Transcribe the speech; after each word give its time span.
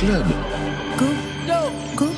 Club. 0.00 0.26
Go. 0.96 1.08
Go. 1.94 2.14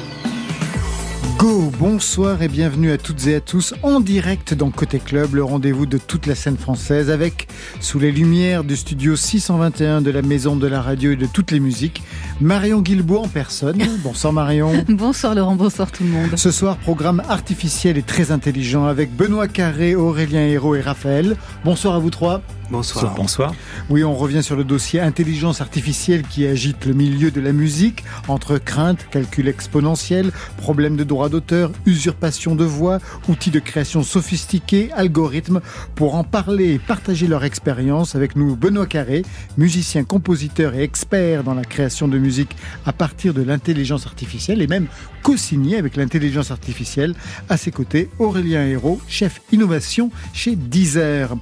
Go. 1.36 1.71
Bonsoir 1.82 2.40
et 2.42 2.46
bienvenue 2.46 2.92
à 2.92 2.96
toutes 2.96 3.26
et 3.26 3.34
à 3.34 3.40
tous 3.40 3.74
en 3.82 3.98
direct 3.98 4.54
dans 4.54 4.70
Côté 4.70 5.00
Club, 5.00 5.34
le 5.34 5.42
rendez-vous 5.42 5.84
de 5.84 5.98
toute 5.98 6.26
la 6.26 6.36
scène 6.36 6.56
française 6.56 7.10
avec, 7.10 7.48
sous 7.80 7.98
les 7.98 8.12
lumières 8.12 8.62
du 8.62 8.76
studio 8.76 9.16
621 9.16 10.00
de 10.00 10.12
la 10.12 10.22
Maison 10.22 10.54
de 10.54 10.68
la 10.68 10.80
Radio 10.80 11.10
et 11.10 11.16
de 11.16 11.26
toutes 11.26 11.50
les 11.50 11.58
musiques, 11.58 12.04
Marion 12.40 12.82
Guilbault 12.82 13.24
en 13.24 13.26
personne. 13.26 13.82
Bonsoir 14.04 14.32
Marion. 14.32 14.84
bonsoir 14.90 15.34
Laurent, 15.34 15.56
bonsoir 15.56 15.90
tout 15.90 16.04
le 16.04 16.10
monde. 16.10 16.36
Ce 16.36 16.52
soir, 16.52 16.76
programme 16.76 17.20
artificiel 17.28 17.98
et 17.98 18.02
très 18.02 18.30
intelligent 18.30 18.86
avec 18.86 19.12
Benoît 19.16 19.48
Carré, 19.48 19.96
Aurélien 19.96 20.46
Hérault 20.46 20.76
et 20.76 20.80
Raphaël. 20.80 21.36
Bonsoir 21.64 21.96
à 21.96 21.98
vous 21.98 22.10
trois. 22.10 22.42
Bonsoir. 22.70 23.14
Bonsoir. 23.14 23.54
Oui, 23.90 24.02
on 24.02 24.14
revient 24.14 24.42
sur 24.42 24.56
le 24.56 24.64
dossier 24.64 24.98
intelligence 25.00 25.60
artificielle 25.60 26.22
qui 26.22 26.46
agite 26.46 26.86
le 26.86 26.94
milieu 26.94 27.30
de 27.30 27.40
la 27.40 27.52
musique, 27.52 28.02
entre 28.28 28.56
crainte, 28.56 29.06
calcul 29.10 29.46
exponentiel, 29.46 30.32
problèmes 30.56 30.96
de 30.96 31.04
droit 31.04 31.28
d'auteur, 31.28 31.71
usurpation 31.86 32.54
de 32.54 32.64
voix, 32.64 32.98
outils 33.28 33.50
de 33.50 33.58
création 33.58 34.02
sophistiqués, 34.02 34.90
algorithmes. 34.92 35.60
Pour 35.94 36.14
en 36.14 36.24
parler 36.24 36.74
et 36.74 36.78
partager 36.78 37.26
leur 37.26 37.44
expérience 37.44 38.14
avec 38.14 38.36
nous, 38.36 38.56
Benoît 38.56 38.86
Carré, 38.86 39.22
musicien, 39.56 40.04
compositeur 40.04 40.74
et 40.74 40.82
expert 40.82 41.44
dans 41.44 41.54
la 41.54 41.64
création 41.64 42.08
de 42.08 42.18
musique 42.18 42.56
à 42.86 42.92
partir 42.92 43.34
de 43.34 43.42
l'intelligence 43.42 44.06
artificielle 44.06 44.62
et 44.62 44.66
même 44.66 44.86
co-signé 45.22 45.76
avec 45.76 45.96
l'intelligence 45.96 46.50
artificielle. 46.50 47.14
À 47.48 47.56
ses 47.56 47.70
côtés, 47.70 48.10
Aurélien 48.18 48.64
Hérault, 48.66 49.00
chef 49.08 49.40
innovation 49.52 50.10
chez 50.32 50.56
Deezer. 50.56 51.36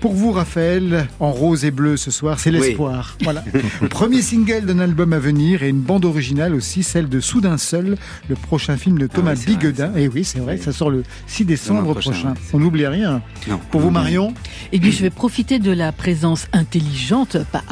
Pour 0.00 0.14
vous, 0.14 0.32
Raphaël, 0.32 1.08
en 1.20 1.32
rose 1.32 1.64
et 1.64 1.70
bleu 1.70 1.96
ce 1.96 2.10
soir, 2.10 2.38
c'est 2.38 2.50
l'espoir. 2.50 3.16
Voilà. 3.22 3.44
Premier 3.90 4.22
single 4.22 4.66
d'un 4.66 4.78
album 4.78 5.12
à 5.12 5.18
venir 5.18 5.62
et 5.62 5.68
une 5.68 5.80
bande 5.80 6.04
originale 6.04 6.54
aussi, 6.54 6.82
celle 6.82 7.08
de 7.08 7.20
Soudain 7.20 7.58
Seul, 7.58 7.96
le 8.28 8.34
prochain 8.34 8.76
film 8.76 8.98
de 8.98 9.06
Thomas 9.06 9.34
ah 9.36 9.50
Biguedin. 9.74 9.96
Et 9.96 10.04
eh 10.04 10.08
oui, 10.08 10.24
c'est 10.24 10.38
vrai, 10.38 10.56
ça 10.56 10.72
sort 10.72 10.90
le 10.90 11.02
6 11.26 11.44
décembre 11.44 11.94
prochain. 11.94 12.34
On 12.52 12.58
n'oublie 12.58 12.86
rien. 12.86 13.22
Pour 13.70 13.80
vous, 13.80 13.90
Marion 13.90 14.34
Eh 14.72 14.78
bien, 14.78 14.90
je 14.90 15.02
vais 15.02 15.10
profiter 15.10 15.58
de 15.58 15.72
la 15.72 15.92
présence 15.92 16.46
intelligente, 16.52 17.38
pas 17.52 17.62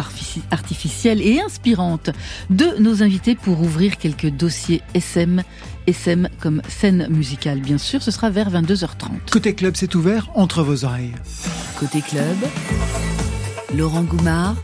artificielle 0.51 1.21
et 1.23 1.41
inspirante 1.41 2.11
de 2.51 2.81
nos 2.81 3.03
invités 3.03 3.35
pour 3.35 3.61
ouvrir 3.61 3.97
quelques 3.99 4.31
dossiers 4.31 4.83
SM 4.95 5.43
SM 5.87 6.29
comme 6.41 6.63
scène 6.69 7.09
musicale, 7.11 7.61
bien 7.61 7.79
sûr. 7.79 8.03
Ce 8.03 8.11
sera 8.11 8.31
vers 8.31 8.51
22h30. 8.51 9.31
Côté 9.31 9.55
club, 9.55 9.75
c'est 9.77 9.95
ouvert 9.95 10.29
entre 10.35 10.63
vos 10.63 10.85
oreilles. 10.85 11.13
Côté 11.79 12.01
club, 12.01 12.37
Laurent 13.77 14.03
Goumard 14.03 14.57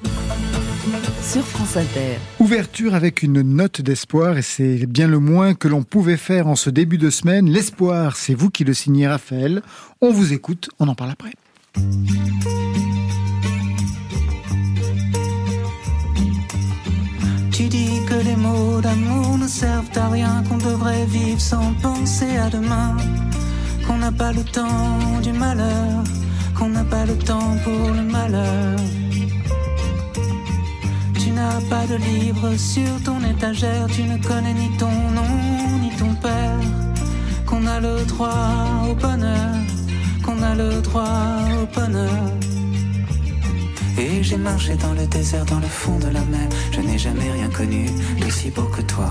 sur 1.28 1.44
France 1.44 1.76
Inter. 1.76 2.16
Ouverture 2.38 2.94
avec 2.94 3.22
une 3.22 3.42
note 3.42 3.82
d'espoir 3.82 4.38
et 4.38 4.42
c'est 4.42 4.86
bien 4.86 5.06
le 5.06 5.18
moins 5.18 5.54
que 5.54 5.68
l'on 5.68 5.82
pouvait 5.82 6.16
faire 6.16 6.46
en 6.46 6.56
ce 6.56 6.70
début 6.70 6.96
de 6.96 7.10
semaine. 7.10 7.50
L'espoir, 7.50 8.16
c'est 8.16 8.34
vous 8.34 8.48
qui 8.48 8.64
le 8.64 8.72
signez, 8.72 9.06
Raphaël. 9.06 9.60
On 10.00 10.10
vous 10.10 10.32
écoute, 10.32 10.70
on 10.78 10.88
en 10.88 10.94
parle 10.94 11.10
après. 11.10 11.32
Tu 17.52 17.64
dis 17.68 18.00
que 18.08 18.24
les 18.24 18.36
mots 18.36 18.80
d'amour 18.80 19.36
ne 19.36 19.48
servent 19.48 19.98
à 19.98 20.08
rien, 20.08 20.42
qu'on 20.48 20.56
devrait 20.56 21.04
vivre 21.06 21.40
sans 21.40 21.74
penser 21.82 22.38
à 22.38 22.48
demain, 22.48 22.96
qu'on 23.86 23.98
n'a 23.98 24.12
pas 24.12 24.32
le 24.32 24.44
temps 24.44 25.20
du 25.22 25.32
malheur, 25.32 26.04
qu'on 26.56 26.70
n'a 26.70 26.84
pas 26.84 27.04
le 27.04 27.18
temps 27.18 27.54
pour 27.64 27.90
le 27.90 28.02
malheur. 28.02 28.78
Pas 31.70 31.86
de 31.86 31.96
livre 31.96 32.56
sur 32.56 33.02
ton 33.04 33.22
étagère, 33.22 33.86
tu 33.94 34.02
ne 34.04 34.16
connais 34.16 34.54
ni 34.54 34.70
ton 34.78 34.90
nom 34.90 35.32
ni 35.82 35.90
ton 35.96 36.14
père, 36.14 36.60
qu'on 37.46 37.66
a 37.66 37.78
le 37.78 38.04
droit 38.06 38.56
au 38.88 38.94
bonheur, 38.94 39.54
qu'on 40.24 40.42
a 40.42 40.54
le 40.54 40.80
droit 40.80 41.36
au 41.60 41.66
bonheur. 41.78 42.24
Et 43.98 44.22
j'ai 44.22 44.36
marché 44.36 44.76
dans 44.76 44.94
le 44.94 45.06
désert, 45.06 45.44
dans 45.44 45.58
le 45.58 45.66
fond 45.66 45.98
de 45.98 46.06
la 46.06 46.24
mer. 46.24 46.48
Je 46.70 46.80
n'ai 46.80 46.98
jamais 46.98 47.30
rien 47.30 47.48
connu 47.48 47.86
d'aussi 48.20 48.50
beau 48.50 48.68
que 48.76 48.82
toi. 48.82 49.10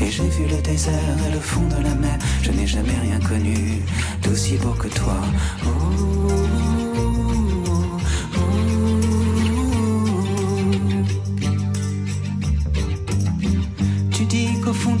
Et 0.00 0.10
j'ai 0.10 0.28
vu 0.28 0.46
le 0.48 0.62
désert 0.62 1.16
et 1.26 1.32
le 1.32 1.40
fond 1.40 1.66
de 1.76 1.82
la 1.82 1.94
mer. 1.94 2.16
Je 2.42 2.52
n'ai 2.52 2.66
jamais 2.66 2.98
rien 3.02 3.18
connu 3.18 3.82
d'aussi 4.22 4.56
beau 4.56 4.74
que 4.82 4.88
toi. 4.88 5.20
Tu 5.60 6.71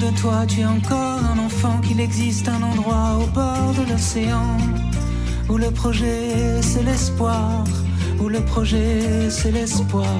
de 0.02 0.10
toi, 0.20 0.44
tu 0.46 0.60
es 0.60 0.64
encore 0.64 1.20
un 1.32 1.38
enfant, 1.38 1.78
qu'il 1.78 2.00
existe 2.00 2.48
un 2.48 2.62
endroit 2.62 3.18
au 3.22 3.26
bord 3.26 3.72
de 3.78 3.90
l'océan 3.90 4.56
où 5.48 5.56
le 5.56 5.70
projet 5.70 6.60
c'est 6.60 6.82
l'espoir 6.82 7.64
où 8.20 8.28
le 8.28 8.40
projet 8.40 9.30
c'est 9.30 9.52
l'espoir. 9.52 10.16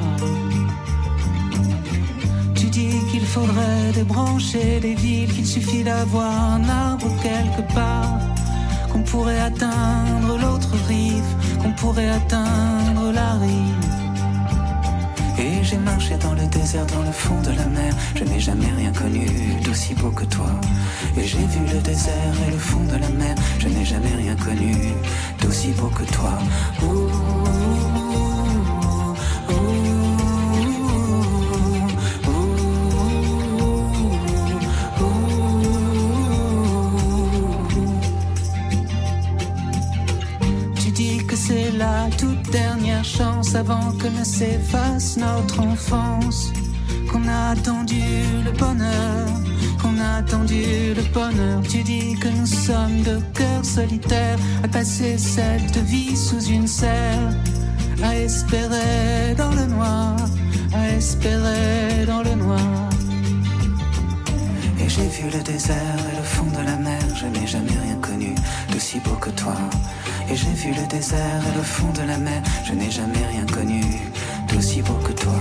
Tu 2.55 2.67
dis 2.67 2.97
qu'il 3.11 3.25
faudrait 3.25 3.93
débrancher 3.95 4.81
les 4.81 4.95
villes, 4.95 5.33
qu'il 5.33 5.47
suffit 5.47 5.85
d'avoir 5.85 6.33
un 6.57 6.69
arbre 6.69 7.09
quelque 7.23 7.63
part, 7.75 8.19
qu'on 8.93 9.03
pourrait 9.03 9.41
atteindre 9.41 10.39
l'autre 10.43 10.75
rive, 10.89 11.31
qu'on 11.61 11.73
pourrait 11.73 12.11
atteindre 12.11 13.13
la 13.13 13.33
rive. 13.35 13.82
Marché 16.03 16.17
dans 16.17 16.35
le 16.35 16.47
désert, 16.47 16.87
dans 16.87 17.03
le 17.03 17.13
fond 17.13 17.41
de 17.43 17.51
la 17.51 17.67
mer. 17.67 17.95
Je 18.17 18.25
n'ai 18.25 18.41
jamais 18.41 18.67
rien 18.77 18.93
connu 18.93 19.25
d'aussi 19.63 19.95
beau 19.95 20.11
que 20.11 20.25
toi. 20.25 20.51
Et 21.17 21.25
j'ai 21.25 21.39
vu 21.39 21.61
le 21.73 21.81
désert 21.81 22.35
et 22.49 22.51
le 22.51 22.59
fond 22.59 22.83
de 22.85 22.97
la 22.97 23.09
mer. 23.11 23.37
Je 23.61 23.69
n'ai 23.69 23.85
jamais 23.85 24.13
rien 24.17 24.35
connu 24.35 24.75
d'aussi 25.41 25.69
beau 25.69 25.89
que 25.89 26.03
toi. 26.13 26.39
Avant 43.55 43.93
que 43.93 44.09
ne 44.09 44.25
s'efface 44.25 45.17
notre 45.17 45.61
enfance. 45.61 46.53
Qu'on 47.11 47.27
a 47.29 47.51
attendu 47.51 48.03
le 48.45 48.53
bonheur, 48.53 49.29
qu'on 49.81 49.99
a 50.01 50.19
attendu 50.19 50.95
le 50.95 51.03
bonheur. 51.13 51.61
Tu 51.69 51.83
dis 51.83 52.15
que 52.19 52.29
nous 52.29 52.47
sommes 52.47 53.03
de 53.03 53.21
cœurs 53.35 53.65
solitaires 53.65 54.39
à 54.65 54.69
passer 54.69 55.19
cette 55.19 55.77
vie 55.79 56.17
sous 56.17 56.45
une 56.47 56.67
serre, 56.67 57.35
à 58.03 58.17
espérer 58.17 59.35
dans 59.37 59.51
le 59.51 59.67
noir, 59.67 60.17
à 60.75 60.89
espérer 60.97 62.07
dans 62.07 62.23
le 62.23 62.35
noir. 62.35 62.89
Et 64.81 64.89
j'ai 64.89 65.09
vu 65.09 65.31
le 65.33 65.43
désert 65.43 65.99
et 66.13 66.17
le 66.17 66.25
fond 66.25 66.47
de 66.59 66.65
la 66.65 66.77
mer, 66.77 67.03
je 67.15 67.27
n'ai 67.27 67.47
jamais 67.47 67.79
rien 67.85 67.97
connu 68.01 68.35
de 68.73 68.79
si 68.79 68.99
beau 69.01 69.17
que 69.21 69.31
toi. 69.31 69.57
Et 70.33 70.37
j'ai 70.37 70.55
vu 70.55 70.73
le 70.73 70.87
désert 70.87 71.43
et 71.47 71.57
le 71.59 71.63
fond 71.63 71.93
de 71.93 72.07
la 72.09 72.17
mer. 72.17 72.43
Je 72.65 72.73
n'ai 72.73 72.91
jamais 72.91 73.23
rien 73.31 73.45
connu 73.45 73.83
d'aussi 74.49 74.81
beau 74.81 74.95
que 75.07 75.13
toi. 75.13 75.35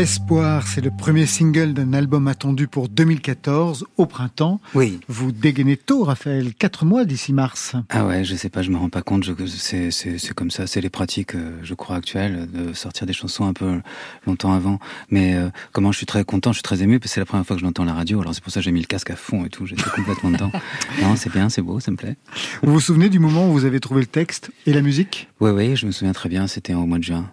L'espoir, 0.00 0.66
c'est 0.66 0.80
le 0.80 0.90
premier 0.90 1.26
single 1.26 1.74
d'un 1.74 1.92
album 1.92 2.26
attendu 2.26 2.68
pour 2.68 2.88
2014, 2.88 3.84
au 3.98 4.06
printemps. 4.06 4.58
Oui. 4.74 4.98
Vous 5.08 5.30
dégainez 5.30 5.76
tôt, 5.76 6.04
Raphaël, 6.04 6.54
quatre 6.54 6.86
mois 6.86 7.04
d'ici 7.04 7.34
mars. 7.34 7.76
Ah 7.90 8.06
ouais, 8.06 8.24
je 8.24 8.34
sais 8.34 8.48
pas, 8.48 8.62
je 8.62 8.70
me 8.70 8.78
rends 8.78 8.88
pas 8.88 9.02
compte. 9.02 9.26
C'est 9.50 10.34
comme 10.34 10.50
ça, 10.50 10.66
c'est 10.66 10.80
les 10.80 10.88
pratiques, 10.88 11.34
euh, 11.34 11.58
je 11.62 11.74
crois, 11.74 11.96
actuelles, 11.96 12.48
de 12.50 12.72
sortir 12.72 13.06
des 13.06 13.12
chansons 13.12 13.44
un 13.44 13.52
peu 13.52 13.82
longtemps 14.26 14.54
avant. 14.54 14.78
Mais 15.10 15.34
euh, 15.34 15.50
comment 15.72 15.92
je 15.92 15.98
suis 15.98 16.06
très 16.06 16.24
content, 16.24 16.52
je 16.52 16.56
suis 16.56 16.62
très 16.62 16.82
ému, 16.82 16.98
parce 16.98 17.10
que 17.10 17.14
c'est 17.16 17.20
la 17.20 17.26
première 17.26 17.44
fois 17.44 17.56
que 17.56 17.60
je 17.60 17.66
l'entends 17.66 17.82
à 17.82 17.86
la 17.86 17.92
radio. 17.92 18.22
Alors 18.22 18.34
c'est 18.34 18.42
pour 18.42 18.54
ça 18.54 18.60
que 18.60 18.64
j'ai 18.64 18.72
mis 18.72 18.80
le 18.80 18.86
casque 18.86 19.10
à 19.10 19.16
fond 19.16 19.44
et 19.44 19.50
tout, 19.50 19.66
j'étais 19.66 19.82
complètement 19.82 20.30
dedans. 20.30 20.50
Non, 21.02 21.14
c'est 21.16 21.30
bien, 21.30 21.50
c'est 21.50 21.60
beau, 21.60 21.78
ça 21.78 21.90
me 21.90 21.98
plaît. 21.98 22.16
Vous 22.62 22.72
vous 22.72 22.80
souvenez 22.80 23.10
du 23.10 23.18
moment 23.18 23.50
où 23.50 23.52
vous 23.52 23.66
avez 23.66 23.80
trouvé 23.80 24.00
le 24.00 24.06
texte 24.06 24.50
et 24.64 24.72
la 24.72 24.80
musique? 24.80 25.28
Oui, 25.40 25.50
oui, 25.50 25.76
je 25.76 25.84
me 25.84 25.92
souviens 25.92 26.14
très 26.14 26.30
bien, 26.30 26.46
c'était 26.46 26.72
au 26.72 26.86
mois 26.86 26.96
de 26.96 27.04
juin 27.04 27.30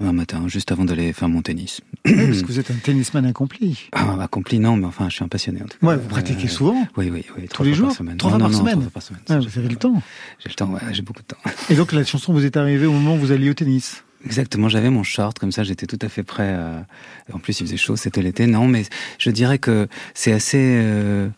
un 0.00 0.12
matin, 0.12 0.48
juste 0.48 0.72
avant 0.72 0.84
d'aller 0.84 1.12
faire 1.12 1.28
mon 1.28 1.42
tennis. 1.42 1.80
parce 2.04 2.42
que 2.42 2.46
vous 2.46 2.58
êtes 2.58 2.70
un 2.70 2.74
tennisman 2.74 3.24
accompli. 3.26 3.88
Ah, 3.92 4.16
accompli, 4.20 4.58
non, 4.58 4.76
mais 4.76 4.86
enfin, 4.86 5.08
je 5.08 5.14
suis 5.16 5.24
un 5.24 5.28
passionné 5.28 5.62
en 5.62 5.66
tout 5.66 5.78
cas. 5.78 5.86
Ouais, 5.86 5.96
vous 5.96 6.08
pratiquez 6.08 6.48
souvent 6.48 6.86
Oui, 6.96 7.10
oui, 7.12 7.24
oui. 7.36 7.48
Tous 7.52 7.62
les 7.62 7.74
jours 7.74 7.88
par 7.88 7.96
semaine. 7.96 8.16
Trois 8.16 8.30
fois 8.32 8.38
par 8.40 8.52
semaine 8.54 8.72
Trois 8.72 8.82
fois 8.82 8.90
par 8.92 9.02
semaine. 9.02 9.22
Ah, 9.28 9.38
vous 9.38 9.58
avez 9.58 9.68
le 9.68 9.76
temps 9.76 10.02
J'ai 10.40 10.48
le 10.48 10.54
temps, 10.54 10.70
ouais, 10.70 10.80
j'ai 10.92 11.02
beaucoup 11.02 11.22
de 11.22 11.26
temps. 11.26 11.38
Et 11.70 11.74
donc 11.76 11.92
la 11.92 12.04
chanson 12.04 12.32
vous 12.32 12.44
est 12.44 12.56
arrivée 12.56 12.86
au 12.86 12.92
moment 12.92 13.14
où 13.14 13.18
vous 13.18 13.32
alliez 13.32 13.50
au 13.50 13.54
tennis 13.54 14.02
Exactement, 14.24 14.68
j'avais 14.68 14.90
mon 14.90 15.02
short, 15.02 15.38
comme 15.38 15.52
ça 15.52 15.64
j'étais 15.64 15.86
tout 15.86 15.98
à 16.00 16.08
fait 16.08 16.22
prêt. 16.22 16.56
En 17.32 17.38
plus, 17.38 17.60
il 17.60 17.66
faisait 17.66 17.76
chaud, 17.76 17.96
c'était 17.96 18.22
l'été. 18.22 18.46
Non, 18.46 18.66
mais 18.68 18.84
je 19.18 19.30
dirais 19.30 19.58
que 19.58 19.88
c'est 20.14 20.32
assez 20.32 20.58
euh, 20.60 21.28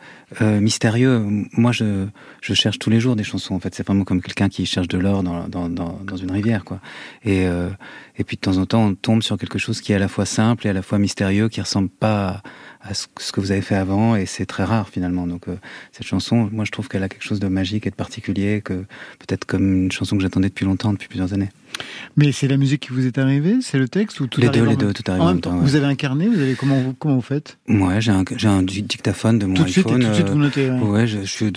euh, 0.40 0.60
mystérieux. 0.60 1.24
Moi, 1.52 1.70
je, 1.70 2.06
je 2.40 2.52
cherche 2.52 2.80
tous 2.80 2.90
les 2.90 2.98
jours 2.98 3.14
des 3.14 3.22
chansons. 3.22 3.54
En 3.54 3.60
fait, 3.60 3.74
c'est 3.76 3.86
vraiment 3.86 4.02
comme 4.02 4.20
quelqu'un 4.20 4.48
qui 4.48 4.66
cherche 4.66 4.88
de 4.88 4.98
l'or 4.98 5.22
dans, 5.22 5.46
dans, 5.46 5.68
dans, 5.68 6.00
dans, 6.02 6.16
une 6.16 6.32
rivière, 6.32 6.64
quoi. 6.64 6.80
Et, 7.24 7.46
euh, 7.46 7.70
et 8.18 8.24
puis 8.24 8.36
de 8.36 8.40
temps 8.40 8.56
en 8.56 8.66
temps, 8.66 8.86
on 8.86 8.94
tombe 8.96 9.22
sur 9.22 9.38
quelque 9.38 9.58
chose 9.58 9.80
qui 9.80 9.92
est 9.92 9.94
à 9.94 10.00
la 10.00 10.08
fois 10.08 10.26
simple 10.26 10.66
et 10.66 10.70
à 10.70 10.72
la 10.72 10.82
fois 10.82 10.98
mystérieux, 10.98 11.48
qui 11.48 11.60
ressemble 11.60 11.88
pas 11.88 12.42
à 12.80 12.94
ce 12.94 13.06
que 13.32 13.40
vous 13.40 13.52
avez 13.52 13.62
fait 13.62 13.76
avant, 13.76 14.16
et 14.16 14.26
c'est 14.26 14.46
très 14.46 14.64
rare 14.64 14.88
finalement. 14.88 15.28
Donc 15.28 15.46
euh, 15.46 15.56
cette 15.92 16.06
chanson, 16.06 16.48
moi, 16.52 16.64
je 16.64 16.72
trouve 16.72 16.88
qu'elle 16.88 17.04
a 17.04 17.08
quelque 17.08 17.24
chose 17.24 17.40
de 17.40 17.48
magique 17.48 17.86
et 17.86 17.90
de 17.90 17.96
particulier, 17.96 18.62
que 18.62 18.84
peut-être 19.20 19.44
comme 19.44 19.84
une 19.84 19.92
chanson 19.92 20.16
que 20.16 20.22
j'attendais 20.22 20.48
depuis 20.48 20.64
longtemps, 20.64 20.92
depuis 20.92 21.08
plusieurs 21.08 21.32
années. 21.34 21.50
Mais 22.16 22.32
c'est 22.32 22.48
la 22.48 22.56
musique 22.56 22.82
qui 22.82 22.92
vous 22.92 23.06
est 23.06 23.18
arrivée, 23.18 23.56
c'est 23.60 23.78
le 23.78 23.88
texte 23.88 24.20
ou 24.20 24.26
tout 24.26 24.40
Les 24.40 24.48
deux, 24.48 24.64
les 24.64 24.76
deux, 24.76 24.92
tout 24.92 25.02
arrive 25.08 25.22
en 25.22 25.26
même 25.26 25.40
temps. 25.40 25.50
temps, 25.50 25.56
ouais. 25.58 25.62
Vous 25.64 25.76
avez 25.76 25.86
incarné, 25.86 26.28
vous 26.28 26.40
avez 26.40 26.54
comment 26.54 26.80
vous 26.80 26.94
comment 26.94 27.16
vous 27.16 27.20
faites? 27.20 27.58
Ouais, 27.68 28.00
j'ai 28.00 28.10
un, 28.12 28.62
dictaphone 28.62 29.38
de 29.38 29.46
mon 29.46 29.54
Tout 29.54 29.64
de 29.64 29.68
suite, 29.68 29.86
iPhone. 29.86 30.02
tout 30.02 30.08
de 30.08 30.14
suite 30.14 30.28
euh, 30.28 30.32
vous 30.32 30.38
notez. 30.38 30.70
ouais. 30.70 30.80
Ouais, 30.80 31.06
je, 31.06 31.20
je 31.20 31.26
suis. 31.26 31.52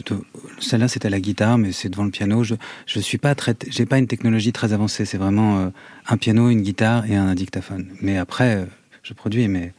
Celle-là, 0.60 0.88
c'était 0.88 1.07
à 1.07 1.10
la 1.12 1.19
guitare, 1.21 1.57
mais 1.57 1.71
c'est 1.71 1.89
devant 1.89 2.04
le 2.04 2.12
piano. 2.12 2.44
Je, 2.44 2.56
je 2.86 3.00
suis 3.00 3.18
pas 3.18 3.36
très. 3.36 3.56
J'ai 3.69 3.86
pas 3.86 3.98
une 3.98 4.07
technologie 4.07 4.51
très 4.51 4.74
avancée. 4.74 5.06
C'est 5.06 5.18
vraiment 5.18 5.60
euh, 5.60 5.69
un 6.07 6.18
piano, 6.18 6.50
une 6.50 6.62
guitare 6.62 7.06
et 7.10 7.15
un 7.15 7.33
dictaphone. 7.36 7.88
Mais 8.01 8.18
après, 8.18 8.57
euh, 8.57 8.65
je 9.04 9.13
produis. 9.13 9.48
Mais 9.48 9.74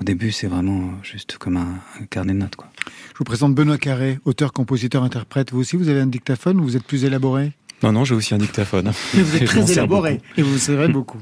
au 0.00 0.04
début, 0.04 0.32
c'est 0.32 0.48
vraiment 0.48 0.90
juste 1.02 1.36
comme 1.38 1.56
un, 1.56 1.78
un 2.00 2.06
carnet 2.06 2.32
de 2.32 2.38
notes, 2.38 2.56
quoi. 2.56 2.68
Je 3.12 3.18
vous 3.18 3.24
présente 3.24 3.54
Benoît 3.54 3.78
Carré, 3.78 4.18
auteur, 4.24 4.52
compositeur, 4.52 5.04
interprète. 5.04 5.52
Vous 5.52 5.60
aussi, 5.60 5.76
vous 5.76 5.88
avez 5.88 6.00
un 6.00 6.06
dictaphone 6.06 6.58
ou 6.58 6.64
vous 6.64 6.76
êtes 6.76 6.82
plus 6.82 7.04
élaboré? 7.04 7.52
Non, 7.82 7.92
non, 7.92 8.04
j'ai 8.04 8.14
aussi 8.14 8.34
un 8.34 8.38
dictaphone. 8.38 8.92
Mais 9.14 9.22
vous 9.22 9.36
êtes 9.36 9.42
Et 9.42 9.46
très 9.46 9.72
élaboré 9.72 10.20
et 10.36 10.42
vous 10.42 10.58
serez 10.58 10.88
beaucoup. 10.88 11.18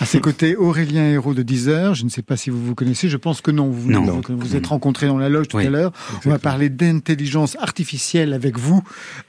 À 0.00 0.06
ses 0.06 0.20
côtés, 0.20 0.54
Aurélien 0.56 1.04
Hérault 1.06 1.34
de 1.34 1.42
10 1.42 1.68
heures. 1.68 1.94
Je 1.94 2.04
ne 2.04 2.08
sais 2.08 2.22
pas 2.22 2.36
si 2.36 2.50
vous 2.50 2.64
vous 2.64 2.74
connaissez. 2.76 3.08
Je 3.08 3.16
pense 3.16 3.40
que 3.40 3.50
non. 3.50 3.68
Vous 3.68 3.90
Non. 3.90 4.20
vous, 4.28 4.38
vous 4.38 4.54
êtes 4.56 4.66
rencontrés 4.68 5.06
dans 5.08 5.18
la 5.18 5.28
loge 5.28 5.48
tout 5.48 5.56
Oui, 5.56 5.66
à 5.66 5.70
l'heure. 5.70 5.92
On 6.24 6.30
va 6.30 6.38
parler 6.38 6.68
d'intelligence 6.68 7.56
artificielle 7.60 8.32
avec 8.32 8.58
vous 8.58 8.82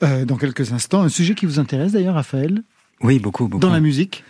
euh, 0.03 0.25
dans 0.25 0.35
quelques 0.37 0.71
instants. 0.71 1.01
Un 1.01 1.09
sujet 1.09 1.33
qui 1.33 1.45
vous 1.47 1.59
intéresse 1.59 1.93
d'ailleurs, 1.93 2.15
Raphaël, 2.15 2.61
Oui, 3.01 3.17
beaucoup, 3.19 3.47
beaucoup. 3.47 3.59
dans 3.61 3.71
la 3.71 3.79
musique? 3.79 4.23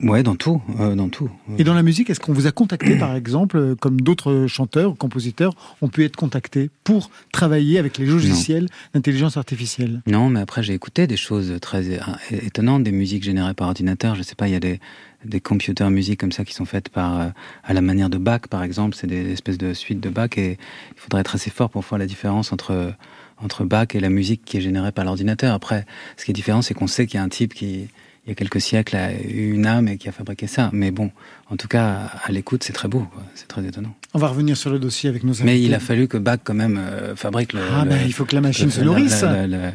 Ouais, 0.00 0.22
dans 0.22 0.36
tout, 0.36 0.62
euh, 0.78 0.94
dans 0.94 1.08
tout. 1.08 1.28
Et 1.58 1.64
dans 1.64 1.74
la 1.74 1.82
musique, 1.82 2.08
est-ce 2.08 2.20
qu'on 2.20 2.32
vous 2.32 2.46
a 2.46 2.52
contacté, 2.52 2.96
par 2.96 3.16
exemple, 3.16 3.56
euh, 3.56 3.74
comme 3.74 4.00
d'autres 4.00 4.46
chanteurs, 4.46 4.96
compositeurs, 4.96 5.54
ont 5.82 5.88
pu 5.88 6.04
être 6.04 6.14
contactés 6.14 6.70
pour 6.84 7.10
travailler 7.32 7.80
avec 7.80 7.98
les 7.98 8.06
logiciels 8.06 8.68
d'intelligence 8.94 9.36
artificielle? 9.36 10.02
Non, 10.06 10.30
mais 10.30 10.38
après 10.38 10.62
j'ai 10.62 10.72
écouté 10.72 11.08
des 11.08 11.16
choses 11.16 11.58
très 11.60 11.94
é- 11.94 12.00
étonnantes, 12.30 12.84
des 12.84 12.92
musiques 12.92 13.24
générées 13.24 13.54
par 13.54 13.66
ordinateur. 13.66 14.14
Je 14.14 14.22
sais 14.22 14.36
pas, 14.36 14.46
il 14.46 14.52
y 14.52 14.56
a 14.56 14.60
des 14.60 14.78
des 15.24 15.40
computer 15.40 15.90
musiques 15.90 16.20
comme 16.20 16.30
ça 16.30 16.44
qui 16.44 16.54
sont 16.54 16.64
faites 16.64 16.90
par 16.90 17.20
euh, 17.20 17.28
à 17.64 17.72
la 17.74 17.80
manière 17.80 18.08
de 18.08 18.18
Bach, 18.18 18.42
par 18.48 18.62
exemple. 18.62 18.96
C'est 18.96 19.08
des 19.08 19.32
espèces 19.32 19.58
de 19.58 19.74
suites 19.74 19.98
de 19.98 20.10
Bach 20.10 20.30
et 20.36 20.58
il 20.94 21.00
faudrait 21.00 21.22
être 21.22 21.34
assez 21.34 21.50
fort 21.50 21.70
pour 21.70 21.82
voir 21.82 21.98
la 21.98 22.06
différence 22.06 22.52
entre 22.52 22.94
entre 23.40 23.64
Bach 23.64 23.88
et 23.94 24.00
la 24.00 24.10
musique 24.10 24.44
qui 24.44 24.58
est 24.58 24.60
générée 24.60 24.92
par 24.92 25.04
l'ordinateur. 25.04 25.54
Après, 25.54 25.86
ce 26.16 26.24
qui 26.24 26.30
est 26.30 26.34
différent, 26.34 26.62
c'est 26.62 26.74
qu'on 26.74 26.86
sait 26.86 27.06
qu'il 27.08 27.16
y 27.16 27.20
a 27.20 27.24
un 27.24 27.28
type 27.28 27.52
qui 27.52 27.88
il 28.28 28.32
y 28.32 28.32
a 28.32 28.34
quelques 28.34 28.60
siècles 28.60 28.94
a 28.94 29.10
eu 29.14 29.52
une 29.54 29.64
âme 29.64 29.88
et 29.88 29.96
qui 29.96 30.06
a 30.06 30.12
fabriqué 30.12 30.46
ça. 30.46 30.68
Mais 30.74 30.90
bon, 30.90 31.10
en 31.50 31.56
tout 31.56 31.66
cas, 31.66 32.10
à 32.22 32.30
l'écoute, 32.30 32.62
c'est 32.62 32.74
très 32.74 32.86
beau, 32.86 33.06
c'est 33.34 33.48
très 33.48 33.64
étonnant. 33.64 33.94
On 34.12 34.18
va 34.18 34.28
revenir 34.28 34.54
sur 34.54 34.68
le 34.70 34.78
dossier 34.78 35.08
avec 35.08 35.24
nos 35.24 35.30
invités. 35.32 35.44
Mais 35.46 35.62
il 35.62 35.72
a 35.72 35.80
fallu 35.80 36.08
que 36.08 36.18
Bach 36.18 36.40
quand 36.44 36.52
même 36.54 36.78
euh, 36.78 37.16
fabrique 37.16 37.54
le, 37.54 37.60
Ah 37.74 37.84
le- 37.84 37.90
ben, 37.90 37.98
il 38.04 38.12
faut 38.12 38.26
que 38.26 38.34
la 38.34 38.42
machine 38.42 38.66
le- 38.66 38.70
se 38.70 38.80
nourrisse. 38.82 39.22
la- 39.22 39.72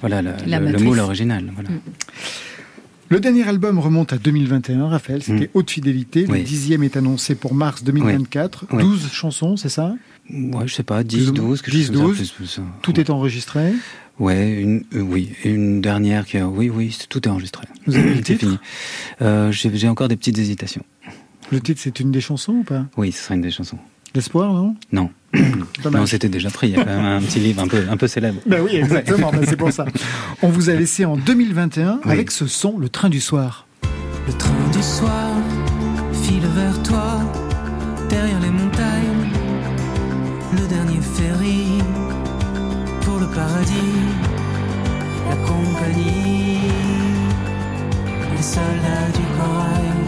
voilà, 0.00 0.20
le, 0.20 0.32
le- 0.46 0.72
le 0.72 0.78
moule 0.80 0.98
original. 0.98 1.48
Voilà. 1.54 1.68
Le 3.08 3.20
dernier 3.20 3.46
album 3.46 3.78
remonte 3.78 4.12
à 4.14 4.18
2021, 4.18 4.88
Raphaël, 4.88 5.22
c'était 5.22 5.44
Mm. 5.44 5.50
Haute 5.54 5.70
Fidélité. 5.70 6.26
Le 6.26 6.32
Oui. 6.32 6.42
dixième 6.42 6.82
est 6.82 6.96
annoncé 6.96 7.34
pour 7.34 7.54
mars 7.54 7.84
2024. 7.84 8.66
Oui. 8.72 8.82
12 8.82 9.12
chansons, 9.12 9.56
c'est 9.56 9.68
ça? 9.68 9.94
Ouais, 10.30 10.66
je 10.66 10.72
sais 10.74 10.82
pas, 10.82 10.98
Plus 11.00 11.04
10, 11.04 11.28
ou 11.28 11.34
moins. 11.34 11.42
12, 11.44 11.62
quelque 11.62 11.72
chose 11.74 11.80
10, 11.82 11.86
comme 11.90 11.96
ça, 11.98 12.02
12. 12.04 12.16
plus- 12.16 12.30
plus 12.30 12.46
ça. 12.46 12.62
Tout 12.80 12.98
est 12.98 13.10
enregistré? 13.10 13.72
Ouais, 14.18 14.50
une, 14.52 14.84
euh, 14.94 15.00
oui, 15.00 15.32
une 15.44 15.80
dernière 15.80 16.26
qui 16.26 16.38
a, 16.38 16.46
oui, 16.46 16.70
oui, 16.70 16.96
tout 17.08 17.26
est 17.26 17.30
enregistré. 17.30 17.66
Vous 17.86 17.96
avez 17.96 18.14
le 18.14 18.20
titre 18.22 18.40
fini. 18.40 18.58
Euh, 19.22 19.50
J'ai 19.50 19.74
j'ai 19.74 19.88
encore 19.88 20.08
des 20.08 20.16
petites 20.16 20.38
hésitations. 20.38 20.84
Le 21.50 21.60
titre, 21.60 21.80
c'est 21.82 21.98
une 22.00 22.10
des 22.12 22.20
chansons 22.20 22.52
ou 22.52 22.62
pas? 22.62 22.86
Oui, 22.96 23.10
ce 23.12 23.24
sera 23.24 23.34
une 23.34 23.40
des 23.42 23.50
chansons. 23.50 23.78
L'espoir, 24.14 24.52
non? 24.52 24.76
Non, 24.92 25.10
non, 25.90 26.06
c'était 26.06 26.28
déjà 26.28 26.50
pris. 26.50 26.68
Il 26.68 26.76
y 26.76 26.80
a 26.80 26.84
quand 26.84 26.90
même 26.90 27.04
un 27.04 27.20
petit 27.22 27.40
livre 27.40 27.62
un 27.62 27.68
peu, 27.68 27.82
un 27.90 27.96
peu 27.96 28.06
célèbre. 28.06 28.40
Ben 28.46 28.60
oui, 28.62 28.76
exactement, 28.76 29.30
ben 29.32 29.40
c'est 29.48 29.56
pour 29.56 29.72
ça. 29.72 29.86
On 30.42 30.48
vous 30.48 30.68
a 30.70 30.74
laissé 30.74 31.04
en 31.06 31.16
2021 31.16 32.00
Oui. 32.04 32.10
avec 32.12 32.30
ce 32.30 32.46
son, 32.46 32.78
Le 32.78 32.88
Train 32.90 33.08
du 33.08 33.20
Soir. 33.20 33.66
Le 34.26 34.32
train 34.34 34.52
du 34.72 34.82
soir 34.82 35.30
file 36.12 36.46
vers 36.54 36.80
toi, 36.82 37.20
derrière 38.08 38.38
les 38.40 38.50
montagnes. 38.50 39.30
Le 40.52 40.68
dernier 40.68 41.00
ferry 41.00 41.71
paradis. 43.34 44.00
La 45.28 45.36
compagnie, 45.36 46.58
les 48.34 48.42
soldats 48.42 49.10
du 49.14 49.24
corail 49.38 50.00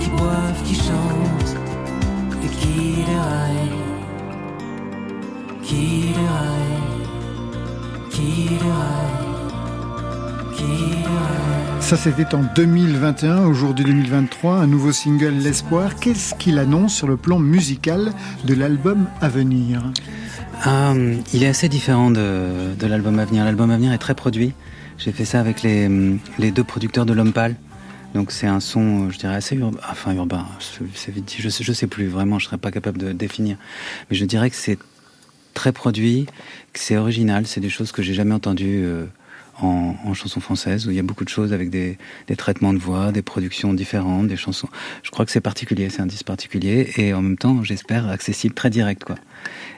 qui 0.00 0.10
boivent, 0.10 0.62
qui 0.64 0.74
chantent 0.74 1.56
et 2.44 2.48
qui 2.48 3.04
déraillent. 3.06 3.78
Qui 5.62 6.12
déraillent, 6.18 7.06
qui 8.10 8.48
déraillent, 8.62 9.42
qui 10.54 10.62
déraillent. 10.62 11.80
Ça, 11.80 11.96
c'était 11.96 12.34
en 12.34 12.44
2021. 12.54 13.46
Aujourd'hui 13.46 13.84
2023, 13.84 14.56
un 14.56 14.66
nouveau 14.66 14.92
single, 14.92 15.34
L'Espoir. 15.34 15.96
Qu'est-ce 15.96 16.34
qu'il 16.34 16.58
annonce 16.58 16.94
sur 16.94 17.06
le 17.06 17.16
plan 17.16 17.38
musical 17.38 18.12
de 18.44 18.54
l'album 18.54 19.06
à 19.20 19.28
venir? 19.28 19.82
Ah, 20.64 20.94
il 21.34 21.42
est 21.42 21.48
assez 21.48 21.68
différent 21.68 22.12
de, 22.12 22.74
de 22.78 22.86
l'album 22.86 23.18
à 23.18 23.24
venir. 23.24 23.44
L'album 23.44 23.72
à 23.72 23.76
venir 23.76 23.92
est 23.92 23.98
très 23.98 24.14
produit. 24.14 24.52
J'ai 24.96 25.10
fait 25.10 25.24
ça 25.24 25.40
avec 25.40 25.62
les, 25.62 25.90
les 26.38 26.52
deux 26.52 26.62
producteurs 26.62 27.04
de 27.04 27.12
L'Homme 27.12 27.32
Pâle. 27.32 27.56
Donc 28.14 28.30
c'est 28.30 28.46
un 28.46 28.60
son, 28.60 29.10
je 29.10 29.18
dirais, 29.18 29.34
assez 29.34 29.56
urbain. 29.56 29.80
Enfin, 29.90 30.14
urbain. 30.14 30.46
Je 30.60 31.50
sais, 31.50 31.74
sais 31.74 31.86
plus, 31.88 32.06
vraiment, 32.06 32.38
je 32.38 32.46
serais 32.46 32.58
pas 32.58 32.70
capable 32.70 32.98
de 32.98 33.10
définir. 33.10 33.56
Mais 34.08 34.16
je 34.16 34.24
dirais 34.24 34.50
que 34.50 34.56
c'est 34.56 34.78
très 35.52 35.72
produit, 35.72 36.26
que 36.72 36.78
c'est 36.78 36.96
original. 36.96 37.44
C'est 37.48 37.60
des 37.60 37.70
choses 37.70 37.90
que 37.90 38.02
j'ai 38.02 38.14
jamais 38.14 38.34
entendues 38.34 38.84
euh, 38.84 39.06
en, 39.60 39.96
en 40.04 40.14
chanson 40.14 40.38
française, 40.38 40.86
où 40.86 40.90
il 40.90 40.96
y 40.96 41.00
a 41.00 41.02
beaucoup 41.02 41.24
de 41.24 41.28
choses 41.28 41.52
avec 41.52 41.70
des, 41.70 41.98
des 42.28 42.36
traitements 42.36 42.72
de 42.72 42.78
voix, 42.78 43.10
des 43.10 43.22
productions 43.22 43.74
différentes, 43.74 44.28
des 44.28 44.36
chansons. 44.36 44.68
Je 45.02 45.10
crois 45.10 45.24
que 45.24 45.32
c'est 45.32 45.40
particulier, 45.40 45.90
c'est 45.90 46.02
un 46.02 46.06
disque 46.06 46.26
particulier. 46.26 46.92
Et 46.98 47.14
en 47.14 47.22
même 47.22 47.38
temps, 47.38 47.64
j'espère, 47.64 48.08
accessible, 48.08 48.54
très 48.54 48.70
direct, 48.70 49.02
quoi. 49.02 49.16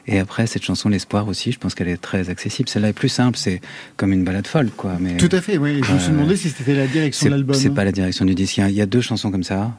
Et 0.07 0.19
après, 0.19 0.47
cette 0.47 0.63
chanson, 0.65 0.89
L'espoir 0.89 1.27
aussi, 1.29 1.51
je 1.53 1.59
pense 1.59 1.75
qu'elle 1.75 1.89
est 1.89 1.97
très 1.97 2.29
accessible. 2.29 2.69
Celle-là 2.69 2.89
est 2.91 2.93
plus 2.93 3.09
simple, 3.09 3.39
c'est 3.39 3.61
comme 3.97 4.13
une 4.13 4.23
balade 4.25 4.47
folle, 4.47 4.71
quoi. 4.71 4.97
Mais 5.01 5.17
Tout 5.17 5.31
à 5.33 5.41
fait, 5.41 5.57
oui. 5.59 5.81
Je 5.83 5.93
me 5.93 5.99
suis 5.99 6.13
demandé 6.13 6.37
si 6.37 6.51
c'était 6.51 6.75
la 6.75 6.87
direction 6.87 7.27
de 7.27 7.31
l'album. 7.31 7.57
c'est 7.57 7.71
pas 7.71 7.85
la 7.85 7.93
direction 7.93 8.25
du 8.25 8.35
disque. 8.35 8.59
Il 8.59 8.61
y 8.61 8.65
a- 8.65 8.69
il 8.71 8.75
y, 8.77 8.81
a 8.83 8.87
deux 8.87 9.01
chansons 9.01 9.31
comme 9.31 9.45
ça. 9.45 9.73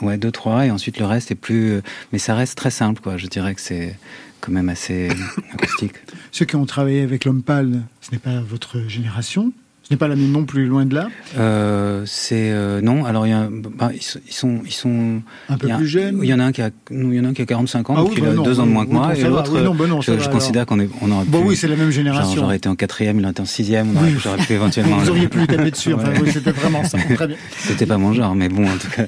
Ouais, 0.00 0.16
deux, 0.18 0.30
trois, 0.30 0.66
et 0.66 0.70
ensuite 0.70 0.98
le 1.00 1.06
reste 1.06 1.30
est 1.32 1.34
plus. 1.36 1.80
Mais 2.12 2.18
ça 2.20 2.34
reste 2.36 2.56
très 2.56 2.70
simple, 2.70 3.00
quoi. 3.02 3.16
Je 3.16 3.26
dirais 3.26 3.54
que 3.54 3.60
c'est 3.60 3.96
quand 4.40 4.52
même 4.52 4.68
assez 4.68 5.08
acoustique. 5.52 5.94
Ceux 6.30 6.44
qui 6.44 6.54
ont 6.54 6.66
travaillé 6.66 7.02
avec 7.02 7.24
l'homme 7.24 7.42
pâle, 7.42 7.82
ce 8.00 8.12
n'est 8.12 8.18
pas 8.18 8.40
votre 8.40 8.86
génération. 8.88 9.52
Ce 9.86 9.92
n'est 9.92 9.98
pas 9.98 10.08
la 10.08 10.16
même 10.16 10.30
non 10.30 10.44
plus, 10.46 10.64
loin 10.66 10.86
de 10.86 10.94
là. 10.94 11.08
Euh, 11.36 12.04
c'est 12.06 12.50
euh, 12.52 12.80
non. 12.80 13.04
Alors 13.04 13.26
il 13.26 13.30
y 13.30 13.32
a, 13.34 13.48
bah, 13.50 13.90
ils, 13.94 14.00
sont, 14.32 14.60
ils 14.64 14.72
sont, 14.72 15.20
un 15.50 15.58
peu 15.58 15.70
a- 15.70 15.76
plus 15.76 15.86
jeunes. 15.86 16.20
Il 16.22 16.28
y 16.28 16.32
en 16.32 16.40
a 16.40 16.44
un 16.44 16.52
qui 16.52 16.62
a, 16.62 16.70
il 16.90 17.12
y 17.14 17.20
en 17.20 17.24
a 17.26 17.28
un 17.28 17.32
qui 17.34 17.42
a 17.42 17.46
45 17.46 17.90
ans, 17.90 17.94
Ah 17.98 18.04
il 18.16 18.22
bah 18.22 18.30
a 18.30 18.32
non, 18.32 18.42
deux 18.44 18.60
ans 18.60 18.64
de 18.66 18.70
moins 18.72 18.86
que 18.86 18.92
moi, 18.92 19.14
et 19.14 19.22
l'autre, 19.24 19.52
Oui, 19.54 19.60
bah 19.76 20.00
je, 20.00 20.18
je 20.18 20.28
considère 20.30 20.64
qu'on 20.64 20.80
est, 20.80 20.88
on 21.02 21.10
aurait 21.10 21.26
Bon, 21.26 21.42
pu, 21.42 21.48
oui, 21.48 21.56
c'est 21.56 21.68
la 21.68 21.76
même 21.76 21.90
génération. 21.90 22.34
j'aurais 22.34 22.56
été 22.56 22.68
en 22.70 22.76
quatrième, 22.76 23.18
il 23.18 23.24
aurait 23.24 23.32
été 23.32 23.42
en 23.42 23.44
sixième, 23.44 23.90
on 23.94 23.96
aurait, 24.00 24.10
Oui. 24.12 24.18
j'aurais 24.22 24.38
pu 24.38 24.54
éventuellement. 24.54 24.96
Vous 25.00 25.10
auriez 25.10 25.28
pu 25.28 25.38
lui 25.40 25.46
taper 25.46 25.70
dessus. 25.70 25.92
Enfin, 25.92 26.08
Ouais. 26.12 26.20
oui, 26.22 26.30
c'était 26.32 26.52
vraiment 26.52 26.82
ça. 26.84 26.96
Très 27.14 27.26
bien. 27.26 27.36
C'était 27.58 27.84
pas 27.86 27.98
mon 27.98 28.14
genre, 28.14 28.34
mais 28.34 28.48
bon, 28.48 28.66
en 28.66 28.78
tout 28.78 28.88
cas. 28.88 29.04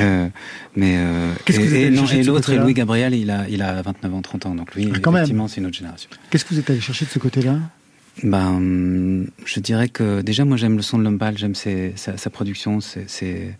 Euh, 0.00 0.26
mais 0.74 0.94
euh, 0.98 1.32
Qu'est-ce 1.44 1.60
que 1.60 1.64
et, 1.64 1.82
et 1.82 1.86
et 1.86 1.90
l'autre, 2.24 2.46
côté-là 2.46 2.62
Louis 2.64 2.74
Gabriel, 2.74 3.14
il 3.14 3.30
a, 3.30 3.48
il 3.48 3.62
a 3.62 3.80
29 3.82 4.12
ans, 4.14 4.22
30 4.22 4.46
ans, 4.46 4.54
donc 4.56 4.74
lui, 4.74 4.88
Ah, 4.92 5.10
effectivement, 5.10 5.46
c'est 5.46 5.60
une 5.60 5.66
autre 5.66 5.76
génération. 5.76 6.10
Qu'est-ce 6.30 6.44
que 6.44 6.54
vous 6.54 6.58
êtes 6.60 6.68
allé 6.70 6.80
chercher 6.80 7.04
de 7.04 7.10
ce 7.10 7.18
côté-là? 7.20 7.54
Ben, 8.22 9.26
je 9.44 9.60
dirais 9.60 9.88
que 9.88 10.20
déjà, 10.20 10.44
moi, 10.44 10.56
j'aime 10.56 10.76
le 10.76 10.82
son 10.82 10.98
de 10.98 11.04
Lombal, 11.04 11.38
j'aime 11.38 11.54
sa, 11.54 12.30
production, 12.30 12.78
j'ai 12.80 13.56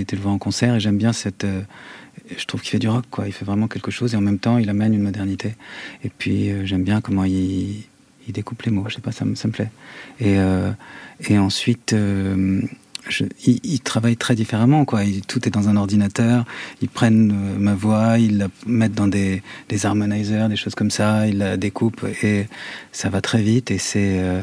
été 0.00 0.16
le 0.16 0.22
voir 0.22 0.34
en 0.34 0.38
concert 0.38 0.74
et 0.74 0.80
j'aime 0.80 0.98
bien 0.98 1.12
cette. 1.12 1.44
euh, 1.44 1.62
je 2.36 2.44
trouve 2.44 2.60
qu'il 2.60 2.70
fait 2.70 2.78
du 2.78 2.88
rock, 2.88 3.06
quoi. 3.10 3.26
Il 3.26 3.32
fait 3.32 3.44
vraiment 3.44 3.66
quelque 3.66 3.90
chose 3.90 4.14
et 4.14 4.16
en 4.16 4.20
même 4.20 4.38
temps, 4.38 4.58
il 4.58 4.68
amène 4.68 4.94
une 4.94 5.02
modernité. 5.02 5.54
Et 6.04 6.10
puis, 6.10 6.50
euh, 6.50 6.64
j'aime 6.64 6.84
bien 6.84 7.00
comment 7.00 7.24
il, 7.24 7.84
découpe 8.28 8.62
les 8.62 8.70
mots. 8.70 8.84
Je 8.88 8.94
sais 8.94 9.00
pas, 9.00 9.10
ça 9.10 9.24
me, 9.24 9.34
plaît. 9.50 9.70
Et, 10.20 10.38
euh, 10.38 10.70
et 11.28 11.38
ensuite. 11.38 11.94
Je, 13.08 13.24
ils, 13.46 13.60
ils 13.64 13.80
travaillent 13.80 14.16
très 14.16 14.34
différemment, 14.34 14.84
quoi. 14.84 15.04
Ils- 15.04 15.22
tout 15.22 15.46
est 15.48 15.50
dans 15.50 15.68
un 15.68 15.76
ordinateur. 15.76 16.44
Ils 16.82 16.88
prennent 16.88 17.30
euh, 17.32 17.58
ma 17.58 17.74
voix, 17.74 18.18
ils 18.18 18.38
la 18.38 18.48
mettent 18.66 18.94
dans 18.94 19.08
des, 19.08 19.42
des 19.68 19.86
harmonizers, 19.86 20.48
des 20.48 20.56
choses 20.56 20.74
comme 20.74 20.90
ça. 20.90 21.26
Ils 21.26 21.38
la 21.38 21.56
découpent 21.56 22.04
et 22.22 22.46
ça 22.92 23.08
va 23.08 23.20
très 23.20 23.42
vite 23.42 23.70
et 23.70 23.78
c'est 23.78 24.18
euh, 24.20 24.40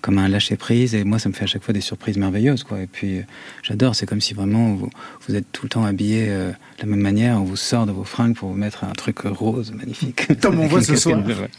comme 0.00 0.18
un 0.18 0.28
lâcher 0.28 0.56
prise. 0.56 0.94
Et 0.94 1.04
moi, 1.04 1.18
ça 1.18 1.28
me 1.28 1.34
fait 1.34 1.44
à 1.44 1.46
chaque 1.46 1.62
fois 1.62 1.74
des 1.74 1.80
surprises 1.80 2.16
merveilleuses, 2.16 2.64
quoi. 2.64 2.80
Et 2.80 2.86
puis, 2.86 3.18
euh, 3.18 3.22
j'adore. 3.62 3.94
C'est 3.94 4.06
comme 4.06 4.20
si 4.20 4.34
vraiment 4.34 4.74
vous, 4.74 4.90
vous 5.26 5.34
êtes 5.34 5.50
tout 5.52 5.64
le 5.64 5.68
temps 5.68 5.84
habillé 5.84 6.26
euh, 6.28 6.50
de 6.50 6.82
la 6.82 6.86
même 6.86 7.00
manière. 7.00 7.40
On 7.40 7.44
vous 7.44 7.56
sort 7.56 7.86
de 7.86 7.92
vos 7.92 8.04
fringues 8.04 8.34
pour 8.34 8.50
vous 8.50 8.56
mettre 8.56 8.84
un 8.84 8.92
truc 8.92 9.20
rose 9.20 9.72
magnifique. 9.72 10.28
Comme 10.40 10.60
on 10.60 10.66
voit 10.66 10.82
ce 10.82 10.96
soir. 10.96 11.20
bleue, 11.20 11.34
ouais. 11.34 11.50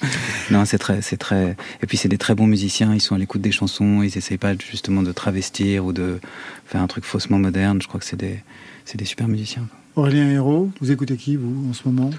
Non, 0.51 0.65
c'est 0.65 0.77
très, 0.77 1.01
c'est 1.01 1.17
très. 1.17 1.55
Et 1.83 1.87
puis, 1.87 1.97
c'est 1.97 2.09
des 2.09 2.17
très 2.17 2.35
bons 2.35 2.47
musiciens. 2.47 2.93
Ils 2.93 3.01
sont 3.01 3.15
à 3.15 3.17
l'écoute 3.17 3.41
des 3.41 3.51
chansons. 3.51 4.01
Ils 4.03 4.17
essayent 4.17 4.37
pas 4.37 4.53
justement 4.57 5.03
de 5.03 5.11
travestir 5.11 5.85
ou 5.85 5.93
de 5.93 6.19
faire 6.65 6.81
un 6.81 6.87
truc 6.87 7.03
faussement 7.03 7.39
moderne. 7.39 7.81
Je 7.81 7.87
crois 7.87 7.99
que 7.99 8.05
c'est 8.05 8.19
des, 8.19 8.39
c'est 8.85 8.97
des 8.97 9.05
super 9.05 9.27
musiciens. 9.27 9.67
quoi. 9.69 9.79
Aurélien 10.03 10.29
Hérault, 10.29 10.71
vous 10.79 10.91
écoutez 10.91 11.17
qui, 11.17 11.35
vous, 11.35 11.69
en 11.69 11.73
ce 11.73 11.81
moment? 11.85 12.09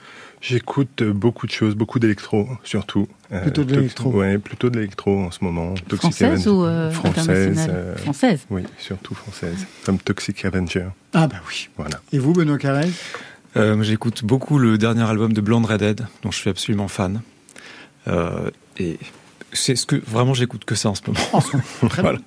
J'écoute 0.41 1.03
euh, 1.03 1.13
beaucoup 1.13 1.47
de 1.47 1.53
choses, 1.53 1.75
beaucoup 1.75 1.99
d'électro 1.99 2.49
surtout. 2.65 3.07
Euh, 3.33 3.43
Plutôt 3.43 3.63
de 3.65 3.75
l'électro. 3.77 4.11
Ouais, 4.11 4.39
plutôt 4.39 4.71
de 4.71 4.77
l'électro 4.77 5.17
en 5.21 5.31
ce 5.31 5.45
moment. 5.45 5.75
Toxic 5.89 6.01
Française 6.01 6.27
Avenger. 6.33 6.49
ou 6.51 6.65
euh, 6.65 6.91
Française, 6.91 7.19
internationale 7.29 7.71
euh, 7.73 7.97
Française. 7.97 8.41
Oui, 8.51 8.63
surtout 8.79 9.15
française. 9.15 9.67
Comme 9.85 9.99
Toxic 9.99 10.45
Avenger. 10.45 10.87
Ah 11.15 11.29
bah 11.29 11.37
oui. 11.49 11.69
Voilà. 11.77 12.01
Et 12.13 12.19
vous, 12.19 12.33
Benoît 12.33 12.59
Carrel? 12.59 12.91
Euh, 13.57 13.81
J'écoute 13.83 14.25
beaucoup 14.25 14.59
le 14.59 14.79
dernier 14.79 15.03
album 15.09 15.33
de 15.33 15.41
Blonde 15.41 15.67
Redhead, 15.67 16.07
dont 16.23 16.31
je 16.33 16.39
suis 16.39 16.51
absolument 16.51 16.89
fan. 16.89 17.21
Euh, 18.09 18.51
et 18.79 18.99
c'est 19.53 19.77
ce 19.77 19.87
que 19.87 19.97
vraiment 19.97 20.35
j'écoute 20.35 20.65
que 20.65 20.75
ça 20.75 20.91
en 20.91 20.95
ce 20.95 21.03
moment. 21.07 21.43
Très. 21.89 22.03
Voilà. 22.03 22.19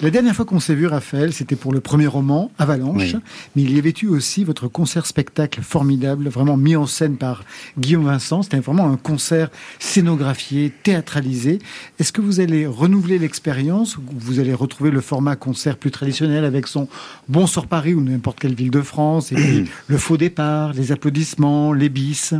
La 0.00 0.10
dernière 0.10 0.34
fois 0.34 0.44
qu'on 0.44 0.60
s'est 0.60 0.74
vu, 0.74 0.86
Raphaël, 0.86 1.32
c'était 1.32 1.56
pour 1.56 1.72
le 1.72 1.80
premier 1.80 2.06
roman, 2.06 2.50
Avalanche. 2.58 3.14
Oui. 3.14 3.20
Mais 3.56 3.62
il 3.62 3.74
y 3.74 3.78
avait 3.78 3.94
eu 4.02 4.08
aussi 4.08 4.44
votre 4.44 4.68
concert-spectacle 4.68 5.62
formidable, 5.62 6.28
vraiment 6.28 6.56
mis 6.56 6.76
en 6.76 6.86
scène 6.86 7.16
par 7.16 7.44
Guillaume 7.78 8.04
Vincent. 8.04 8.42
C'était 8.42 8.58
vraiment 8.58 8.90
un 8.90 8.96
concert 8.96 9.50
scénographié, 9.78 10.72
théâtralisé. 10.82 11.58
Est-ce 11.98 12.12
que 12.12 12.20
vous 12.20 12.40
allez 12.40 12.66
renouveler 12.66 13.18
l'expérience 13.18 13.96
ou 13.96 14.02
vous 14.14 14.40
allez 14.40 14.54
retrouver 14.54 14.90
le 14.90 15.00
format 15.00 15.36
concert 15.36 15.76
plus 15.76 15.90
traditionnel 15.90 16.44
avec 16.44 16.66
son 16.66 16.88
Bonsoir 17.28 17.66
Paris 17.66 17.94
ou 17.94 18.00
n'importe 18.00 18.40
quelle 18.40 18.54
ville 18.54 18.70
de 18.70 18.82
France 18.82 19.32
et 19.32 19.36
puis 19.36 19.70
le 19.86 19.98
faux 19.98 20.16
départ, 20.16 20.72
les 20.72 20.92
applaudissements, 20.92 21.72
les 21.72 21.88
bis? 21.88 22.34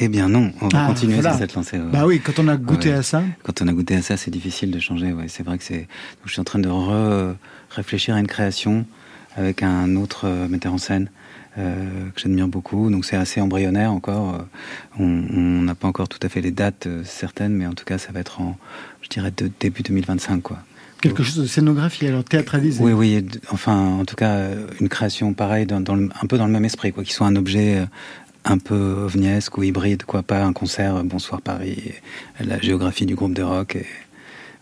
Eh 0.00 0.08
bien, 0.08 0.28
non. 0.28 0.52
On 0.60 0.68
va 0.68 0.84
Ah, 0.84 0.86
continuer 0.88 1.14
voilà. 1.14 1.30
sur 1.30 1.40
cette 1.40 1.54
lancée. 1.54 1.76
ouais. 1.78 1.90
Bah 1.92 2.06
oui, 2.06 2.20
quand 2.20 2.38
on 2.38 2.48
a 2.48 2.56
goûté 2.56 2.90
Ouais. 2.90 2.96
à 2.96 3.02
ça. 3.02 3.22
Quand 3.42 3.60
on 3.62 3.68
a 3.68 3.72
goûté 3.72 3.96
à 3.96 4.02
ça, 4.02 4.16
c'est 4.16 4.30
difficile 4.30 4.70
de 4.70 4.78
changer. 4.78 5.12
Ouais, 5.12 5.26
c'est 5.28 5.42
vrai 5.42 5.58
que 5.58 5.64
c'est. 5.64 5.88
je 6.24 6.30
suis 6.32 6.40
en 6.40 6.44
train 6.44 6.58
de 6.60 6.68
re- 6.68 7.34
réfléchir 7.70 8.14
à 8.14 8.20
une 8.20 8.26
création 8.28 8.86
avec 9.36 9.62
un 9.62 9.96
autre 9.96 10.26
euh, 10.26 10.48
metteur 10.48 10.72
en 10.72 10.78
scène 10.78 11.10
euh, 11.58 11.84
que 12.14 12.20
j'admire 12.20 12.46
beaucoup. 12.48 12.90
Donc 12.90 13.04
c'est 13.04 13.16
assez 13.16 13.40
embryonnaire 13.40 13.92
encore. 13.92 14.34
Euh, 14.34 14.38
On 15.00 15.62
n'a 15.62 15.74
pas 15.74 15.88
encore 15.88 16.08
tout 16.08 16.20
à 16.22 16.28
fait 16.28 16.40
les 16.40 16.50
dates 16.52 16.86
euh, 16.86 17.02
certaines, 17.04 17.52
mais 17.54 17.66
en 17.66 17.74
tout 17.74 17.84
cas, 17.84 17.98
ça 17.98 18.12
va 18.12 18.20
être 18.20 18.40
en, 18.40 18.56
je 19.02 19.08
dirais, 19.08 19.32
de 19.36 19.50
début 19.60 19.82
2025, 19.82 20.42
quoi. 20.42 20.58
Quelque 21.00 21.22
chose 21.22 21.36
de 21.42 21.46
scénographie, 21.46 22.08
alors 22.08 22.24
théâtralisé. 22.24 22.82
Oui, 22.82 22.92
oui. 22.92 23.24
Enfin, 23.52 23.76
en 23.76 24.04
tout 24.04 24.16
cas, 24.16 24.48
une 24.80 24.88
création 24.88 25.32
pareille, 25.32 25.64
dans, 25.66 25.80
dans 25.80 25.94
le- 25.94 26.08
un 26.20 26.26
peu 26.26 26.38
dans 26.38 26.46
le 26.46 26.52
même 26.52 26.64
esprit, 26.64 26.92
quoi, 26.92 27.04
qui 27.04 27.12
soit 27.12 27.26
un 27.28 27.36
objet 27.36 27.84
un 28.44 28.58
peu 28.58 28.74
ovniesque 29.04 29.58
ou 29.58 29.62
hybride, 29.62 30.04
quoi, 30.04 30.22
pas 30.22 30.44
un 30.44 30.52
concert 30.52 30.96
euh, 30.96 31.02
Bonsoir 31.02 31.40
Paris, 31.42 31.76
et 32.40 32.44
la 32.44 32.58
géographie 32.60 33.06
du 33.06 33.14
groupe 33.14 33.34
de 33.34 33.42
rock. 33.42 33.76
Et 33.76 33.86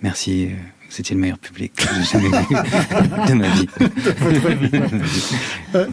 merci, 0.02 0.46
euh, 0.46 0.54
c'était 0.88 1.14
le 1.14 1.20
meilleur 1.20 1.38
public 1.38 1.72
que 1.76 1.82
j'ai 1.94 2.04
jamais 2.04 2.28
vu 2.28 2.54
de 3.28 3.34
ma 3.34 3.48
vie. 3.48 3.68
Euh, 5.74 5.86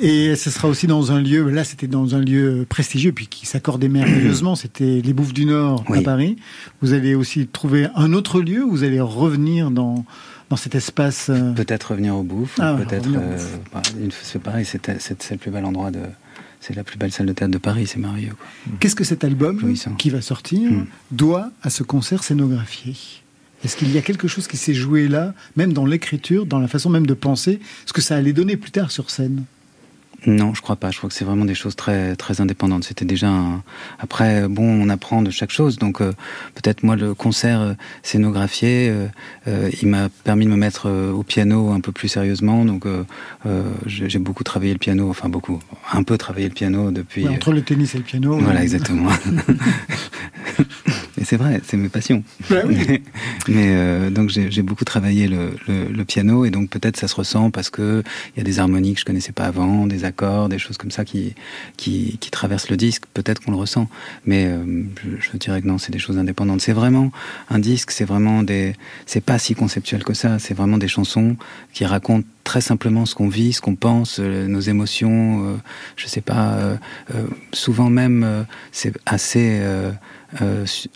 et 0.00 0.34
ce 0.36 0.50
sera 0.50 0.68
aussi 0.68 0.86
dans 0.86 1.12
un 1.12 1.20
lieu, 1.20 1.48
là 1.50 1.62
c'était 1.64 1.86
dans 1.86 2.14
un 2.14 2.20
lieu 2.20 2.66
prestigieux, 2.68 3.12
puis 3.12 3.26
qui 3.26 3.46
s'accordait 3.46 3.88
merveilleusement, 3.88 4.54
c'était 4.56 5.00
les 5.04 5.12
Bouffes 5.12 5.32
du 5.32 5.44
Nord 5.46 5.84
à. 5.94 6.00
Paris. 6.02 6.36
Vous 6.82 6.92
allez 6.94 7.14
aussi 7.14 7.46
trouver 7.46 7.88
un 7.94 8.12
autre 8.12 8.40
lieu, 8.40 8.64
où 8.64 8.70
vous 8.70 8.84
allez 8.84 9.00
revenir 9.00 9.70
dans, 9.70 10.04
dans 10.48 10.56
cet 10.56 10.74
espace. 10.74 11.28
euh, 11.30 11.52
Peut-être 11.52 11.92
revenir 11.92 12.16
au 12.16 12.22
bouffe, 12.22 12.56
Ah, 12.60 12.74
peut-être. 12.76 13.08
euh, 13.14 13.38
bah, 13.72 13.82
c'est 14.22 14.42
pareil, 14.42 14.64
c'est 14.64 15.30
le 15.30 15.36
plus 15.36 15.50
bel 15.50 15.64
endroit 15.64 15.90
de. 15.90 16.00
C'est 16.60 16.76
la 16.76 16.84
plus 16.84 16.98
belle 16.98 17.10
salle 17.10 17.26
de 17.26 17.32
théâtre 17.32 17.52
de 17.52 17.58
Paris, 17.58 17.86
c'est 17.86 17.98
merveilleux. 17.98 18.34
Quoi. 18.36 18.46
Qu'est-ce 18.80 18.94
que 18.94 19.04
cet 19.04 19.24
album 19.24 19.74
qui 19.98 20.10
va 20.10 20.20
sortir 20.20 20.70
Mm. 20.70 20.86
doit 21.10 21.50
à 21.62 21.70
ce 21.70 21.82
concert 21.82 22.22
scénographié? 22.22 22.94
Est-ce 23.64 23.76
qu'il 23.76 23.90
y 23.92 23.98
a 23.98 24.02
quelque 24.02 24.28
chose 24.28 24.46
qui 24.46 24.56
s'est 24.56 24.74
joué 24.74 25.08
là, 25.08 25.34
même 25.56 25.72
dans 25.72 25.84
l'écriture, 25.86 26.46
dans 26.46 26.58
la 26.58 26.68
façon 26.68 26.88
même 26.90 27.06
de 27.06 27.14
penser, 27.14 27.60
ce 27.86 27.92
que 27.92 28.00
ça 28.00 28.16
allait 28.16 28.32
donner 28.32 28.56
plus 28.56 28.70
tard 28.70 28.90
sur 28.90 29.10
scène? 29.10 29.44
Non, 30.26 30.54
je 30.54 30.60
crois 30.60 30.76
pas. 30.76 30.90
Je 30.90 30.98
crois 30.98 31.08
que 31.08 31.14
c'est 31.14 31.24
vraiment 31.24 31.44
des 31.44 31.54
choses 31.54 31.76
très 31.76 32.14
très 32.16 32.40
indépendantes. 32.40 32.84
C'était 32.84 33.04
déjà 33.04 33.28
un... 33.28 33.62
après 33.98 34.48
bon, 34.48 34.64
on 34.64 34.88
apprend 34.88 35.22
de 35.22 35.30
chaque 35.30 35.50
chose. 35.50 35.78
Donc 35.78 36.00
euh, 36.00 36.12
peut-être 36.54 36.82
moi 36.82 36.96
le 36.96 37.14
concert 37.14 37.60
euh, 37.60 37.74
scénographié, 38.02 38.88
euh, 38.90 39.06
euh, 39.48 39.70
il 39.80 39.88
m'a 39.88 40.08
permis 40.24 40.44
de 40.44 40.50
me 40.50 40.56
mettre 40.56 40.88
euh, 40.88 41.12
au 41.12 41.22
piano 41.22 41.70
un 41.70 41.80
peu 41.80 41.92
plus 41.92 42.08
sérieusement. 42.08 42.64
Donc 42.64 42.86
j'ai 43.86 44.18
beaucoup 44.18 44.44
travaillé 44.44 44.72
le 44.72 44.78
piano, 44.78 45.08
enfin 45.08 45.28
beaucoup, 45.28 45.58
un 45.92 46.02
peu 46.02 46.18
travaillé 46.18 46.48
le 46.48 46.54
piano 46.54 46.90
depuis. 46.90 47.26
Ouais, 47.26 47.34
Entre 47.34 47.52
le 47.52 47.62
tennis 47.62 47.94
et 47.94 47.98
le 47.98 48.04
piano. 48.04 48.36
Voilà, 48.38 48.62
exactement. 48.62 49.10
Et 51.20 51.24
c'est 51.24 51.36
vrai, 51.36 51.60
c'est 51.64 51.76
mes 51.76 51.88
passions. 51.88 52.24
Bah 52.48 52.62
oui. 52.66 52.78
Mais, 52.88 53.02
mais, 53.48 53.68
euh, 53.68 54.10
donc 54.10 54.30
j'ai 54.30 54.62
beaucoup 54.62 54.84
travaillé 54.84 55.28
le, 55.28 55.50
le, 55.68 55.84
le 55.84 56.04
piano 56.04 56.44
et 56.44 56.50
donc 56.50 56.70
peut-être 56.70 56.96
ça 56.96 57.08
se 57.08 57.14
ressent 57.14 57.50
parce 57.50 57.68
que 57.68 58.02
il 58.34 58.38
y 58.38 58.40
a 58.40 58.44
des 58.44 58.58
harmonies 58.58 58.94
que 58.94 59.00
je 59.00 59.04
connaissais 59.04 59.32
pas 59.32 59.44
avant, 59.44 59.86
des 59.86 60.04
accords, 60.04 60.48
des 60.48 60.58
choses 60.58 60.78
comme 60.78 60.90
ça 60.90 61.04
qui 61.04 61.34
qui, 61.76 62.16
qui 62.20 62.30
traversent 62.30 62.70
le 62.70 62.76
disque. 62.76 63.04
Peut-être 63.12 63.40
qu'on 63.42 63.50
le 63.50 63.58
ressent, 63.58 63.88
mais 64.24 64.46
euh, 64.46 64.84
je, 65.02 65.30
je 65.32 65.36
dirais 65.36 65.60
que 65.60 65.66
non, 65.66 65.78
c'est 65.78 65.92
des 65.92 65.98
choses 65.98 66.18
indépendantes. 66.18 66.62
C'est 66.62 66.72
vraiment 66.72 67.12
un 67.50 67.58
disque, 67.58 67.90
c'est 67.90 68.04
vraiment 68.04 68.42
des, 68.42 68.74
c'est 69.06 69.22
pas 69.22 69.38
si 69.38 69.54
conceptuel 69.54 70.04
que 70.04 70.14
ça. 70.14 70.38
C'est 70.38 70.54
vraiment 70.54 70.78
des 70.78 70.88
chansons 70.88 71.36
qui 71.72 71.84
racontent 71.84 72.26
très 72.50 72.60
simplement 72.60 73.06
ce 73.06 73.14
qu'on 73.14 73.28
vit, 73.28 73.52
ce 73.52 73.60
qu'on 73.60 73.76
pense, 73.76 74.18
euh, 74.18 74.48
nos 74.48 74.58
émotions. 74.58 75.46
euh, 75.46 75.56
je 75.94 76.08
sais 76.08 76.20
pas. 76.20 76.54
euh, 76.54 76.76
euh, 77.14 77.26
souvent 77.52 77.88
même, 77.90 78.44
c'est 78.72 78.92
assez 79.06 79.60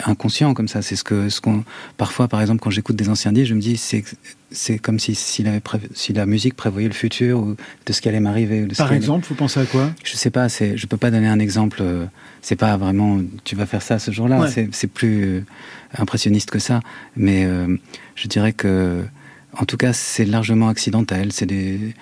inconscient 0.05 0.55
comme 0.55 0.69
ça. 0.69 0.83
C'est 0.83 0.97
ce 0.97 1.05
que, 1.05 1.29
ce 1.29 1.41
qu'on. 1.41 1.65
Parfois, 1.97 2.27
par 2.29 2.41
exemple, 2.41 2.61
quand 2.61 2.71
j'écoute 2.71 2.97
des 2.97 3.09
anciens 3.09 3.33
disques, 3.33 3.51
je 3.51 3.55
me 3.55 3.61
dis 3.61 3.77
c'est 3.77 4.05
c'est 4.51 4.79
comme 4.79 4.99
si 4.99 5.15
si 5.15 5.43
la, 5.43 5.53
si 5.95 6.13
la 6.13 6.27
musique 6.27 6.55
prévoyait 6.55 6.89
le 6.89 6.95
futur 6.95 7.39
ou 7.41 7.57
de 7.87 7.93
ce 7.93 8.01
qui 8.01 8.09
allait 8.09 8.21
m'arriver. 8.21 8.67
Par 8.77 8.89
allait- 8.89 8.97
exemple, 8.97 9.27
vous 9.29 9.35
pensez 9.37 9.61
à 9.61 9.65
quoi? 9.65 9.91
Je 10.05 10.17
sais 10.17 10.31
pas, 10.31 10.49
je 10.49 10.87
peux 10.87 10.97
pas 10.97 11.11
donner 11.13 11.29
un 11.29 11.39
exemple. 11.39 11.79
euh, 11.83 12.07
C'est 12.43 12.57
pas 12.57 12.77
vraiment, 12.77 13.21
tu 13.45 13.55
vas 13.57 13.67
faire 13.67 13.83
ça 13.83 13.99
ce 13.99 14.11
jour-là. 14.11 14.41
Ouais. 14.41 14.51
C'est, 14.51 14.69
c'est 14.73 14.87
plus 14.89 15.25
euh, 15.25 15.41
impressionniste 15.99 16.51
que 16.51 16.59
ça. 16.59 16.81
Mais 17.17 17.45
euh, 17.45 17.77
je 18.17 18.29
dirais 18.29 18.53
que, 18.53 19.05
en 19.59 19.65
tout 19.65 19.77
cas, 19.77 19.93
c'est 19.93 20.25
largement 20.25 20.69
accidentel. 20.69 21.33
C'est 21.33 21.47
des, 21.47 21.95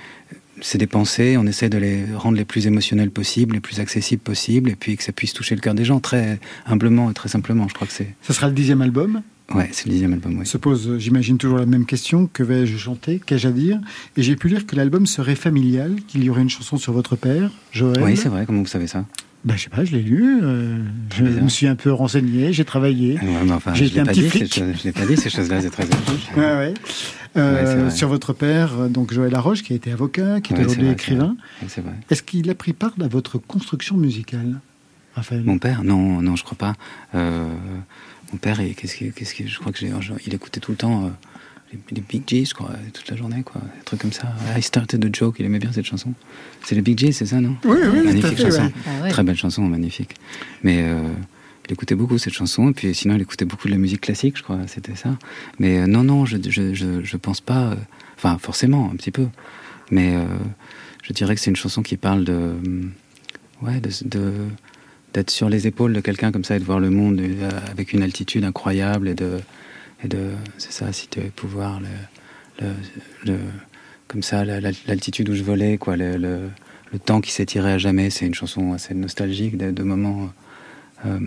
c'est 0.61 0.79
des 0.79 0.87
pensées. 0.87 1.37
On 1.37 1.47
essaie 1.47 1.69
de 1.69 1.79
les 1.79 2.05
rendre 2.15 2.37
les 2.37 2.45
plus 2.45 2.67
émotionnelles 2.67 3.11
possibles, 3.11 3.55
les 3.55 3.61
plus 3.61 3.81
accessibles 3.81 4.23
possibles, 4.23 4.71
et 4.71 4.77
puis 4.77 4.97
que 4.97 5.03
ça 5.03 5.13
puisse 5.13 5.33
toucher 5.33 5.55
le 5.55 5.61
cœur 5.61 5.75
des 5.75 5.85
gens 5.85 6.01
très 6.01 6.39
humblement 6.67 7.11
et 7.11 7.15
très 7.15 7.29
simplement. 7.29 7.69
Je 7.69 7.75
crois 7.75 7.87
que 7.87 7.93
c'est. 7.93 8.15
Ce 8.23 8.33
sera 8.33 8.49
le 8.49 8.55
dixième 8.55 8.83
album 8.83 9.23
Ouais, 9.55 9.69
c'est 9.73 9.87
le 9.87 9.93
dixième 9.93 10.15
album, 10.15 10.39
oui. 10.39 10.47
Se 10.47 10.57
pose, 10.57 10.97
j'imagine, 10.99 11.37
toujours 11.37 11.59
la 11.59 11.67
même 11.67 11.85
question. 11.85 12.27
Que 12.33 12.43
vais-je 12.43 12.77
chanter? 12.79 13.21
Qu'ai-je 13.25 13.49
à 13.49 13.51
dire? 13.51 13.81
Et 14.17 14.23
j'ai 14.23 14.35
pu 14.37 14.49
lire 14.49 14.67
que 14.67 14.77
l'album 14.77 15.05
serait 15.05 15.35
familial, 15.35 15.97
qu'il 16.09 16.25
y 16.25 16.31
aurait 16.31 16.41
une 16.41 16.49
chanson 16.49 16.79
sur 16.79 16.95
votre 16.95 17.17
père, 17.17 17.51
Joël? 17.71 18.03
Oui, 18.03 18.17
c'est 18.17 18.31
vrai. 18.31 18.47
Comment 18.47 18.61
vous 18.61 18.67
savez 18.67 18.87
ça? 18.87 19.05
Ben, 19.45 19.57
je 19.57 19.65
sais 19.65 19.71
pas, 19.71 19.85
je 19.85 19.97
l'ai 19.97 20.03
lu, 20.03 20.41
euh, 20.43 20.79
je 21.17 21.25
me 21.25 21.49
suis 21.49 21.67
un 21.67 21.75
peu 21.75 21.93
renseigné, 21.93 22.53
j'ai 22.53 22.65
travaillé. 22.65 23.15
Ouais, 23.15 23.45
mais 23.45 23.53
enfin, 23.53 23.75
j'ai 23.75 23.87
été 23.87 23.99
un 23.99 24.07
petit 24.07 24.29
flic. 24.29 24.55
je 24.55 24.85
l'ai 24.85 24.93
pas 24.93 25.05
dit, 25.05 25.17
ces 25.17 25.31
choses-là, 25.31 25.61
c'est 25.61 25.71
très 25.71 25.85
ouais, 26.37 26.57
ouais. 26.57 26.75
Euh, 27.37 27.91
sur 27.91 28.09
votre 28.09 28.33
père, 28.35 28.89
donc 28.89 29.13
Joël 29.13 29.33
Laroche, 29.33 29.63
qui 29.63 29.73
a 29.73 29.77
été 29.77 29.91
avocat, 29.91 30.41
qui 30.41 30.53
est 30.53 30.61
aujourd'hui 30.61 30.91
écrivain. 30.91 31.37
Est-ce 32.11 32.23
qu'il 32.23 32.49
a 32.51 32.55
pris 32.55 32.73
part 32.73 32.93
à 33.01 33.09
votre 33.09 33.39
construction 33.39 33.97
musicale, 33.97 34.61
Raphaël? 35.15 35.43
Mon 35.45 35.59
père? 35.59 35.83
Non, 35.83 36.23
non, 36.23 36.37
je 36.37 36.45
crois 36.45 36.59
pas. 36.59 36.75
Euh, 37.15 37.53
mon 38.33 38.39
père, 38.39 38.61
qu'est-ce 38.77 38.97
que, 38.97 39.07
qu'est-ce 39.07 39.35
que, 39.35 39.47
je 39.47 39.59
crois 39.59 39.73
que 39.73 39.79
j'ai, 39.79 39.91
il 40.27 40.35
écoutait 40.35 40.61
tout 40.61 40.71
le 40.71 40.77
temps 40.77 41.11
les, 41.91 42.01
Big 42.01 42.23
G's, 42.27 42.51
je 42.51 42.55
crois, 42.55 42.71
toute 42.93 43.09
la 43.11 43.17
journée, 43.17 43.43
quoi, 43.43 43.61
des 43.61 43.85
trucs 43.85 44.01
comme 44.01 44.13
ça. 44.13 44.33
I 44.57 44.63
started 44.63 45.01
the 45.01 45.15
joke, 45.15 45.37
il 45.39 45.47
aimait 45.47 45.59
bien 45.59 45.73
cette 45.73 45.85
chanson. 45.87 46.13
C'est 46.65 46.75
les 46.75 46.83
Big 46.83 46.99
G's, 46.99 47.17
c'est 47.17 47.27
ça, 47.27 47.41
non? 47.41 47.57
Oui, 47.65 47.79
oui, 47.93 48.03
magnifique 48.05 48.37
fait, 48.37 48.43
chanson, 48.51 48.71
Ah 48.87 49.03
ouais. 49.03 49.11
très 49.11 49.23
belle 49.23 49.37
chanson, 49.37 49.63
magnifique. 49.63 50.15
Mais 50.63 50.83
euh, 50.83 51.01
il 51.69 51.73
écoutait 51.73 51.95
beaucoup 51.95 52.19
cette 52.19 52.33
chanson, 52.35 52.71
et 52.71 52.73
puis 52.73 52.95
sinon 52.95 53.15
il 53.17 53.23
écoutait 53.23 53.45
beaucoup 53.45 53.67
de 53.69 53.73
la 53.73 53.79
musique 53.79 54.01
classique, 54.03 54.37
je 54.37 54.43
crois, 54.43 54.59
c'était 54.67 54.95
ça. 54.97 55.17
Mais 55.59 55.79
euh, 55.81 55.87
non, 55.87 56.05
non, 56.05 56.27
je, 56.27 56.37
je, 56.49 56.75
je, 56.75 57.03
je 57.03 57.17
pense 57.17 57.41
pas. 57.41 57.71
euh, 57.73 57.77
Enfin, 58.17 58.39
forcément, 58.39 58.89
un 58.93 58.97
petit 58.97 59.11
peu. 59.11 59.27
Mais 59.91 60.15
euh, 60.15 60.25
je 61.03 61.13
dirais 61.13 61.35
que 61.35 61.41
c'est 61.41 61.51
une 61.51 61.57
chanson 61.57 61.83
qui 61.83 61.97
parle 61.97 62.23
de, 62.25 62.33
hum, 62.33 62.93
ouais, 63.63 63.81
de, 63.81 63.91
de- 64.05 64.33
d'être 65.13 65.31
sur 65.31 65.49
les 65.49 65.67
épaules 65.67 65.93
de 65.93 66.01
quelqu'un 66.01 66.31
comme 66.31 66.45
ça 66.45 66.55
et 66.57 66.59
de 66.61 66.65
voir 66.65 66.79
le 66.79 66.89
monde 66.91 67.21
avec 67.71 67.93
une 67.93 68.03
altitude 68.03 68.45
incroyable 68.45 69.09
et 69.09 69.15
de, 69.15 69.41
et 70.05 70.09
de, 70.09 70.31
c'est 70.59 70.73
ça, 70.73 70.93
si 70.93 71.09
tu 71.09 71.21
avais 71.21 71.31
pouvoir 71.31 71.81
le, 71.81 72.67
le, 72.67 72.73
le- 73.33 73.39
comme 74.09 74.23
ça, 74.23 74.45
la- 74.45 74.61
la- 74.61 74.71
l'altitude 74.87 75.29
où 75.29 75.35
je 75.35 75.43
volais, 75.43 75.79
quoi, 75.79 75.97
le, 75.97 76.17
le, 76.17 76.49
le 76.93 76.99
temps 76.99 77.21
qui 77.21 77.33
s'étirait 77.33 77.73
à 77.73 77.79
jamais. 77.79 78.11
C'est 78.11 78.27
une 78.27 78.35
chanson 78.35 78.73
assez 78.73 78.95
nostalgique 78.95 79.57
de, 79.57 79.71
de 79.71 79.83
moments 79.83 80.31
euh, 81.07 81.19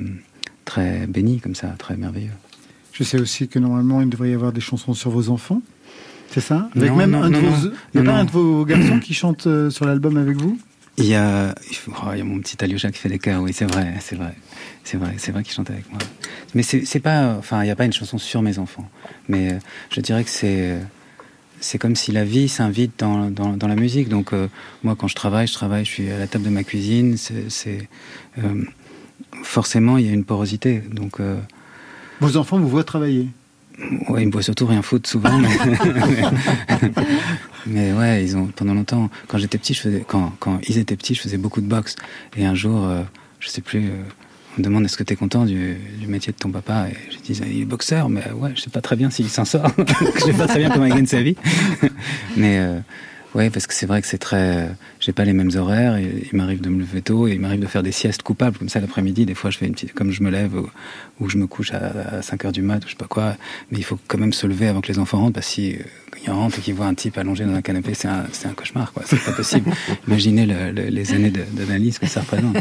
très 0.65 1.07
bénis 1.07 1.39
comme 1.39 1.55
ça, 1.55 1.69
très 1.77 1.95
merveilleux. 1.97 2.31
Je 2.93 3.03
sais 3.03 3.19
aussi 3.19 3.47
que 3.47 3.59
normalement, 3.59 4.01
il 4.01 4.09
devrait 4.09 4.29
y 4.31 4.33
avoir 4.33 4.51
des 4.53 4.61
chansons 4.61 4.93
sur 4.93 5.09
vos 5.11 5.29
enfants. 5.29 5.61
C'est 6.31 6.41
ça? 6.41 6.69
Avec 6.75 6.89
Non, 6.89 6.95
même 6.97 7.11
non, 7.11 7.23
un, 7.23 7.29
de 7.29 7.35
non, 7.35 7.41
vos, 7.41 7.67
non. 7.67 7.73
il 7.93 7.97
y 7.97 7.99
a 7.99 8.03
Non, 8.03 8.11
pas 8.11 8.15
non. 8.17 8.21
un 8.21 8.25
de 8.25 8.31
vos 8.31 8.65
garçons 8.65 8.99
qui 8.99 9.13
chante 9.13 9.47
euh, 9.47 9.69
sur 9.69 9.85
l'album 9.85 10.17
avec 10.17 10.35
vous? 10.37 10.57
Il 10.97 11.05
y 11.05 11.15
a, 11.15 11.53
il 11.71 12.17
y 12.17 12.21
a 12.21 12.23
mon 12.23 12.39
petit 12.39 12.63
Alyosha 12.63 12.89
qui 12.91 12.99
fait 12.99 13.09
des 13.09 13.19
chœurs, 13.19 13.41
oui, 13.41 13.51
c'est 13.53 13.65
vrai, 13.65 13.95
c'est 13.99 14.15
vrai, 14.15 14.33
c'est 14.85 14.97
vrai, 14.97 15.15
c'est 15.17 15.31
vrai 15.33 15.43
qu'il 15.43 15.53
chante 15.53 15.69
avec 15.69 15.89
moi. 15.89 15.99
Mais 16.53 16.63
c'est 16.63 16.99
pas, 17.01 17.35
enfin, 17.37 17.61
il 17.63 17.65
n'y 17.65 17.71
a 17.71 17.75
pas 17.75 17.83
une 17.83 17.93
chanson 17.93 18.17
sur 18.17 18.41
mes 18.41 18.59
enfants. 18.59 18.89
Mais 19.27 19.51
euh, 19.51 19.57
je 19.89 19.99
dirais 19.99 20.23
que 20.23 20.29
c'est, 20.29 20.79
c'est 21.59 21.77
comme 21.77 21.95
si 21.95 22.11
la 22.11 22.23
vie 22.23 22.47
s'invite 22.47 22.93
dans, 22.99 23.29
dans, 23.31 23.67
la 23.67 23.75
musique. 23.75 24.09
Donc 24.09 24.33
euh, 24.33 24.47
moi, 24.83 24.95
quand 24.97 25.07
je 25.07 25.15
travaille, 25.15 25.47
je 25.47 25.53
travaille, 25.53 25.85
je 25.85 25.89
suis 25.89 26.11
à 26.11 26.17
la 26.17 26.27
table 26.27 26.45
de 26.45 26.49
ma 26.49 26.63
cuisine. 26.63 27.17
C'est, 27.17 27.89
euh, 28.37 28.63
forcément, 29.43 29.97
il 29.97 30.05
y 30.05 30.09
a 30.09 30.13
une 30.13 30.25
porosité. 30.25 30.79
Donc 30.91 31.19
euh, 31.19 31.39
Vos 32.21 32.37
enfants 32.37 32.59
vous 32.59 32.69
voient 32.69 32.83
travailler? 32.83 33.27
Ouais, 34.09 34.23
ils 34.23 34.27
me 34.27 34.31
voient 34.31 34.41
surtout 34.41 34.65
rien 34.65 34.81
foutre 34.81 35.09
souvent. 35.09 35.37
Mais, 35.37 35.49
mais 37.67 37.93
ouais, 37.93 38.23
ils 38.23 38.37
ont 38.37 38.47
pendant 38.47 38.73
longtemps. 38.73 39.09
Quand 39.27 39.37
j'étais 39.37 39.57
petit, 39.57 39.73
je 39.73 39.81
faisais 39.81 40.05
quand 40.07 40.33
quand 40.39 40.59
ils 40.67 40.77
étaient 40.77 40.95
petits, 40.95 41.15
je 41.15 41.21
faisais 41.21 41.37
beaucoup 41.37 41.61
de 41.61 41.67
boxe. 41.67 41.95
Et 42.37 42.45
un 42.45 42.55
jour, 42.55 42.85
euh, 42.85 43.01
je 43.39 43.49
sais 43.49 43.61
plus, 43.61 43.85
euh, 43.87 44.03
on 44.55 44.61
me 44.61 44.63
demande 44.63 44.85
est-ce 44.85 44.97
que 44.97 45.03
tu 45.03 45.13
es 45.13 45.15
content 45.15 45.45
du, 45.45 45.75
du 45.99 46.07
métier 46.07 46.31
de 46.31 46.37
ton 46.37 46.49
papa? 46.49 46.87
Et 46.89 46.95
je 47.11 47.17
disais 47.17 47.45
il 47.51 47.61
est 47.61 47.65
boxeur, 47.65 48.07
mais 48.09 48.23
ouais, 48.31 48.51
je 48.55 48.61
sais 48.61 48.69
pas 48.69 48.81
très 48.81 48.95
bien 48.95 49.09
s'il 49.09 49.29
s'en 49.29 49.45
sort. 49.45 49.69
je 50.15 50.19
sais 50.19 50.33
pas 50.33 50.47
très 50.47 50.59
bien 50.59 50.69
comment 50.69 50.85
il 50.85 50.93
gagne 50.93 51.05
sa 51.05 51.21
vie. 51.21 51.35
mais 52.37 52.59
euh, 52.59 52.79
ouais, 53.35 53.49
parce 53.51 53.67
que 53.67 53.73
c'est 53.75 53.85
vrai 53.85 54.01
que 54.01 54.07
c'est 54.07 54.17
très. 54.17 54.69
J'ai 54.99 55.11
pas 55.11 55.23
les 55.25 55.33
mêmes 55.33 55.51
horaires. 55.55 55.97
Et 55.97 56.27
il 56.31 56.35
m'arrive 56.37 56.61
de 56.61 56.69
me 56.69 56.79
lever 56.79 57.01
tôt 57.03 57.27
et 57.27 57.33
il 57.33 57.39
m'arrive 57.39 57.59
de 57.59 57.67
faire 57.67 57.83
des 57.83 57.91
siestes 57.91 58.23
coupables 58.23 58.57
comme 58.57 58.69
ça 58.69 58.79
l'après-midi. 58.79 59.25
Des 59.25 59.35
fois, 59.35 59.51
je 59.51 59.57
fais 59.57 59.67
une 59.67 59.73
petite, 59.73 59.93
comme 59.93 60.11
je 60.11 60.23
me 60.23 60.29
lève 60.31 60.55
ou, 60.55 60.67
ou 61.19 61.29
je 61.29 61.37
me 61.37 61.45
couche 61.45 61.71
à, 61.73 62.17
à 62.17 62.21
5 62.23 62.45
heures 62.45 62.51
du 62.51 62.61
mat 62.63 62.77
ou 62.83 62.87
je 62.87 62.91
sais 62.93 62.97
pas 62.97 63.05
quoi. 63.07 63.35
Mais 63.71 63.77
il 63.77 63.83
faut 63.83 63.99
quand 64.07 64.17
même 64.17 64.33
se 64.33 64.47
lever 64.47 64.67
avant 64.67 64.81
que 64.81 64.87
les 64.91 64.97
enfants 64.99 65.19
rentrent 65.19 65.33
parce 65.35 65.47
que 65.47 65.51
si 65.53 65.75
euh, 66.27 66.31
rentrent 66.33 66.57
et 66.59 66.61
qu'ils 66.61 66.73
voient 66.73 66.87
un 66.87 66.95
type 66.95 67.17
allongé 67.17 67.43
dans 67.45 67.53
un 67.53 67.61
canapé, 67.61 67.93
c'est 67.93 68.07
un, 68.07 68.25
c'est 68.31 68.47
un 68.47 68.53
cauchemar, 68.53 68.91
quoi. 68.93 69.03
C'est 69.05 69.23
pas 69.23 69.31
possible. 69.33 69.71
Imaginez 70.07 70.45
le- 70.45 70.71
le- 70.71 70.87
les 70.89 71.13
années 71.13 71.29
de- 71.31 71.43
d'analyse 71.53 71.99
que 71.99 72.07
ça 72.07 72.21
représente. 72.21 72.57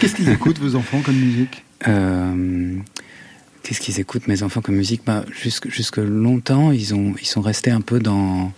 Qu'est-ce 0.00 0.14
qu'ils 0.14 0.28
écoutent, 0.30 0.58
vos 0.58 0.74
enfants, 0.76 1.00
comme 1.04 1.16
musique? 1.16 1.64
Euh, 1.88 2.76
Qu'est-ce 3.62 3.80
qu'ils 3.80 3.98
écoutent, 3.98 4.28
mes 4.28 4.42
enfants, 4.42 4.60
comme 4.60 4.74
musique? 4.76 5.02
Bah, 5.06 5.24
jusque, 5.32 5.70
jusque 5.70 5.96
longtemps, 5.96 6.70
ils, 6.70 6.94
ont, 6.94 7.14
ils 7.20 7.26
sont 7.26 7.40
restés 7.40 7.70
un 7.70 7.80
peu 7.80 7.98
dans, 7.98 8.52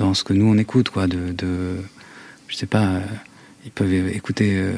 dans 0.00 0.14
ce 0.14 0.24
que 0.24 0.32
nous, 0.32 0.46
on 0.46 0.56
écoute, 0.58 0.88
quoi. 0.88 1.06
De, 1.06 1.32
de, 1.32 1.76
je 2.48 2.56
sais 2.56 2.66
pas, 2.66 2.86
euh, 2.86 3.00
ils 3.66 3.70
peuvent 3.70 3.92
écouter 4.08 4.52
euh, 4.54 4.72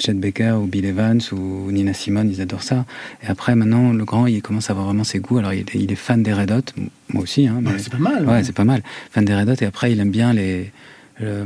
Chet 0.00 0.14
Baker 0.14 0.52
ou 0.62 0.66
Bill 0.66 0.86
Evans 0.86 1.20
ou 1.32 1.70
Nina 1.70 1.92
Simone, 1.92 2.30
ils 2.30 2.40
adorent 2.40 2.62
ça. 2.62 2.86
Et 3.22 3.26
après, 3.26 3.54
maintenant, 3.54 3.92
le 3.92 4.04
grand, 4.06 4.26
il 4.26 4.40
commence 4.42 4.70
à 4.70 4.72
avoir 4.72 4.86
vraiment 4.86 5.04
ses 5.04 5.18
goûts. 5.20 5.38
Alors, 5.38 5.52
il 5.52 5.60
est, 5.60 5.74
il 5.74 5.92
est 5.92 5.96
fan 5.96 6.22
des 6.22 6.32
Red 6.32 6.50
Hot, 6.50 6.72
moi 7.12 7.22
aussi. 7.24 7.46
Hein, 7.46 7.60
mais- 7.62 7.78
C'est 7.78 7.92
pas 7.92 7.98
mal. 7.98 8.26
Ouais, 8.26 8.42
c'est 8.42 8.54
pas 8.54 8.64
mal. 8.64 8.82
Fan 9.10 9.24
des 9.24 9.34
Red 9.34 9.48
Hot, 9.50 9.56
et 9.62 9.66
après, 9.66 9.92
il 9.92 10.00
aime 10.00 10.10
bien 10.10 10.32
les, 10.32 10.72
euh, 11.20 11.44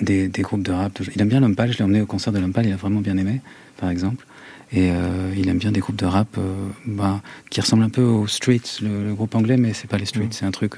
des, 0.00 0.28
des 0.28 0.42
groupes 0.42 0.62
de 0.62 0.72
rap. 0.72 1.00
Il 1.14 1.20
aime 1.20 1.28
bien 1.28 1.40
Lompal, 1.40 1.72
je 1.72 1.78
l'ai 1.78 1.84
emmené 1.84 2.00
au 2.00 2.06
concert 2.06 2.32
de 2.32 2.38
Lompal, 2.38 2.66
il 2.66 2.72
a 2.72 2.76
vraiment 2.76 3.00
bien 3.00 3.16
aimé, 3.16 3.40
par 3.78 3.90
exemple. 3.90 4.24
Et 4.74 4.90
euh, 4.90 5.34
il 5.36 5.48
aime 5.50 5.58
bien 5.58 5.70
des 5.72 5.80
groupes 5.80 5.96
de 5.96 6.06
rap 6.06 6.28
euh, 6.38 6.54
ben, 6.86 7.20
qui 7.50 7.60
ressemblent 7.60 7.82
un 7.82 7.90
peu 7.90 8.00
aux 8.02 8.26
Streets, 8.26 8.80
le, 8.80 9.04
le 9.08 9.12
groupe 9.14 9.34
anglais, 9.34 9.58
mais 9.58 9.74
c'est 9.74 9.86
pas 9.90 9.98
les 9.98 10.06
Streets, 10.06 10.28
c'est 10.30 10.46
un 10.46 10.50
truc. 10.50 10.76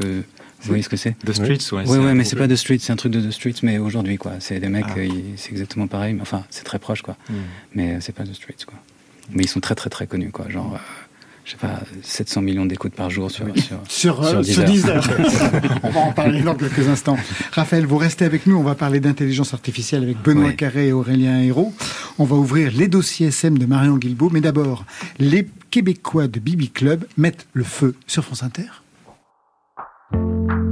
Euh, 0.65 0.67
vous 0.67 0.69
voyez 0.71 0.83
ce 0.83 0.89
que 0.89 0.97
c'est 0.97 1.17
The 1.25 1.33
Streets, 1.33 1.73
ouais. 1.75 1.85
Oui, 1.87 1.99
ouais, 1.99 2.15
mais 2.15 2.25
c'est 2.25 2.37
pas 2.37 2.49
The 2.49 2.57
Streets, 2.57 2.79
c'est 2.81 2.93
un 2.93 2.97
truc 2.97 3.13
de 3.13 3.21
The 3.21 3.31
Streets, 3.31 3.61
mais 3.63 3.79
aujourd'hui, 3.79 4.17
quoi. 4.17 4.33
C'est 4.41 4.61
des 4.61 4.69
mecs, 4.69 4.85
Ah. 4.89 4.99
euh, 4.99 5.09
c'est 5.37 5.51
exactement 5.53 5.87
pareil, 5.87 6.15
mais 6.15 6.23
enfin, 6.23 6.45
c'est 6.51 6.65
très 6.65 6.79
proche, 6.79 7.03
quoi. 7.03 7.17
Hmm. 7.29 7.35
Mais 7.75 7.95
euh, 7.95 7.99
c'est 8.01 8.15
pas 8.15 8.25
The 8.25 8.35
Streets, 8.35 8.65
quoi. 8.67 8.79
Mais 9.31 9.45
ils 9.45 9.49
sont 9.49 9.61
très, 9.61 9.75
très, 9.75 9.91
très 9.91 10.07
connus, 10.07 10.31
quoi. 10.31 10.49
Genre, 10.51 10.75
euh, 10.75 10.79
je 11.47 11.51
sais 11.53 11.57
pas, 11.59 11.81
700 12.03 12.41
millions 12.43 12.65
d'écoutes 12.67 12.95
par 12.95 13.11
jour 13.11 13.31
sur. 13.31 13.47
sur... 13.59 13.81
Sur, 13.89 14.23
euh, 14.25 14.43
Sur 14.43 14.45
sur 14.55 14.65
Deezer. 14.65 15.01
10 15.01 15.13
heures. 15.43 15.51
on 15.83 15.91
va 15.91 16.01
en 16.01 16.13
parler 16.13 16.41
dans 16.43 16.55
quelques 16.55 16.89
instants. 16.89 17.19
Raphaël, 17.53 17.85
vous 17.87 17.99
restez 17.99 18.25
avec 18.25 18.47
nous. 18.47 18.57
On 18.57 18.63
va 18.63 18.75
parler 18.75 19.01
d'intelligence 19.01 19.53
artificielle 19.53 20.03
avec 20.05 20.23
Benoît 20.23 20.49
Oui. 20.49 20.57
Carré 20.57 20.89
et 20.89 20.93
Aurélien 20.93 21.41
Hérault. 21.43 21.75
On 22.19 22.25
va 22.25 22.37
ouvrir 22.37 22.73
les 22.75 22.89
dossiers 22.89 23.27
SM 23.29 23.59
de 23.59 23.67
Marion 23.67 23.97
Guilbault. 23.99 24.31
Mais 24.31 24.41
d'abord, 24.41 24.87
les 25.19 25.47
Québécois 25.71 26.29
de 26.29 26.41
Bibi 26.41 26.71
Club 26.71 27.07
mettent 27.19 27.47
le 27.53 27.65
feu 27.65 27.95
sur 28.07 28.25
France 28.25 28.43
Inter. 28.43 28.65
Feu, 30.13 30.64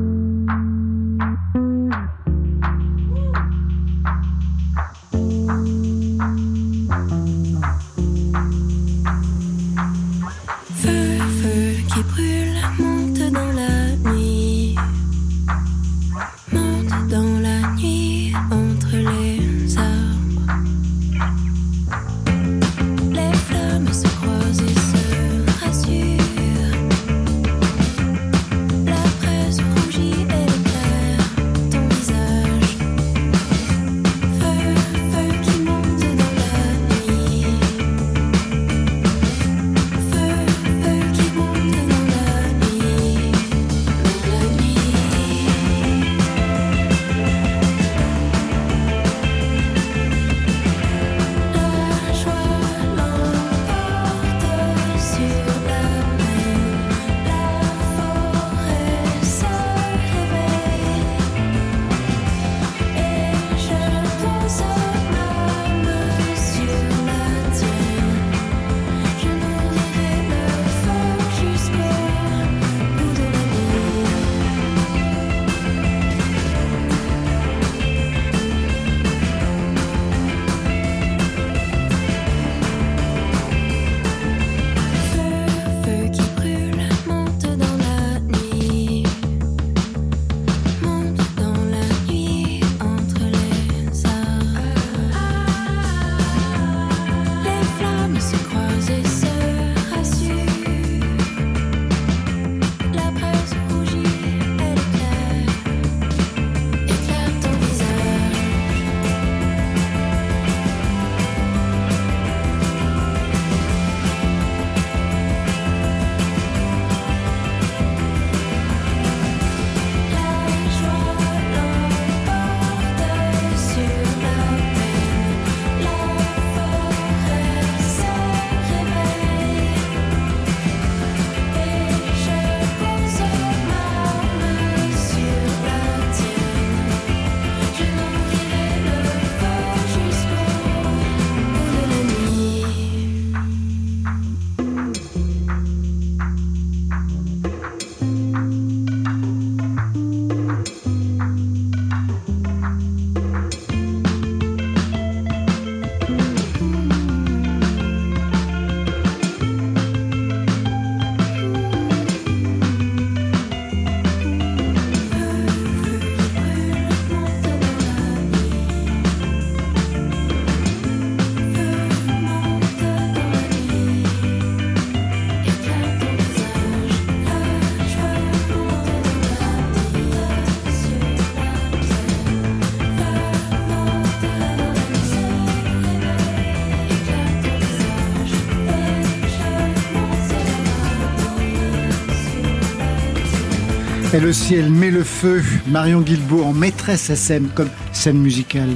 le 194.22 194.32
ciel 194.32 194.70
met 194.70 194.92
le 194.92 195.02
feu. 195.02 195.42
Marion 195.66 196.00
Guilbault 196.00 196.44
en 196.44 196.52
maîtresse 196.52 197.11
SM 197.11 197.48
comme 197.56 197.70
scène 197.92 198.18
musicale. 198.18 198.70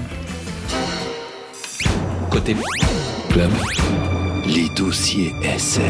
Côté 2.30 2.56
club, 3.30 3.50
les 4.44 4.68
dossiers 4.76 5.32
SM. 5.44 5.82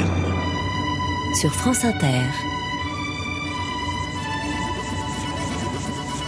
Sur 1.41 1.55
France 1.55 1.87
Inter. 1.87 2.23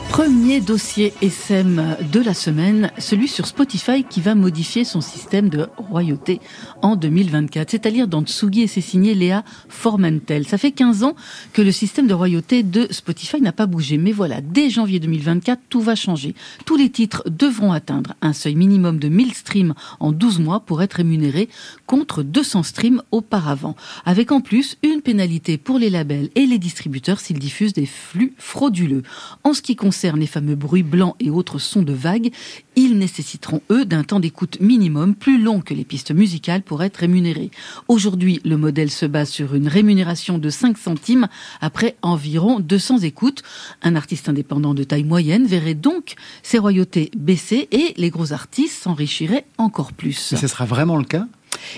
Premier 0.08 0.60
dossier 0.60 1.12
SM 1.20 1.96
de 2.10 2.20
la 2.20 2.34
semaine, 2.34 2.90
celui 2.98 3.28
sur 3.28 3.46
Spotify 3.46 4.04
qui 4.04 4.20
va 4.20 4.34
modifier 4.34 4.84
son 4.84 5.00
système 5.00 5.48
de 5.48 5.68
royauté 5.76 6.40
en 6.82 6.96
2024. 6.96 7.70
C'est 7.70 7.86
à 7.86 7.90
dire 7.90 8.08
dans 8.08 8.22
Tsugi 8.22 8.62
et 8.62 8.66
c'est 8.66 8.80
signé 8.80 9.14
Léa 9.14 9.44
Formentel. 9.68 10.46
Ça 10.46 10.58
fait 10.58 10.72
15 10.72 11.02
ans 11.02 11.14
que 11.52 11.62
le 11.62 11.72
système 11.72 12.06
de 12.06 12.14
royauté 12.14 12.62
de 12.62 12.86
Spotify 12.90 13.40
n'a 13.40 13.52
pas 13.52 13.66
bougé. 13.66 13.98
Mais 13.98 14.12
voilà, 14.12 14.40
dès 14.40 14.70
janvier 14.70 15.00
2024, 15.00 15.60
tout 15.68 15.80
va 15.80 15.94
changer. 15.94 16.34
Tous 16.64 16.76
les 16.76 16.90
titres 16.90 17.22
devront 17.26 17.72
atteindre 17.72 18.14
un 18.22 18.32
seuil 18.32 18.54
minimum 18.54 18.98
de 18.98 19.08
1000 19.08 19.34
streams 19.34 19.74
en 20.00 20.12
12 20.12 20.40
mois 20.40 20.60
pour 20.60 20.82
être 20.82 20.94
rémunérés 20.94 21.48
contre 21.86 22.22
200 22.22 22.62
streams 22.62 23.02
auparavant. 23.10 23.76
Avec 24.04 24.32
en 24.32 24.40
plus 24.40 24.76
une 24.82 25.02
pénalité 25.02 25.58
pour 25.58 25.78
les 25.78 25.90
labels 25.90 26.30
et 26.34 26.46
les 26.46 26.58
distributeurs 26.58 27.20
s'ils 27.20 27.38
diffusent 27.38 27.72
des 27.72 27.86
flux 27.86 28.34
frauduleux. 28.38 29.02
En 29.44 29.54
ce 29.54 29.62
qui 29.62 29.76
concerne 29.76 30.20
les 30.20 30.26
fameux 30.26 30.54
bruits 30.54 30.82
blancs 30.82 31.16
et 31.20 31.30
autres 31.30 31.58
sons 31.58 31.82
de 31.82 31.92
vagues, 31.92 32.30
ils 32.76 32.96
nécessiteront, 32.96 33.60
eux, 33.70 33.84
d'un 33.84 34.04
temps 34.04 34.20
d'écoute 34.20 34.58
minimum 34.60 35.14
plus 35.14 35.42
long 35.42 35.60
que 35.60 35.74
les 35.74 35.84
pistes 35.84 36.12
musicales 36.12 36.62
pour 36.68 36.84
être 36.84 36.98
rémunérés. 36.98 37.50
Aujourd'hui, 37.88 38.40
le 38.44 38.56
modèle 38.56 38.90
se 38.90 39.06
base 39.06 39.30
sur 39.30 39.56
une 39.56 39.66
rémunération 39.66 40.38
de 40.38 40.50
5 40.50 40.78
centimes 40.78 41.26
après 41.60 41.96
environ 42.02 42.60
200 42.60 42.98
écoutes. 42.98 43.42
Un 43.82 43.96
artiste 43.96 44.28
indépendant 44.28 44.74
de 44.74 44.84
taille 44.84 45.02
moyenne 45.02 45.46
verrait 45.46 45.74
donc 45.74 46.14
ses 46.44 46.58
royautés 46.58 47.10
baisser 47.16 47.68
et 47.72 47.94
les 47.96 48.10
gros 48.10 48.32
artistes 48.32 48.82
s'enrichiraient 48.82 49.46
encore 49.56 49.92
plus. 49.92 50.30
Mais 50.32 50.38
ce 50.38 50.46
sera 50.46 50.66
vraiment 50.66 50.96
le 50.96 51.04
cas 51.04 51.26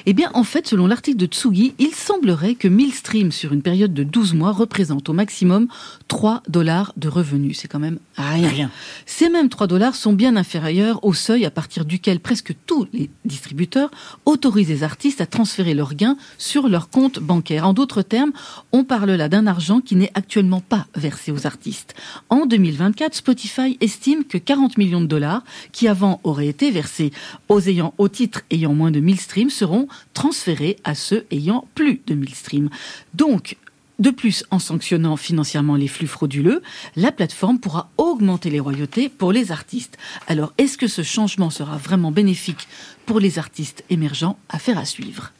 eh 0.06 0.12
bien, 0.12 0.30
en 0.34 0.44
fait, 0.44 0.66
selon 0.66 0.86
l'article 0.86 1.18
de 1.18 1.26
Tsugi, 1.26 1.74
il 1.78 1.94
semblerait 1.94 2.54
que 2.54 2.68
1000 2.68 2.94
streams 2.94 3.32
sur 3.32 3.52
une 3.52 3.62
période 3.62 3.94
de 3.94 4.02
12 4.02 4.34
mois 4.34 4.52
représentent 4.52 5.08
au 5.08 5.12
maximum 5.12 5.68
3 6.08 6.42
dollars 6.48 6.92
de 6.96 7.08
revenus. 7.08 7.58
C'est 7.60 7.68
quand 7.68 7.78
même 7.78 7.98
rien. 8.16 8.70
Ces 9.06 9.28
mêmes 9.28 9.48
3 9.48 9.66
dollars 9.66 9.94
sont 9.94 10.12
bien 10.12 10.36
inférieurs 10.36 11.04
au 11.04 11.14
seuil 11.14 11.44
à 11.44 11.50
partir 11.50 11.84
duquel 11.84 12.20
presque 12.20 12.54
tous 12.66 12.86
les 12.92 13.10
distributeurs 13.24 13.90
autorisent 14.26 14.68
les 14.68 14.82
artistes 14.82 15.20
à 15.20 15.26
transférer 15.26 15.74
leurs 15.74 15.94
gains 15.94 16.16
sur 16.38 16.68
leur 16.68 16.90
compte 16.90 17.18
bancaire. 17.18 17.66
En 17.66 17.72
d'autres 17.72 18.02
termes, 18.02 18.32
on 18.72 18.84
parle 18.84 19.12
là 19.12 19.28
d'un 19.28 19.46
argent 19.46 19.80
qui 19.80 19.96
n'est 19.96 20.10
actuellement 20.14 20.60
pas 20.60 20.86
versé 20.94 21.32
aux 21.32 21.46
artistes. 21.46 21.94
En 22.28 22.46
2024, 22.46 23.14
Spotify 23.14 23.76
estime 23.80 24.24
que 24.24 24.38
40 24.38 24.78
millions 24.78 25.00
de 25.00 25.06
dollars, 25.06 25.44
qui 25.72 25.88
avant 25.88 26.20
auraient 26.24 26.48
été 26.48 26.70
versés 26.70 27.12
aux 27.48 27.60
ayants, 27.60 27.94
aux 27.98 28.08
titres 28.08 28.42
ayant 28.50 28.74
moins 28.74 28.90
de 28.90 29.00
1000 29.00 29.20
streams, 29.20 29.50
seront 29.50 29.69
transférés 30.14 30.76
à 30.84 30.94
ceux 30.94 31.26
ayant 31.30 31.66
plus 31.74 32.00
de 32.06 32.14
1000 32.14 32.34
streams. 32.34 32.70
Donc, 33.14 33.56
de 34.00 34.10
plus, 34.10 34.44
en 34.50 34.58
sanctionnant 34.58 35.16
financièrement 35.16 35.76
les 35.76 35.86
flux 35.86 36.06
frauduleux, 36.06 36.62
la 36.96 37.12
plateforme 37.12 37.58
pourra 37.58 37.90
augmenter 37.98 38.48
les 38.48 38.58
royautés 38.58 39.10
pour 39.10 39.30
les 39.30 39.52
artistes. 39.52 39.98
Alors, 40.26 40.54
est-ce 40.56 40.78
que 40.78 40.88
ce 40.88 41.02
changement 41.02 41.50
sera 41.50 41.76
vraiment 41.76 42.10
bénéfique 42.10 42.66
pour 43.04 43.20
les 43.20 43.38
artistes 43.38 43.84
émergents? 43.90 44.38
Affaire 44.48 44.78
à 44.78 44.86
suivre. 44.86 45.32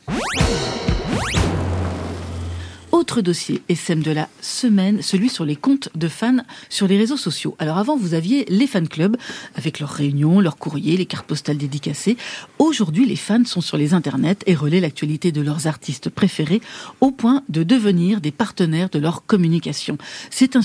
Autre 3.01 3.23
dossier 3.23 3.63
SM 3.71 4.03
de 4.03 4.11
la 4.11 4.29
semaine, 4.43 5.01
celui 5.01 5.31
sur 5.31 5.47
les 5.47 5.57
comptes 5.57 5.89
de 5.95 6.07
fans 6.07 6.45
sur 6.69 6.87
les 6.87 6.99
réseaux 6.99 7.17
sociaux. 7.17 7.57
Alors 7.59 7.79
avant, 7.79 7.97
vous 7.97 8.13
aviez 8.13 8.45
les 8.51 8.67
fan 8.67 8.87
clubs 8.87 9.17
avec 9.55 9.81
leurs 9.81 9.89
réunions, 9.89 10.39
leurs 10.39 10.59
courriers, 10.59 10.99
les 10.99 11.07
cartes 11.07 11.27
postales 11.27 11.57
dédicacées. 11.57 12.19
Aujourd'hui, 12.59 13.07
les 13.07 13.17
fans 13.17 13.47
sont 13.47 13.63
sur 13.63 13.79
les 13.79 13.95
internets 13.95 14.37
et 14.45 14.55
relaient 14.55 14.81
l'actualité 14.81 15.33
de 15.33 15.41
leurs 15.41 15.67
artistes 15.67 16.11
préférés 16.11 16.61
au 17.01 17.11
point 17.11 17.43
de 17.49 17.63
devenir 17.63 18.21
des 18.21 18.33
partenaires 18.33 18.91
de 18.91 18.99
leur 18.99 19.25
communication. 19.25 19.97
C'est 20.29 20.55
un, 20.55 20.61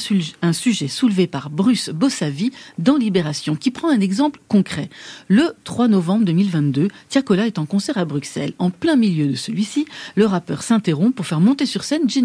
sujet 0.52 0.90
soulevé 0.90 1.28
par 1.28 1.50
Bruce 1.50 1.90
Bossavi 1.90 2.52
dans 2.78 2.98
Libération 2.98 3.56
qui 3.56 3.72
prend 3.72 3.90
un 3.90 4.02
exemple 4.02 4.42
concret. 4.50 4.90
Le 5.30 5.56
3 5.64 5.88
novembre 5.88 6.26
2022, 6.26 6.90
Tiakola 7.08 7.48
est 7.48 7.60
en 7.60 7.66
concert 7.66 7.98
à 7.98 8.04
Bruxelles. 8.04 8.52
En 8.60 8.72
plein 8.72 8.98
milieu 8.98 9.28
de 9.28 9.36
celui-ci, 9.36 9.86
le 10.16 10.26
rappeur 10.26 10.64
s'interrompt 10.64 11.16
pour 11.16 11.26
faire 11.26 11.40
monter 11.40 11.66
sur 11.66 11.86
scène 11.86 12.10
Jennifer, 12.10 12.25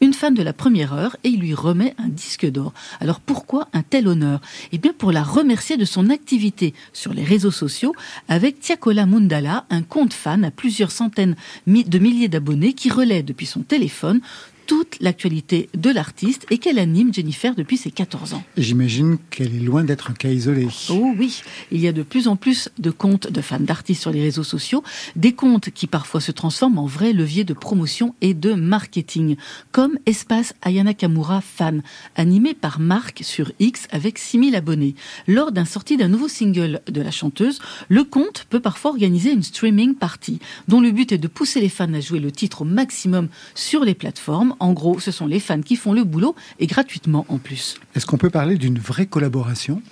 une 0.00 0.14
fan 0.14 0.34
de 0.34 0.42
la 0.42 0.52
première 0.52 0.92
heure, 0.92 1.16
et 1.24 1.28
il 1.28 1.40
lui 1.40 1.54
remet 1.54 1.94
un 1.98 2.08
disque 2.08 2.46
d'or. 2.46 2.72
Alors 3.00 3.20
pourquoi 3.20 3.68
un 3.72 3.82
tel 3.82 4.08
honneur? 4.08 4.40
Eh 4.72 4.78
bien 4.78 4.92
pour 4.96 5.12
la 5.12 5.22
remercier 5.22 5.76
de 5.76 5.84
son 5.84 6.10
activité 6.10 6.74
sur 6.92 7.14
les 7.14 7.24
réseaux 7.24 7.50
sociaux 7.50 7.94
avec 8.28 8.60
Tiakola 8.60 9.06
Mundala, 9.06 9.64
un 9.70 9.82
compte 9.82 10.12
fan 10.12 10.44
à 10.44 10.50
plusieurs 10.50 10.90
centaines 10.90 11.36
de 11.66 11.98
milliers 11.98 12.28
d'abonnés 12.28 12.72
qui 12.72 12.90
relaie 12.90 13.22
depuis 13.22 13.46
son 13.46 13.62
téléphone 13.62 14.20
toute 14.70 14.98
l'actualité 15.00 15.68
de 15.74 15.90
l'artiste 15.90 16.46
et 16.48 16.58
qu'elle 16.58 16.78
anime 16.78 17.12
Jennifer 17.12 17.56
depuis 17.56 17.76
ses 17.76 17.90
14 17.90 18.34
ans. 18.34 18.44
J'imagine 18.56 19.18
qu'elle 19.30 19.52
est 19.52 19.58
loin 19.58 19.82
d'être 19.82 20.12
un 20.12 20.14
cas 20.14 20.28
isolé. 20.28 20.68
Oh 20.90 21.12
oui, 21.18 21.42
il 21.72 21.80
y 21.80 21.88
a 21.88 21.92
de 21.92 22.04
plus 22.04 22.28
en 22.28 22.36
plus 22.36 22.68
de 22.78 22.92
comptes 22.92 23.32
de 23.32 23.40
fans 23.40 23.58
d'artistes 23.58 24.02
sur 24.02 24.12
les 24.12 24.22
réseaux 24.22 24.44
sociaux, 24.44 24.84
des 25.16 25.32
comptes 25.32 25.70
qui 25.70 25.88
parfois 25.88 26.20
se 26.20 26.30
transforment 26.30 26.78
en 26.78 26.86
vrais 26.86 27.12
leviers 27.12 27.42
de 27.42 27.52
promotion 27.52 28.14
et 28.20 28.32
de 28.32 28.52
marketing, 28.52 29.34
comme 29.72 29.98
Espace 30.06 30.54
Ayana 30.62 30.94
Kamura 30.94 31.40
Fan, 31.40 31.82
animé 32.14 32.54
par 32.54 32.78
Marc 32.78 33.24
sur 33.24 33.50
X 33.58 33.88
avec 33.90 34.18
6000 34.18 34.54
abonnés. 34.54 34.94
Lors 35.26 35.50
d'un 35.50 35.64
sortie 35.64 35.96
d'un 35.96 36.06
nouveau 36.06 36.28
single 36.28 36.80
de 36.86 37.02
la 37.02 37.10
chanteuse, 37.10 37.58
le 37.88 38.04
compte 38.04 38.46
peut 38.48 38.60
parfois 38.60 38.92
organiser 38.92 39.32
une 39.32 39.42
streaming 39.42 39.96
party, 39.96 40.38
dont 40.68 40.80
le 40.80 40.92
but 40.92 41.10
est 41.10 41.18
de 41.18 41.26
pousser 41.26 41.60
les 41.60 41.68
fans 41.68 41.92
à 41.92 41.98
jouer 41.98 42.20
le 42.20 42.30
titre 42.30 42.62
au 42.62 42.64
maximum 42.64 43.26
sur 43.56 43.84
les 43.84 43.94
plateformes 43.94 44.54
en 44.60 44.72
gros, 44.72 45.00
ce 45.00 45.10
sont 45.10 45.26
les 45.26 45.40
fans 45.40 45.62
qui 45.62 45.74
font 45.76 45.92
le 45.92 46.04
boulot 46.04 46.36
et 46.58 46.66
gratuitement 46.66 47.24
en 47.28 47.38
plus. 47.38 47.76
Est-ce 47.94 48.06
qu'on 48.06 48.18
peut 48.18 48.30
parler 48.30 48.56
d'une 48.56 48.78
vraie 48.78 49.06
collaboration? 49.06 49.82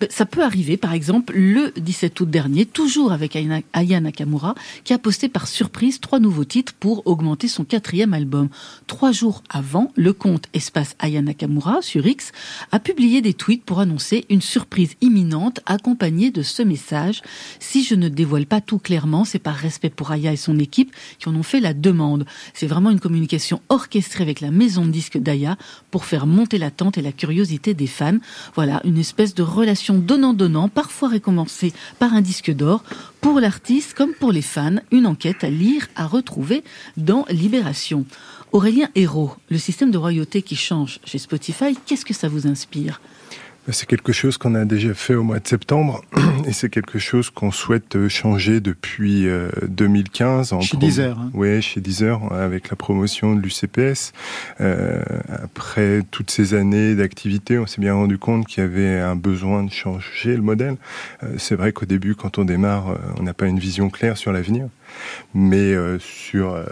Ben, 0.00 0.08
Ça 0.12 0.26
peut 0.26 0.44
arriver, 0.44 0.76
par 0.76 0.92
exemple, 0.92 1.32
le 1.34 1.72
17 1.76 2.20
août 2.20 2.30
dernier, 2.30 2.66
toujours 2.66 3.12
avec 3.12 3.36
Aya 3.36 4.00
Nakamura, 4.00 4.54
qui 4.84 4.92
a 4.92 4.98
posté 4.98 5.28
par 5.28 5.48
surprise 5.48 5.98
trois 6.00 6.20
nouveaux 6.20 6.44
titres 6.44 6.74
pour 6.78 7.06
augmenter 7.06 7.48
son 7.48 7.64
quatrième 7.64 8.12
album. 8.12 8.48
Trois 8.86 9.12
jours 9.12 9.42
avant, 9.48 9.92
le 9.96 10.12
compte 10.12 10.44
Espace 10.52 10.94
Aya 10.98 11.22
Nakamura 11.22 11.80
sur 11.80 12.06
X 12.06 12.32
a 12.70 12.78
publié 12.78 13.22
des 13.22 13.34
tweets 13.34 13.64
pour 13.64 13.80
annoncer 13.80 14.26
une 14.28 14.42
surprise 14.42 14.94
imminente 15.00 15.60
accompagnée 15.66 16.30
de 16.30 16.42
ce 16.42 16.62
message. 16.62 17.22
Si 17.60 17.82
je 17.82 17.94
ne 17.94 18.08
dévoile 18.08 18.46
pas 18.46 18.60
tout 18.60 18.78
clairement, 18.78 19.24
c'est 19.24 19.38
par 19.38 19.56
respect 19.56 19.90
pour 19.90 20.10
Aya 20.10 20.32
et 20.32 20.36
son 20.36 20.58
équipe 20.58 20.94
qui 21.18 21.28
en 21.28 21.34
ont 21.34 21.42
fait 21.42 21.60
la 21.60 21.72
demande. 21.72 22.26
C'est 22.52 22.66
vraiment 22.66 22.90
une 22.90 23.00
communication 23.00 23.62
orchestrée 23.70 24.17
avec 24.20 24.40
la 24.40 24.50
maison 24.50 24.86
de 24.86 24.90
disques 24.90 25.18
d'Aya 25.18 25.56
pour 25.90 26.04
faire 26.04 26.26
monter 26.26 26.58
l'attente 26.58 26.98
et 26.98 27.02
la 27.02 27.12
curiosité 27.12 27.74
des 27.74 27.86
fans. 27.86 28.18
Voilà, 28.54 28.80
une 28.84 28.98
espèce 28.98 29.34
de 29.34 29.42
relation 29.42 29.94
donnant-donnant, 29.94 30.68
parfois 30.68 31.08
récompensée 31.08 31.72
par 31.98 32.14
un 32.14 32.20
disque 32.20 32.52
d'or. 32.52 32.82
Pour 33.20 33.40
l'artiste 33.40 33.94
comme 33.94 34.14
pour 34.14 34.32
les 34.32 34.42
fans, 34.42 34.76
une 34.90 35.06
enquête 35.06 35.44
à 35.44 35.50
lire, 35.50 35.88
à 35.96 36.06
retrouver 36.06 36.64
dans 36.96 37.24
Libération. 37.30 38.04
Aurélien 38.52 38.88
Hérault, 38.94 39.36
le 39.50 39.58
système 39.58 39.90
de 39.90 39.98
royauté 39.98 40.42
qui 40.42 40.56
change 40.56 41.00
chez 41.04 41.18
Spotify, 41.18 41.76
qu'est-ce 41.86 42.04
que 42.04 42.14
ça 42.14 42.28
vous 42.28 42.46
inspire? 42.46 43.00
C'est 43.72 43.86
quelque 43.86 44.12
chose 44.12 44.38
qu'on 44.38 44.54
a 44.54 44.64
déjà 44.64 44.94
fait 44.94 45.14
au 45.14 45.22
mois 45.22 45.40
de 45.40 45.46
septembre 45.46 46.02
et 46.46 46.52
c'est 46.52 46.70
quelque 46.70 46.98
chose 46.98 47.30
qu'on 47.30 47.50
souhaite 47.50 47.96
euh, 47.96 48.08
changer 48.08 48.60
depuis 48.60 49.26
2015. 49.68 50.52
Euh, 50.52 50.56
en 50.56 50.60
chez 50.60 50.76
Deezer. 50.76 51.18
Hein. 51.18 51.30
Oui, 51.34 51.60
chez 51.60 51.80
Deezer, 51.80 52.32
avec 52.32 52.70
la 52.70 52.76
promotion 52.76 53.34
de 53.34 53.40
l'UCPS. 53.40 54.12
Euh, 54.60 55.02
après 55.28 56.02
toutes 56.10 56.30
ces 56.30 56.54
années 56.54 56.94
d'activité, 56.94 57.58
on 57.58 57.66
s'est 57.66 57.80
bien 57.80 57.94
rendu 57.94 58.18
compte 58.18 58.46
qu'il 58.46 58.62
y 58.62 58.66
avait 58.66 58.98
un 58.98 59.16
besoin 59.16 59.62
de 59.62 59.70
changer 59.70 60.36
le 60.36 60.42
modèle. 60.42 60.76
Euh, 61.22 61.34
c'est 61.38 61.54
vrai 61.54 61.72
qu'au 61.72 61.86
début, 61.86 62.14
quand 62.14 62.38
on 62.38 62.44
démarre, 62.44 62.96
on 63.18 63.22
n'a 63.22 63.34
pas 63.34 63.46
une 63.46 63.58
vision 63.58 63.90
claire 63.90 64.16
sur 64.16 64.32
l'avenir. 64.32 64.68
Mais 65.34 65.74
euh, 65.74 65.98
sur, 65.98 66.54
euh, 66.54 66.64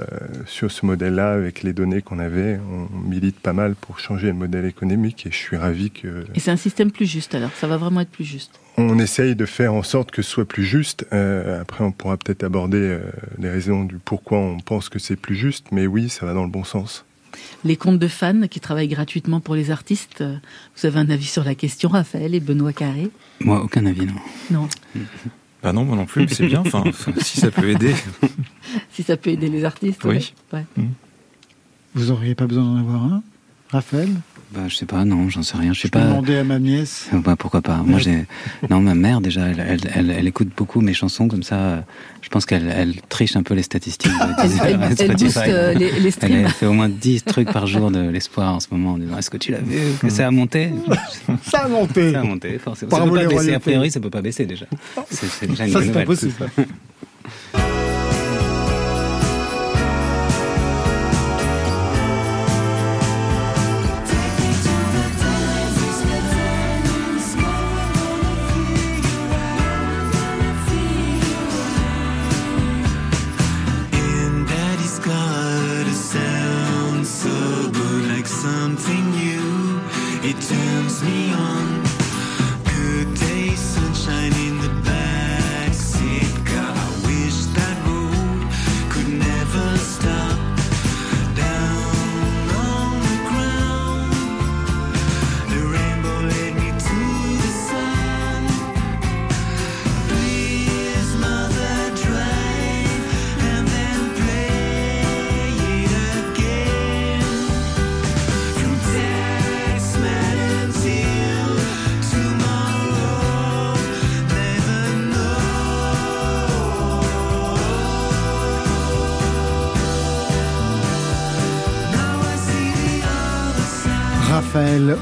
sur 0.46 0.70
ce 0.70 0.86
modèle-là, 0.86 1.32
avec 1.32 1.62
les 1.62 1.72
données 1.72 2.02
qu'on 2.02 2.18
avait, 2.18 2.58
on 2.70 3.08
milite 3.08 3.38
pas 3.38 3.52
mal 3.52 3.74
pour 3.74 3.98
changer 3.98 4.28
le 4.28 4.34
modèle 4.34 4.64
économique 4.64 5.26
et 5.26 5.30
je 5.30 5.36
suis 5.36 5.56
ravi 5.56 5.90
que... 5.90 6.24
Et 6.34 6.40
c'est 6.40 6.50
un 6.50 6.56
système 6.56 6.90
plus 6.90 7.06
juste 7.06 7.34
alors, 7.34 7.50
ça 7.52 7.66
va 7.66 7.76
vraiment 7.76 8.00
être 8.00 8.10
plus 8.10 8.24
juste 8.24 8.60
on 8.78 8.98
essaye 8.98 9.34
de 9.34 9.46
faire 9.46 9.72
en 9.72 9.82
sorte 9.82 10.10
que 10.10 10.20
ce 10.20 10.30
soit 10.30 10.44
plus 10.44 10.62
juste. 10.66 11.06
Euh, 11.14 11.62
après, 11.62 11.82
on 11.82 11.92
pourra 11.92 12.18
peut-être 12.18 12.44
aborder 12.44 12.98
les 13.38 13.48
raisons 13.48 13.84
du 13.84 13.96
pourquoi 13.96 14.36
on 14.36 14.58
pense 14.58 14.90
que 14.90 14.98
c'est 14.98 15.16
plus 15.16 15.34
juste, 15.34 15.68
mais 15.72 15.86
oui, 15.86 16.10
ça 16.10 16.26
va 16.26 16.34
dans 16.34 16.42
le 16.42 16.50
bon 16.50 16.62
sens. 16.62 17.06
Les 17.64 17.76
comptes 17.76 17.98
de 17.98 18.06
fans 18.06 18.46
qui 18.48 18.60
travaillent 18.60 18.88
gratuitement 18.88 19.40
pour 19.40 19.54
les 19.54 19.70
artistes, 19.70 20.22
vous 20.22 20.86
avez 20.86 20.98
un 20.98 21.08
avis 21.08 21.24
sur 21.24 21.42
la 21.42 21.54
question, 21.54 21.88
Raphaël 21.88 22.34
et 22.34 22.40
Benoît 22.40 22.74
Carré? 22.74 23.08
Moi, 23.40 23.62
aucun 23.62 23.86
avis, 23.86 24.04
non. 24.04 24.12
Non. 24.50 24.68
Bah 25.66 25.72
non, 25.72 25.84
moi 25.84 25.96
non 25.96 26.06
plus, 26.06 26.22
mais 26.22 26.28
c'est 26.32 26.46
bien. 26.46 26.60
Enfin, 26.60 26.84
si 27.18 27.40
ça 27.40 27.50
peut 27.50 27.68
aider. 27.68 27.92
si 28.92 29.02
ça 29.02 29.16
peut 29.16 29.30
aider 29.30 29.48
les 29.48 29.64
artistes. 29.64 30.04
Oui. 30.04 30.32
Vous 31.92 32.04
n'auriez 32.04 32.36
pas 32.36 32.46
besoin 32.46 32.62
d'en 32.62 32.76
avoir 32.76 33.02
un, 33.02 33.24
Raphaël? 33.70 34.10
Bah, 34.56 34.62
je 34.68 34.74
sais 34.76 34.86
pas, 34.86 35.04
non, 35.04 35.28
j'en 35.28 35.42
sais 35.42 35.56
rien. 35.58 35.72
Je 35.74 35.80
sais 35.82 35.88
Je 35.88 35.92
pas. 35.92 36.00
peux 36.00 36.06
demander 36.08 36.36
à 36.38 36.44
ma 36.44 36.58
nièce. 36.58 37.08
Euh, 37.12 37.18
bah, 37.18 37.36
pourquoi 37.38 37.60
pas. 37.60 37.76
Moi, 37.84 37.98
j'ai. 37.98 38.24
Non, 38.70 38.80
ma 38.80 38.94
mère 38.94 39.20
déjà, 39.20 39.42
elle, 39.48 39.60
elle, 39.68 39.80
elle, 39.94 40.10
elle 40.10 40.26
écoute 40.26 40.48
beaucoup 40.56 40.80
mes 40.80 40.94
chansons 40.94 41.28
comme 41.28 41.42
ça. 41.42 41.56
euh, 41.56 41.80
Je 42.22 42.28
pense 42.30 42.46
qu'elle 42.46 42.72
elle 42.74 42.94
triche 43.08 43.36
un 43.36 43.42
peu 43.42 43.54
les 43.54 43.62
statistiques. 43.62 44.10
de 44.10 44.62
Elle, 45.02 45.14
booste 45.16 45.36
euh, 45.46 45.74
les, 45.74 45.92
les 46.00 46.10
streams. 46.10 46.32
elle 46.44 46.48
fait 46.50 46.66
au 46.66 46.72
moins 46.72 46.88
10 46.88 47.24
trucs 47.24 47.52
par 47.52 47.66
jour 47.66 47.90
de 47.90 48.00
l'espoir 48.08 48.54
en 48.54 48.60
ce 48.60 48.68
moment 48.70 48.92
en 48.94 48.98
disant 48.98 49.18
Est-ce 49.18 49.30
que 49.30 49.36
tu 49.36 49.52
l'as 49.52 49.58
vu? 49.60 49.78
Que 50.00 50.08
ça 50.10 50.26
a 50.26 50.30
monté? 50.30 50.70
Ça 51.42 51.58
a 51.64 51.68
monté. 51.68 52.12
Ça 52.12 52.20
a 52.20 52.24
monté, 52.24 52.58
forcément. 52.58 52.96
Ça 52.96 53.04
peut 53.04 53.10
pas 53.14 53.26
baisser. 53.26 53.54
A 53.54 53.60
priori, 53.60 53.90
ça 53.90 54.00
peut 54.00 54.10
pas 54.10 54.22
baisser 54.22 54.46
déjà. 54.46 54.66
C'est 55.10 55.26
c'est 55.26 55.46
déjà 55.46 55.66
une 55.66 55.72
Ça, 55.72 55.78
bonne 55.80 55.88
nouvelle. 55.88 56.02
impossible. 56.02 56.34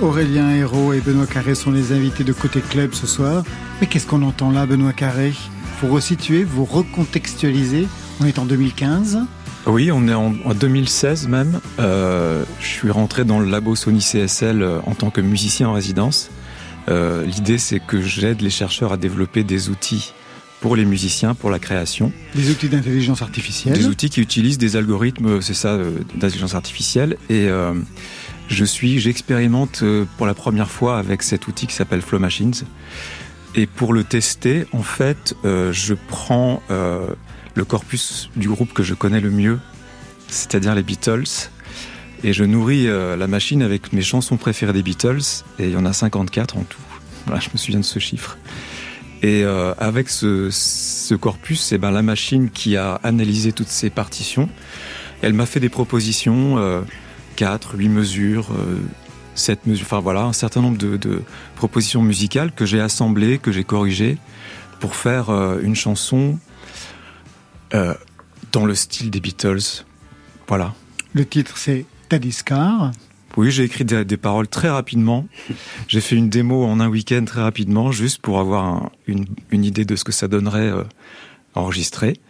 Aurélien 0.01 0.51
Hérault 0.51 0.93
et 0.93 1.01
Benoît 1.01 1.27
Carré 1.27 1.55
sont 1.55 1.71
les 1.71 1.93
invités 1.93 2.25
de 2.25 2.33
Côté 2.33 2.61
Club 2.61 2.95
ce 2.95 3.07
soir. 3.07 3.45
Mais 3.81 3.87
qu'est-ce 3.87 4.07
qu'on 4.07 4.23
entend 4.23 4.51
là, 4.51 4.67
Benoît 4.67 4.93
Carré? 4.93 5.33
Vous 5.81 5.93
resituez, 5.93 6.45
vous 6.45 6.65
recontextualisez. 6.65 7.87
On 8.21 8.27
est 8.27 8.39
en 8.39 8.47
2015. 8.47 9.19
Oui, 9.67 9.91
on 9.91 10.07
est 10.09 10.15
en, 10.15 10.35
en 10.45 10.55
2016 10.55 11.29
même. 11.29 11.61
Euh, 11.81 12.45
je 12.61 12.67
suis 12.67 12.91
rentré 12.91 13.25
dans 13.25 13.41
le 13.41 13.51
labo 13.51 13.75
Sony 13.75 14.01
CSL 14.01 14.63
euh, 14.63 14.79
en 14.87 14.95
tant 14.95 15.11
que 15.11 15.21
musicien 15.21 15.69
en 15.69 15.73
résidence. 15.73 16.31
Euh, 16.89 17.25
L'idée, 17.25 17.59
c'est 17.59 17.81
que 17.81 18.01
j'aide 18.03 18.43
les 18.43 18.51
chercheurs 18.51 18.93
à 18.93 18.97
développer 18.97 19.43
des 19.43 19.71
outils 19.71 20.13
pour 20.61 20.77
les 20.77 20.85
musiciens, 20.85 21.35
pour 21.35 21.51
la 21.51 21.59
création. 21.59 22.11
Des 22.35 22.51
outils 22.51 22.69
d'intelligence 22.69 23.21
artificielle. 23.21 23.77
Des 23.77 23.87
outils 23.87 24.09
qui 24.09 24.21
utilisent 24.21 24.57
des 24.57 24.77
algorithmes, 24.77 25.43
c'est 25.43 25.53
ça, 25.53 25.79
d'intelligence 26.15 26.55
artificielle. 26.55 27.19
Et 27.29 27.49
euh, 27.49 27.75
je 28.49 28.65
suis, 28.65 29.01
j'expérimente 29.01 29.83
euh, 29.83 30.05
pour 30.17 30.27
la 30.27 30.35
première 30.35 30.71
fois 30.71 30.99
avec 30.99 31.23
cet 31.23 31.49
outil 31.49 31.67
qui 31.67 31.75
s'appelle 31.75 32.03
Flow 32.03 32.19
Machines. 32.19 32.55
Et 33.55 33.67
pour 33.67 33.93
le 33.93 34.05
tester, 34.05 34.67
en 34.73 34.83
fait, 34.83 35.35
euh, 35.45 35.73
je 35.73 35.95
prends 35.95 36.63
euh, 36.71 37.07
le 37.55 37.65
corpus 37.65 38.31
du 38.37 38.49
groupe 38.49 38.73
que 38.73 38.83
je 38.83 38.95
connais 38.95 39.21
le 39.21 39.31
mieux, 39.31 39.61
c'est-à-dire 40.29 40.75
les 40.75 40.83
Beatles, 40.83 41.51
et 42.25 42.33
je 42.33 42.43
nourris 42.43 42.89
euh, 42.89 43.17
la 43.17 43.27
machine 43.27 43.63
avec 43.63 43.93
mes 43.93 44.03
chansons 44.03 44.37
préférées 44.37 44.73
des 44.73 44.83
Beatles, 44.83 45.45
et 45.59 45.65
il 45.65 45.71
y 45.71 45.77
en 45.77 45.85
a 45.85 45.93
54 45.93 46.57
en 46.57 46.63
tout. 46.63 46.81
Voilà, 47.27 47.41
je 47.41 47.51
me 47.53 47.59
souviens 47.59 47.81
de 47.81 47.85
ce 47.85 47.99
chiffre. 47.99 48.39
Et 49.23 49.45
euh, 49.45 49.73
avec 49.79 50.09
ce, 50.09 50.49
ce 50.51 51.15
corpus, 51.15 51.61
c'est 51.61 51.79
ben 51.79 51.91
la 51.91 52.03
machine 52.03 52.51
qui 52.51 52.77
a 52.77 52.95
analysé 53.03 53.53
toutes 53.53 53.69
ces 53.69 53.89
partitions. 53.89 54.49
Elle 55.23 55.33
m'a 55.33 55.47
fait 55.47 55.61
des 55.61 55.69
propositions, 55.69 56.59
euh, 56.59 56.81
4, 57.37 57.75
8 57.77 57.89
mesures, 57.89 58.49
euh, 58.53 58.79
7 59.35 59.67
mesures, 59.67 59.87
enfin 59.87 60.01
voilà, 60.01 60.23
un 60.25 60.33
certain 60.33 60.61
nombre 60.63 60.79
de, 60.79 60.97
de 60.97 61.23
propositions 61.57 62.03
musicales 62.03 62.53
que 62.53 62.65
j'ai 62.67 62.81
assemblées, 62.81 63.39
que 63.39 63.51
j'ai 63.53 63.65
corrigées 63.65 64.19
pour 64.81 64.95
faire 64.97 65.31
euh, 65.31 65.61
une 65.63 65.75
chanson 65.75 66.39
euh, 67.75 67.95
dans 68.53 68.67
le 68.67 68.75
style 68.75 69.11
des 69.11 69.21
Beatles. 69.21 69.85
Voilà. 70.49 70.75
Le 71.13 71.25
titre, 71.27 71.57
c'est 71.59 71.87
Tadiscar. 72.09 72.93
Oui, 73.37 73.51
j'ai 73.51 73.65
écrit 73.65 73.85
des, 73.85 74.05
des 74.05 74.17
paroles 74.17 74.47
très 74.47 74.69
rapidement. 74.71 75.27
J'ai 75.89 76.01
fait 76.01 76.15
une 76.15 76.29
démo 76.31 76.65
en 76.65 76.79
un 76.79 76.87
week-end 76.89 77.25
très 77.25 77.41
rapidement, 77.43 77.91
juste 77.91 78.21
pour 78.23 78.39
avoir 78.39 78.65
un- 78.65 78.91
une, 79.09 79.25
une 79.51 79.65
idée 79.65 79.85
de 79.85 79.97
ce 79.97 80.05
que 80.05 80.13
ça 80.13 80.29
donnerait 80.29 80.71
euh, 80.71 80.85
enregistré. 81.57 82.21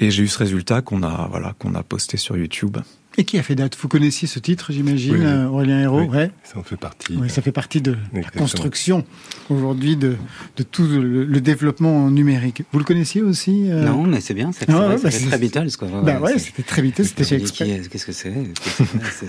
Et 0.00 0.10
j'ai 0.10 0.24
eu 0.24 0.28
ce 0.28 0.38
résultat 0.38 0.82
qu'on 0.82 1.04
a, 1.04 1.28
voilà, 1.30 1.54
qu'on 1.60 1.76
a 1.76 1.84
posté 1.84 2.16
sur 2.16 2.36
YouTube. 2.36 2.78
Et 3.16 3.24
qui 3.24 3.38
a 3.38 3.42
fait 3.44 3.54
date? 3.54 3.76
Vous 3.80 3.86
connaissiez 3.86 4.26
ce 4.26 4.40
titre, 4.40 4.72
j'imagine, 4.72 5.12
Oui, 5.12 5.20
oui. 5.20 5.26
euh, 5.26 5.46
Aurélien 5.46 5.80
Hérault? 5.80 6.00
Oui, 6.00 6.08
ouais. 6.08 6.30
Ça 6.42 6.58
en 6.58 6.64
fait 6.64 6.76
partie. 6.76 7.14
Oui, 7.16 7.30
ça 7.30 7.42
fait 7.42 7.52
partie 7.52 7.80
de 7.80 7.96
la 8.12 8.22
construction 8.30 9.04
aujourd'hui 9.50 9.96
de, 9.96 10.16
de 10.56 10.62
tout 10.64 10.82
le, 10.84 11.24
le 11.24 11.40
développement 11.40 12.10
numérique. 12.10 12.62
Vous 12.72 12.78
le 12.80 12.84
connaissiez 12.84 13.22
aussi 13.22 13.70
euh? 13.70 13.84
Non, 13.84 14.02
mais 14.02 14.20
c'est 14.20 14.34
bien. 14.34 14.50
C'est 14.52 14.68
Ah 14.68 14.88
ouais, 14.88 14.96
bah, 15.00 15.10
très 15.10 15.38
Beatles, 15.38 15.68
quoi. 15.78 15.88
Bah 16.02 16.18
ouais, 16.20 16.38
c'était 16.40 16.64
très 16.64 16.82
vite, 16.82 17.02
c'était 17.04 17.36
exprès. 17.36 17.68
est- 17.68 17.88
Qu'est-ce 17.88 18.06
que 18.06 18.12
c'est? 18.12 18.32
C'est? 18.74 19.26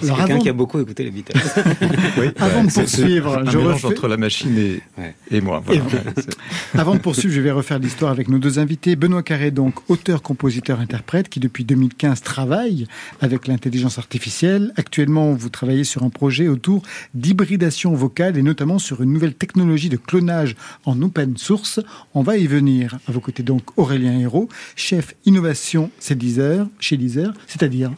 Quelqu'un 0.00 0.24
avant- 0.24 0.38
qui 0.40 0.48
a 0.48 0.52
beaucoup 0.52 0.80
écouté 0.80 1.04
les 1.04 1.10
Beatles. 1.12 1.38
Oui, 2.18 2.26
Avant 2.38 2.64
de 2.64 2.70
poursuivre, 2.72 3.42
je 3.48 3.56
mélange 3.58 3.84
refais- 3.84 3.86
entre 3.94 4.08
la 4.08 4.16
machine 4.16 4.58
et, 4.58 4.80
Ouais. 4.98 5.14
et 5.30 5.40
moi. 5.40 5.62
Voilà. 5.64 5.80
Et 6.74 6.78
Avant 6.78 6.94
de 6.94 7.00
poursuivre, 7.00 7.32
je 7.32 7.40
vais 7.40 7.52
refaire 7.52 7.78
l'histoire 7.78 8.10
avec 8.10 8.28
nos 8.28 8.38
deux 8.38 8.58
invités. 8.58 8.96
Benoît 8.96 9.22
Carré, 9.22 9.52
donc 9.52 9.74
auteur, 9.88 10.22
compositeur, 10.22 10.80
interprète, 10.80 11.28
qui 11.28 11.38
depuis 11.38 11.64
2015 11.64 12.22
travaille 12.22 12.86
avec 13.20 13.27
l'intelligence 13.46 13.98
artificielle. 13.98 14.72
Actuellement, 14.76 15.32
vous 15.32 15.48
travaillez 15.48 15.84
sur 15.84 16.02
un 16.02 16.10
projet 16.10 16.48
autour 16.48 16.82
d'hybridation 17.14 17.94
vocale 17.94 18.36
et 18.36 18.42
notamment 18.42 18.78
sur 18.78 19.02
une 19.02 19.12
nouvelle 19.12 19.34
technologie 19.34 19.88
de 19.88 19.96
clonage 19.96 20.56
en 20.84 21.00
open 21.02 21.36
source. 21.36 21.80
On 22.14 22.22
va 22.22 22.36
y 22.36 22.46
venir. 22.46 22.98
À 23.08 23.12
vos 23.12 23.20
côtés, 23.20 23.42
donc 23.42 23.62
Aurélien 23.76 24.18
Hérault, 24.18 24.48
chef 24.76 25.14
innovation 25.24 25.90
chez 26.00 26.14
Deezer, 26.14 26.66
chez 26.78 26.98
c'est-à-dire 27.46 27.92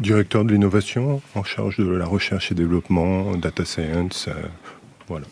Directeur 0.00 0.44
de 0.44 0.52
l'innovation, 0.52 1.20
en 1.34 1.44
charge 1.44 1.78
de 1.78 1.84
la 1.84 2.06
recherche 2.06 2.50
et 2.50 2.54
développement, 2.54 3.36
data 3.36 3.64
science, 3.64 4.28
euh, 4.28 4.34
voilà. 5.08 5.26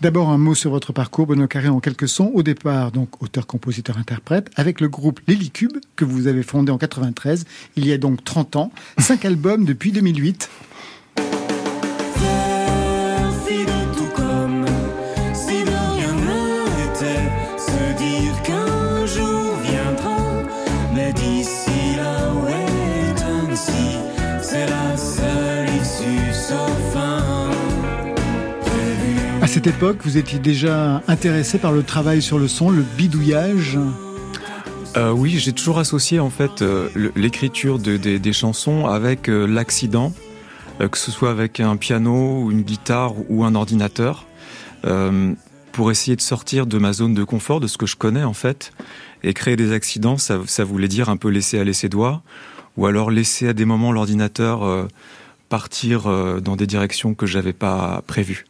D'abord, 0.00 0.30
un 0.30 0.38
mot 0.38 0.54
sur 0.54 0.70
votre 0.70 0.92
parcours, 0.92 1.26
Benoît 1.26 1.48
Carré, 1.48 1.68
en 1.68 1.80
quelques 1.80 2.08
sons. 2.08 2.30
Au 2.34 2.42
départ, 2.42 2.92
donc, 2.92 3.22
auteur, 3.22 3.46
compositeur, 3.46 3.98
interprète, 3.98 4.50
avec 4.56 4.80
le 4.80 4.88
groupe 4.88 5.20
L'Hélicube, 5.26 5.78
que 5.96 6.04
vous 6.04 6.26
avez 6.26 6.42
fondé 6.42 6.70
en 6.72 6.78
93, 6.78 7.44
il 7.76 7.86
y 7.86 7.92
a 7.92 7.98
donc 7.98 8.24
30 8.24 8.56
ans. 8.56 8.72
Cinq 8.98 9.24
albums 9.26 9.64
depuis 9.64 9.92
2008. 9.92 10.48
Cette 29.58 29.74
époque, 29.74 29.98
vous 30.04 30.18
étiez 30.18 30.38
déjà 30.38 31.02
intéressé 31.08 31.58
par 31.58 31.72
le 31.72 31.82
travail 31.82 32.22
sur 32.22 32.38
le 32.38 32.46
son, 32.46 32.70
le 32.70 32.84
bidouillage. 32.96 33.76
Euh, 34.96 35.10
oui, 35.10 35.36
j'ai 35.40 35.52
toujours 35.52 35.80
associé 35.80 36.20
en 36.20 36.30
fait 36.30 36.62
euh, 36.62 36.88
l'écriture 37.16 37.80
de- 37.80 37.96
des- 37.96 38.32
chansons 38.32 38.86
avec 38.86 39.28
euh, 39.28 39.46
l'accident, 39.48 40.12
que 40.78 40.96
ce 40.96 41.10
soit 41.10 41.32
avec 41.32 41.58
un 41.58 41.76
piano, 41.76 42.52
une 42.52 42.62
guitare 42.62 43.14
ou 43.28 43.42
un 43.42 43.56
ordinateur, 43.56 44.26
pour 45.72 45.90
essayer 45.90 46.14
de 46.14 46.20
sortir 46.20 46.68
de 46.68 46.78
ma 46.78 46.92
zone 46.92 47.14
de 47.14 47.24
confort, 47.24 47.58
de 47.58 47.66
ce 47.66 47.78
que 47.78 47.86
je 47.86 47.96
connais 47.96 48.22
en 48.22 48.34
fait, 48.34 48.70
et 49.24 49.34
créer 49.34 49.56
des 49.56 49.72
accidents, 49.72 50.18
ça, 50.18 50.38
voulait 50.64 50.86
dire 50.86 51.08
un 51.08 51.16
peu 51.16 51.30
laisser 51.30 51.58
aller 51.58 51.72
ses 51.72 51.88
doigts, 51.88 52.22
ou 52.76 52.86
alors 52.86 53.10
laisser 53.10 53.48
à 53.48 53.54
des 53.54 53.64
moments 53.64 53.90
l'ordinateur 53.90 54.86
partir 55.48 56.02
dans 56.42 56.54
des 56.54 56.68
directions 56.68 57.14
que 57.14 57.26
j'avais 57.26 57.52
pas 57.52 58.04
prévues. 58.06 58.44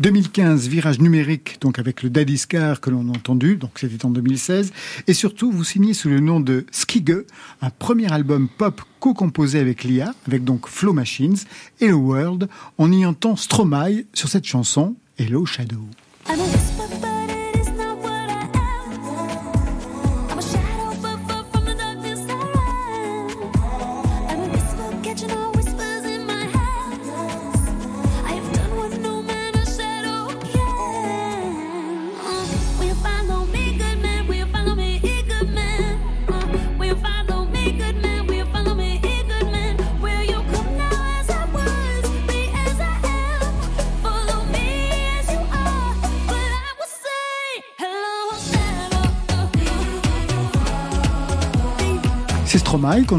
2015, 0.00 0.68
virage 0.68 1.00
numérique, 1.00 1.58
donc 1.60 1.78
avec 1.78 2.02
le 2.02 2.10
Daddy's 2.10 2.46
Car 2.46 2.80
que 2.80 2.90
l'on 2.90 3.08
a 3.08 3.10
entendu, 3.10 3.56
donc 3.56 3.72
c'était 3.76 4.04
en 4.04 4.10
2016. 4.10 4.72
Et 5.06 5.14
surtout, 5.14 5.50
vous 5.50 5.64
signez 5.64 5.94
sous 5.94 6.08
le 6.08 6.20
nom 6.20 6.40
de 6.40 6.66
Skige, 6.70 7.24
un 7.60 7.70
premier 7.70 8.12
album 8.12 8.48
pop 8.48 8.82
co-composé 9.00 9.58
avec 9.58 9.84
l'IA, 9.84 10.14
avec 10.26 10.44
donc 10.44 10.68
Flow 10.68 10.92
Machines, 10.92 11.36
Hello 11.80 11.98
World. 11.98 12.48
On 12.78 12.90
y 12.92 13.04
entend 13.04 13.36
Stromae 13.36 14.04
sur 14.14 14.28
cette 14.28 14.46
chanson, 14.46 14.94
Hello 15.18 15.44
Shadow. 15.46 15.84
C'est 16.26 16.71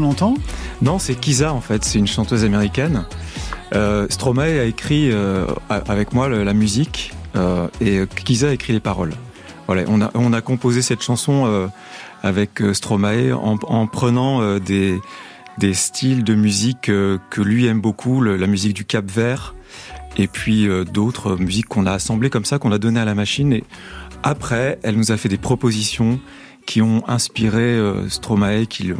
entend 0.02 0.34
Non, 0.82 0.98
c'est 0.98 1.14
Kiza 1.14 1.52
en 1.52 1.60
fait, 1.60 1.84
c'est 1.84 1.98
une 1.98 2.06
chanteuse 2.06 2.44
américaine. 2.44 3.04
Euh, 3.74 4.06
Stromae 4.08 4.60
a 4.60 4.64
écrit 4.64 5.10
euh, 5.10 5.46
avec 5.68 6.12
moi 6.12 6.28
la 6.28 6.52
musique 6.52 7.12
euh, 7.34 7.68
et 7.80 8.02
Kiza 8.24 8.48
a 8.48 8.52
écrit 8.52 8.72
les 8.72 8.80
paroles. 8.80 9.14
Voilà, 9.66 9.84
on 10.14 10.32
a, 10.32 10.40
composé 10.42 10.82
cette 10.82 11.02
chanson 11.02 11.70
avec 12.22 12.62
Stromae 12.74 13.32
en, 13.32 13.56
en 13.62 13.86
prenant 13.86 14.58
des, 14.58 15.00
styles 15.72 16.22
de 16.22 16.34
musique 16.34 16.82
que 16.82 17.40
lui 17.40 17.64
aime 17.64 17.80
beaucoup, 17.80 18.22
la 18.22 18.46
musique 18.46 18.74
du 18.74 18.84
Cap 18.84 19.10
Vert, 19.10 19.54
et 20.18 20.26
puis 20.26 20.68
d'autres 20.92 21.36
musiques 21.36 21.66
qu'on 21.66 21.86
a 21.86 21.92
assemblées 21.92 22.28
comme 22.28 22.44
ça, 22.44 22.58
qu'on 22.58 22.72
a 22.72 22.78
donné 22.78 23.00
à 23.00 23.06
la 23.06 23.14
machine. 23.14 23.54
Et 23.54 23.64
après, 24.22 24.78
elle 24.82 24.96
nous 24.96 25.12
a 25.12 25.16
fait 25.16 25.30
des 25.30 25.38
propositions 25.38 26.20
qui 26.66 26.82
ont 26.82 27.02
inspiré 27.08 27.80
Stromae, 28.10 28.66
qui 28.66 28.92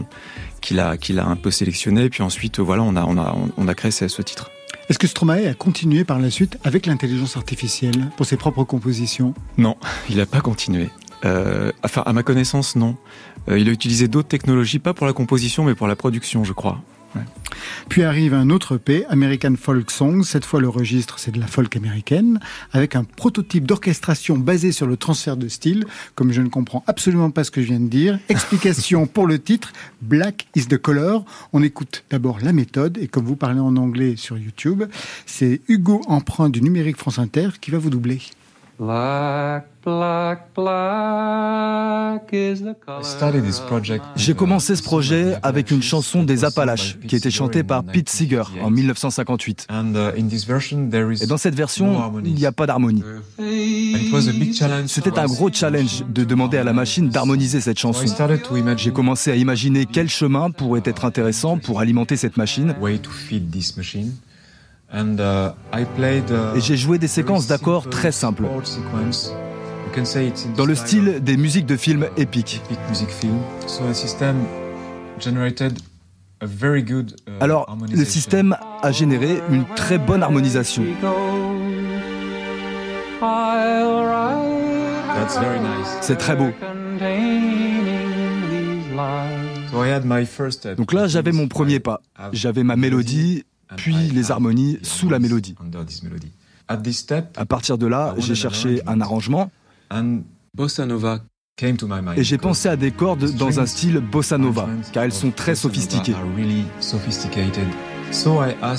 l'a 0.73 0.97
qui 0.97 1.13
l'a 1.13 1.27
un 1.27 1.37
peu 1.37 1.51
sélectionné. 1.51 2.05
Et 2.05 2.11
puis 2.11 2.23
ensuite, 2.23 2.61
voilà, 2.61 2.83
on 2.83 2.97
a, 2.97 3.05
on 3.05 3.19
a, 3.19 3.37
on 3.59 3.69
a 3.69 3.75
créé 3.75 3.91
ce, 3.91 4.09
ce 4.09 4.23
titre. 4.23 4.51
Est-ce 4.89 4.99
que 4.99 5.07
Stromae 5.07 5.49
a 5.49 5.55
continué 5.55 6.05
par 6.05 6.19
la 6.19 6.31
suite 6.31 6.59
avec 6.63 6.87
l'intelligence 6.87 7.37
artificielle 7.37 8.11
pour 8.17 8.27
ses 8.27 8.37
propres 8.37 8.65
compositions? 8.65 9.35
Non, 9.59 9.77
il 10.11 10.17
n'a 10.17 10.27
pas 10.27 10.41
continué. 10.41 10.89
Euh, 11.25 11.73
enfin, 11.83 12.03
à 12.05 12.13
ma 12.13 12.23
connaissance, 12.23 12.77
non. 12.77 12.97
Euh, 13.49 13.59
il 13.59 13.69
a 13.69 13.73
utilisé 13.73 14.09
d'autres 14.09 14.29
technologies, 14.29 14.79
pas 14.79 14.95
pour 14.95 15.07
la 15.07 15.13
composition, 15.13 15.65
mais 15.65 15.75
pour 15.75 15.87
la 15.87 15.97
production, 15.97 16.45
je 16.45 16.53
crois. 16.53 16.81
Ouais. 17.15 17.23
Puis 17.89 18.03
arrive 18.03 18.35
un 18.35 18.51
autre 18.51 18.77
EP, 18.77 19.05
American 19.07 19.55
Folk 19.61 19.91
Songs. 19.91 20.23
Cette 20.25 20.45
fois, 20.45 20.61
le 20.61 20.69
registre, 20.69 21.19
c'est 21.19 21.31
de 21.31 21.41
la 21.41 21.47
folk 21.47 21.77
américaine, 21.77 22.41
avec 22.73 22.97
un 22.97 23.05
prototype 23.05 23.67
d'orchestration 23.67 24.37
basé 24.37 24.73
sur 24.73 24.87
le 24.87 24.97
transfert 24.97 25.37
de 25.37 25.49
style. 25.49 25.85
Comme 26.15 26.33
je 26.33 26.43
ne 26.43 26.49
comprends 26.49 26.83
absolument 26.87 27.31
pas 27.31 27.45
ce 27.45 27.51
que 27.51 27.63
je 27.63 27.69
viens 27.69 27.81
de 27.81 27.89
dire. 27.89 28.19
Explication 28.29 29.07
pour 29.15 29.27
le 29.27 29.39
titre, 29.39 29.73
Black 30.03 30.47
is 30.55 30.67
the 30.67 30.79
color. 30.79 31.25
On 31.53 31.63
écoute 31.63 32.05
d'abord 32.11 32.39
la 32.43 32.53
méthode, 32.53 32.99
et 32.99 33.09
comme 33.09 33.25
vous 33.25 33.37
parlez 33.37 33.61
en 33.61 33.77
anglais 33.77 34.17
sur 34.17 34.39
YouTube, 34.39 34.85
c'est 35.27 35.61
Hugo 35.69 36.01
Emprunt 36.07 36.51
du 36.51 36.63
Numérique 36.63 36.97
France 36.97 37.19
Inter 37.19 37.49
qui 37.61 37.71
va 37.71 37.79
vous 37.79 37.91
doubler. 37.91 38.21
Black, 38.77 39.69
black, 39.85 40.53
black 40.53 42.33
is 42.33 42.61
the 42.61 42.75
color. 42.85 43.05
J'ai 44.17 44.35
commencé 44.35 44.75
ce 44.75 44.83
projet 44.83 45.37
avec 45.45 45.71
une 45.71 45.81
chanson 45.81 46.25
des 46.25 46.45
Appalaches 46.45 46.99
qui 47.07 47.15
était 47.15 47.31
chantée 47.31 47.63
par 47.63 47.85
Pete 47.85 48.09
Seeger 48.09 48.43
en 48.61 48.71
1958. 48.71 49.69
Et 51.23 51.27
dans 51.27 51.37
cette 51.37 51.55
version, 51.55 52.21
il 52.25 52.35
n'y 52.35 52.47
a 52.47 52.53
pas 52.53 52.67
d'harmonie. 52.67 53.05
C'était 54.89 55.21
un 55.21 55.27
gros 55.27 55.53
challenge 55.53 56.05
de 56.09 56.25
demander 56.25 56.59
à 56.59 56.65
la 56.65 56.73
machine 56.73 57.09
d'harmoniser 57.09 57.61
cette 57.61 57.79
chanson. 57.79 58.05
J'ai 58.77 58.93
commencé 58.93 59.31
à 59.31 59.37
imaginer 59.37 59.87
quel 59.87 60.09
chemin 60.09 60.51
pourrait 60.51 60.83
être 60.85 61.05
intéressant 61.05 61.59
pour 61.59 61.79
alimenter 61.79 62.17
cette 62.17 62.37
machine. 62.37 62.75
Et 64.93 66.61
j'ai 66.61 66.77
joué 66.77 66.99
des 66.99 67.09
séquences 67.09 67.47
d'accords 67.47 67.89
très 67.89 68.13
simples, 68.13 68.45
dans 70.57 70.67
le 70.67 70.75
style 70.75 71.21
des 71.23 71.37
musiques 71.37 71.67
de 71.67 71.77
films 71.77 72.07
épiques. 72.17 72.63
Alors, 77.41 77.77
le 77.93 78.05
système 78.05 78.57
a 78.83 78.93
généré 78.93 79.41
une 79.51 79.65
très 79.77 79.99
bonne 79.99 80.23
harmonisation. 80.23 80.85
C'est 86.01 86.19
très 86.19 86.37
beau. 86.37 86.51
Donc 90.77 90.93
là, 90.93 91.07
j'avais 91.07 91.33
mon 91.33 91.49
premier 91.49 91.81
pas. 91.81 92.01
J'avais 92.33 92.63
ma 92.63 92.77
mélodie 92.77 93.45
puis 93.77 93.95
les 93.95 94.31
harmonies 94.31 94.79
sous 94.83 95.09
la 95.09 95.19
mélodie. 95.19 95.55
À 96.69 97.47
partir 97.47 97.79
de 97.79 97.87
là, 97.87 98.15
j'ai 98.19 98.35
cherché 98.35 98.81
un 98.87 99.01
arrangement 99.01 99.51
et 102.17 102.25
j'ai 102.25 102.39
pensé 102.39 102.69
à 102.69 102.77
des 102.77 102.91
cordes 102.91 103.37
dans 103.37 103.61
un 103.61 103.67
style 103.67 103.99
bossa 103.99 104.39
nova, 104.39 104.69
car 104.93 105.05
elles 105.05 105.13
sont 105.13 105.31
très 105.31 105.55
sophistiquées. 105.55 106.15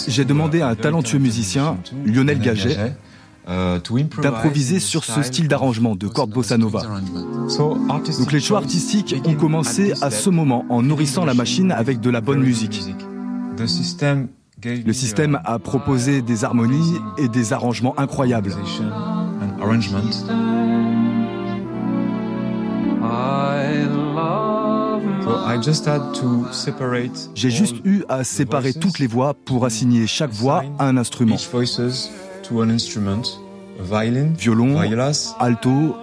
J'ai 0.07 0.25
demandé 0.25 0.61
à 0.61 0.67
un 0.67 0.75
talentueux 0.75 1.19
musicien, 1.19 1.77
Lionel 2.05 2.39
Gaget, 2.39 2.95
d'improviser 4.21 4.79
sur 4.79 5.05
ce 5.05 5.23
style 5.23 5.47
d'arrangement 5.47 5.95
de 5.95 6.07
cordes 6.07 6.31
bossa 6.31 6.57
nova. 6.57 6.83
Donc 8.19 8.31
les 8.31 8.39
choix 8.41 8.57
artistiques 8.57 9.15
ont 9.25 9.35
commencé 9.35 9.93
à 10.01 10.11
ce 10.11 10.29
moment 10.29 10.65
en 10.69 10.81
nourrissant 10.81 11.23
la 11.23 11.33
machine 11.33 11.71
avec 11.71 12.01
de 12.01 12.09
la 12.09 12.19
bonne 12.19 12.41
musique. 12.41 12.83
Le 14.63 14.93
système 14.93 15.39
a 15.43 15.59
proposé 15.59 16.21
des 16.21 16.43
harmonies 16.43 16.97
et 17.17 17.27
des 17.27 17.53
arrangements 17.53 17.97
incroyables. 17.99 18.55
J'ai 27.35 27.49
juste 27.49 27.75
eu 27.83 28.03
à 28.09 28.23
séparer 28.23 28.73
toutes 28.73 28.99
les 28.99 29.07
voix 29.07 29.33
pour 29.33 29.65
assigner 29.65 30.07
chaque 30.07 30.31
voix 30.31 30.63
à 30.79 30.87
un 30.87 30.97
instrument. 30.97 31.35
Violon, 34.37 34.79
alto, 35.39 35.95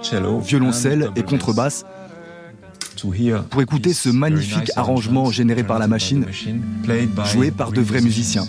violoncelle 0.42 1.11
et 1.16 1.22
contrebasse 1.22 1.84
pour 3.50 3.62
écouter 3.62 3.92
ce 3.92 4.09
magnifique 4.09 4.70
arrangement 4.76 5.30
généré 5.30 5.64
par 5.64 5.78
la 5.78 5.86
machine, 5.86 6.26
joué 7.32 7.50
par 7.50 7.72
de 7.72 7.80
vrais 7.80 8.00
musiciens. 8.00 8.44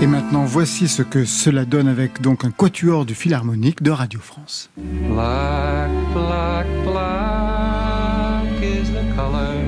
Et 0.00 0.06
maintenant, 0.08 0.44
voici 0.44 0.88
ce 0.88 1.02
que 1.02 1.24
cela 1.24 1.64
donne 1.64 1.86
avec 1.86 2.20
donc 2.20 2.44
un 2.44 2.50
quatuor 2.50 3.04
du 3.04 3.14
Philharmonique 3.14 3.84
de 3.84 3.92
Radio 3.92 4.18
France. 4.18 4.68
Black, 4.76 5.90
black, 6.12 6.66
black 6.84 8.42
is 8.60 8.90
the 8.90 9.14
color 9.14 9.62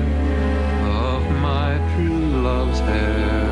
of 0.83 1.23
my 1.41 1.79
true 1.95 2.41
love's 2.43 2.79
hair. 2.79 3.45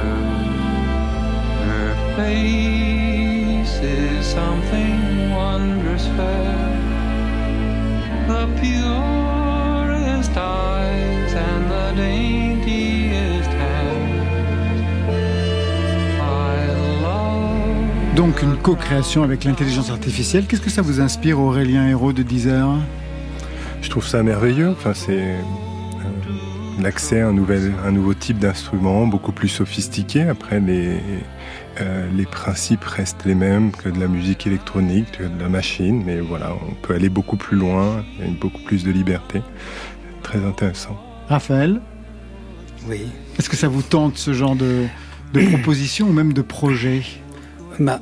Her 1.66 1.96
face 2.18 2.73
purest 8.64 10.38
eyes 10.38 11.34
and 11.36 11.70
the 11.70 11.96
daintiest 11.96 13.50
Donc 18.16 18.44
une 18.44 18.56
co-création 18.58 19.24
avec 19.24 19.44
l'intelligence 19.44 19.90
artificielle. 19.90 20.46
Qu'est-ce 20.46 20.62
que 20.62 20.70
ça 20.70 20.84
vous 20.84 21.02
inspire, 21.02 21.40
Aurélien 21.40 21.88
Hérault 21.88 22.14
de 22.14 22.22
Deezer? 22.22 22.70
Je 23.82 23.90
trouve 23.90 24.06
ça 24.06 24.22
merveilleux. 24.22 24.70
Enfin, 24.70 24.94
c'est 24.94 25.36
l'accès 26.80 27.22
à 27.22 27.28
un, 27.30 27.34
nouvel, 27.34 27.74
un 27.84 27.92
nouveau 27.92 28.14
type 28.14 28.38
d'instrument, 28.38 29.08
beaucoup 29.08 29.32
plus 29.32 29.50
sophistiqué. 29.50 30.22
Après, 30.22 30.60
les, 30.60 31.00
euh, 31.82 32.08
les 32.16 32.26
principes 32.26 32.84
restent 32.84 33.26
les 33.26 33.36
mêmes 33.36 33.72
que 33.72 33.90
de 33.90 34.00
la 34.00 34.08
musique 34.08 34.46
électronique, 34.46 35.12
que 35.18 35.24
de 35.24 35.42
la 35.42 35.50
machine, 35.50 36.04
mais 36.06 36.20
voilà, 36.20 36.54
on 36.54 36.74
peut 36.76 36.94
aller 36.94 37.10
beaucoup 37.10 37.38
plus 37.38 37.58
loin, 37.58 38.04
il 38.14 38.20
y 38.20 38.24
a 38.24 38.28
une, 38.28 38.36
beaucoup 38.36 38.62
plus 38.62 38.84
de 38.84 38.92
liberté. 38.92 39.42
Très 40.22 40.44
intéressant. 40.44 40.98
Raphaël 41.28 41.82
Oui. 42.88 43.02
Est-ce 43.40 43.50
que 43.50 43.58
ça 43.58 43.68
vous 43.68 43.82
tente 43.82 44.18
ce 44.18 44.34
genre 44.34 44.56
de, 44.56 44.86
de 45.34 45.48
proposition 45.48 46.10
ou 46.10 46.14
même 46.14 46.34
de 46.34 46.42
projet? 46.42 47.02
Bah, 47.80 48.02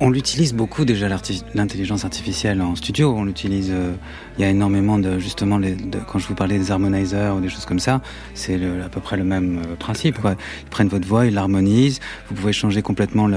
on 0.00 0.10
l'utilise 0.10 0.54
beaucoup 0.54 0.84
déjà 0.84 1.08
l'intelligence 1.54 2.04
artificielle 2.04 2.62
en 2.62 2.74
studio. 2.74 3.12
On 3.14 3.24
l'utilise. 3.24 3.70
Euh, 3.70 3.92
il 4.38 4.42
y 4.42 4.44
a 4.44 4.50
énormément 4.50 4.98
de 4.98 5.18
justement 5.18 5.58
les, 5.58 5.74
de, 5.74 5.98
quand 5.98 6.18
je 6.18 6.26
vous 6.26 6.34
parlais 6.34 6.58
des 6.58 6.70
harmonizers 6.70 7.36
ou 7.36 7.40
des 7.40 7.50
choses 7.50 7.66
comme 7.66 7.78
ça, 7.78 8.00
c'est 8.34 8.58
à 8.82 8.88
peu 8.88 9.00
près 9.00 9.16
le 9.16 9.24
même 9.24 9.58
euh, 9.58 9.76
principe. 9.76 10.18
Quoi. 10.18 10.36
Ils 10.62 10.70
prennent 10.70 10.88
votre 10.88 11.06
voix, 11.06 11.26
ils 11.26 11.34
l'harmonisent. 11.34 12.00
Vous 12.28 12.34
pouvez 12.34 12.52
changer 12.52 12.82
complètement 12.82 13.26
le. 13.26 13.36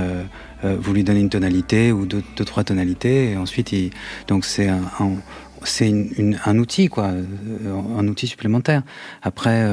Euh, 0.63 0.77
vous 0.79 0.93
lui 0.93 1.03
donnez 1.03 1.19
une 1.19 1.29
tonalité 1.29 1.91
ou 1.91 2.05
deux, 2.05 2.23
deux 2.37 2.45
trois 2.45 2.63
tonalités 2.63 3.31
et 3.31 3.37
ensuite 3.37 3.73
il, 3.73 3.91
donc 4.27 4.45
c'est 4.45 4.69
un, 4.69 4.81
une, 5.81 6.39
un 6.45 6.57
outil 6.57 6.87
quoi, 6.87 7.11
un 7.97 8.07
outil 8.07 8.27
supplémentaire. 8.27 8.83
Après 9.21 9.67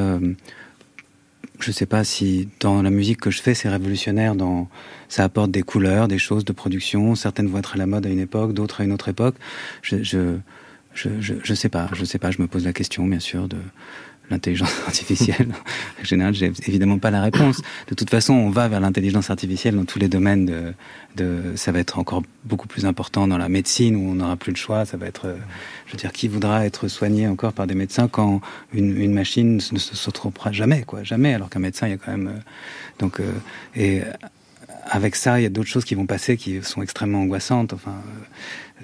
je 1.61 1.73
sais 1.73 1.87
pas 1.87 2.05
si 2.05 2.49
dans 2.61 2.83
la 2.83 2.91
musique 2.91 3.21
que 3.21 3.31
je 3.31 3.43
fais, 3.43 3.55
c'est 3.55 3.69
révolutionnaire. 3.69 4.35
Ça 5.09 5.25
apporte 5.25 5.51
des 5.51 5.63
couleurs, 5.63 6.09
des 6.09 6.19
choses 6.19 6.45
de 6.45 6.53
production. 6.53 7.15
Certaines 7.15 7.49
vont 7.49 7.59
être 7.59 7.75
à 7.75 7.79
la 7.79 7.87
mode 7.87 8.07
à 8.07 8.11
une 8.11 8.21
époque, 8.21 8.53
d'autres 8.53 8.81
à 8.81 8.85
une 8.85 8.93
autre 8.93 9.09
époque. 9.09 9.37
Je, 9.83 10.03
je 10.95 11.55
sais 11.55 11.69
pas. 11.69 11.89
Je 11.93 12.05
sais 12.05 12.19
pas. 12.19 12.31
Je 12.31 12.41
me 12.41 12.47
pose 12.47 12.65
la 12.65 12.73
question, 12.73 13.07
bien 13.07 13.21
sûr, 13.21 13.49
de 13.49 13.59
l'intelligence 14.31 14.72
artificielle. 14.87 15.49
en 16.01 16.05
général, 16.05 16.35
j'ai 16.35 16.53
évidemment 16.66 16.99
pas 16.99 17.11
la 17.11 17.22
réponse. 17.22 17.61
De 17.89 17.95
toute 17.95 18.11
façon, 18.11 18.35
on 18.35 18.51
va 18.51 18.68
vers 18.68 18.81
l'intelligence 18.81 19.31
artificielle 19.31 19.76
dans 19.76 19.85
tous 19.85 19.99
les 19.99 20.09
domaines. 20.09 20.74
Ça 21.57 21.72
va 21.72 21.81
être 21.81 21.99
encore 21.99 22.22
beaucoup 22.45 22.68
plus 22.68 22.87
important 22.87 23.26
dans 23.26 23.39
la 23.39 23.49
médecine 23.49 23.97
où 23.97 24.11
on 24.11 24.14
n'aura 24.14 24.37
plus 24.37 24.53
le 24.53 24.57
choix. 24.57 24.85
Ça 24.85 24.97
va 24.97 25.07
être, 25.07 25.26
euh, 25.26 25.37
je 25.87 25.93
veux 25.93 25.99
dire, 25.99 26.12
qui 26.12 26.28
voudra 26.28 26.64
être 26.64 26.89
soigné 26.89 27.28
encore 27.28 27.53
par 27.53 27.66
des 27.66 27.74
médecins 27.74 28.09
quand 28.09 28.41
une, 28.72 29.12
machine 29.12 29.57
ne 29.57 29.78
se, 29.78 30.11
trompera 30.11 30.53
jamais, 30.53 30.83
quoi, 30.83 31.03
jamais. 31.03 31.35
Alors 31.35 31.51
qu'un 31.51 31.61
médecin, 31.61 31.87
il 31.87 31.91
y 31.91 31.95
a 31.95 31.99
quand 31.99 32.12
même, 32.12 32.28
euh, 32.28 32.41
donc, 32.99 33.20
euh, 33.20 33.33
et 33.74 34.03
avec 34.87 35.16
ça, 35.16 35.41
il 35.41 35.43
y 35.43 35.47
a 35.47 35.51
d'autres 35.51 35.68
choses 35.68 35.85
qui 35.85 35.95
vont 35.95 36.07
passer 36.07 36.37
qui 36.37 36.62
sont 36.62 36.83
extrêmement 36.83 37.20
angoissantes. 37.20 37.72
Enfin, 37.72 37.95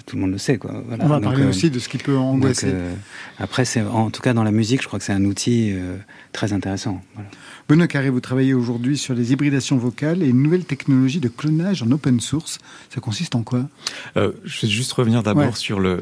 tout 0.05 0.15
le 0.15 0.21
monde 0.21 0.31
le 0.31 0.37
sait. 0.37 0.57
Quoi. 0.57 0.83
Voilà. 0.87 1.05
On 1.05 1.07
va 1.07 1.19
parler 1.19 1.43
euh, 1.43 1.49
aussi 1.49 1.69
de 1.69 1.79
ce 1.79 1.89
qui 1.89 1.97
peut 1.97 2.17
angoisser. 2.17 2.67
Euh, 2.69 2.93
après, 3.39 3.65
c'est 3.65 3.81
en 3.81 4.09
tout 4.09 4.21
cas 4.21 4.33
dans 4.33 4.43
la 4.43 4.51
musique, 4.51 4.81
je 4.81 4.87
crois 4.87 4.99
que 4.99 5.05
c'est 5.05 5.13
un 5.13 5.25
outil 5.25 5.73
très 6.33 6.53
intéressant. 6.53 7.01
Voilà. 7.13 7.29
Benoît 7.67 7.87
Carré, 7.87 8.09
vous 8.09 8.21
travaillez 8.21 8.53
aujourd'hui 8.53 8.97
sur 8.97 9.13
les 9.13 9.33
hybridations 9.33 9.77
vocales 9.77 10.23
et 10.23 10.27
une 10.27 10.41
nouvelle 10.41 10.63
technologie 10.63 11.19
de 11.19 11.27
clonage 11.27 11.83
en 11.83 11.91
open 11.91 12.19
source. 12.19 12.59
Ça 12.89 13.01
consiste 13.01 13.35
en 13.35 13.43
quoi? 13.43 13.67
Je 14.15 14.61
vais 14.61 14.67
juste 14.67 14.93
revenir 14.93 15.23
d'abord 15.23 15.57
sur 15.57 15.79
le, 15.79 16.01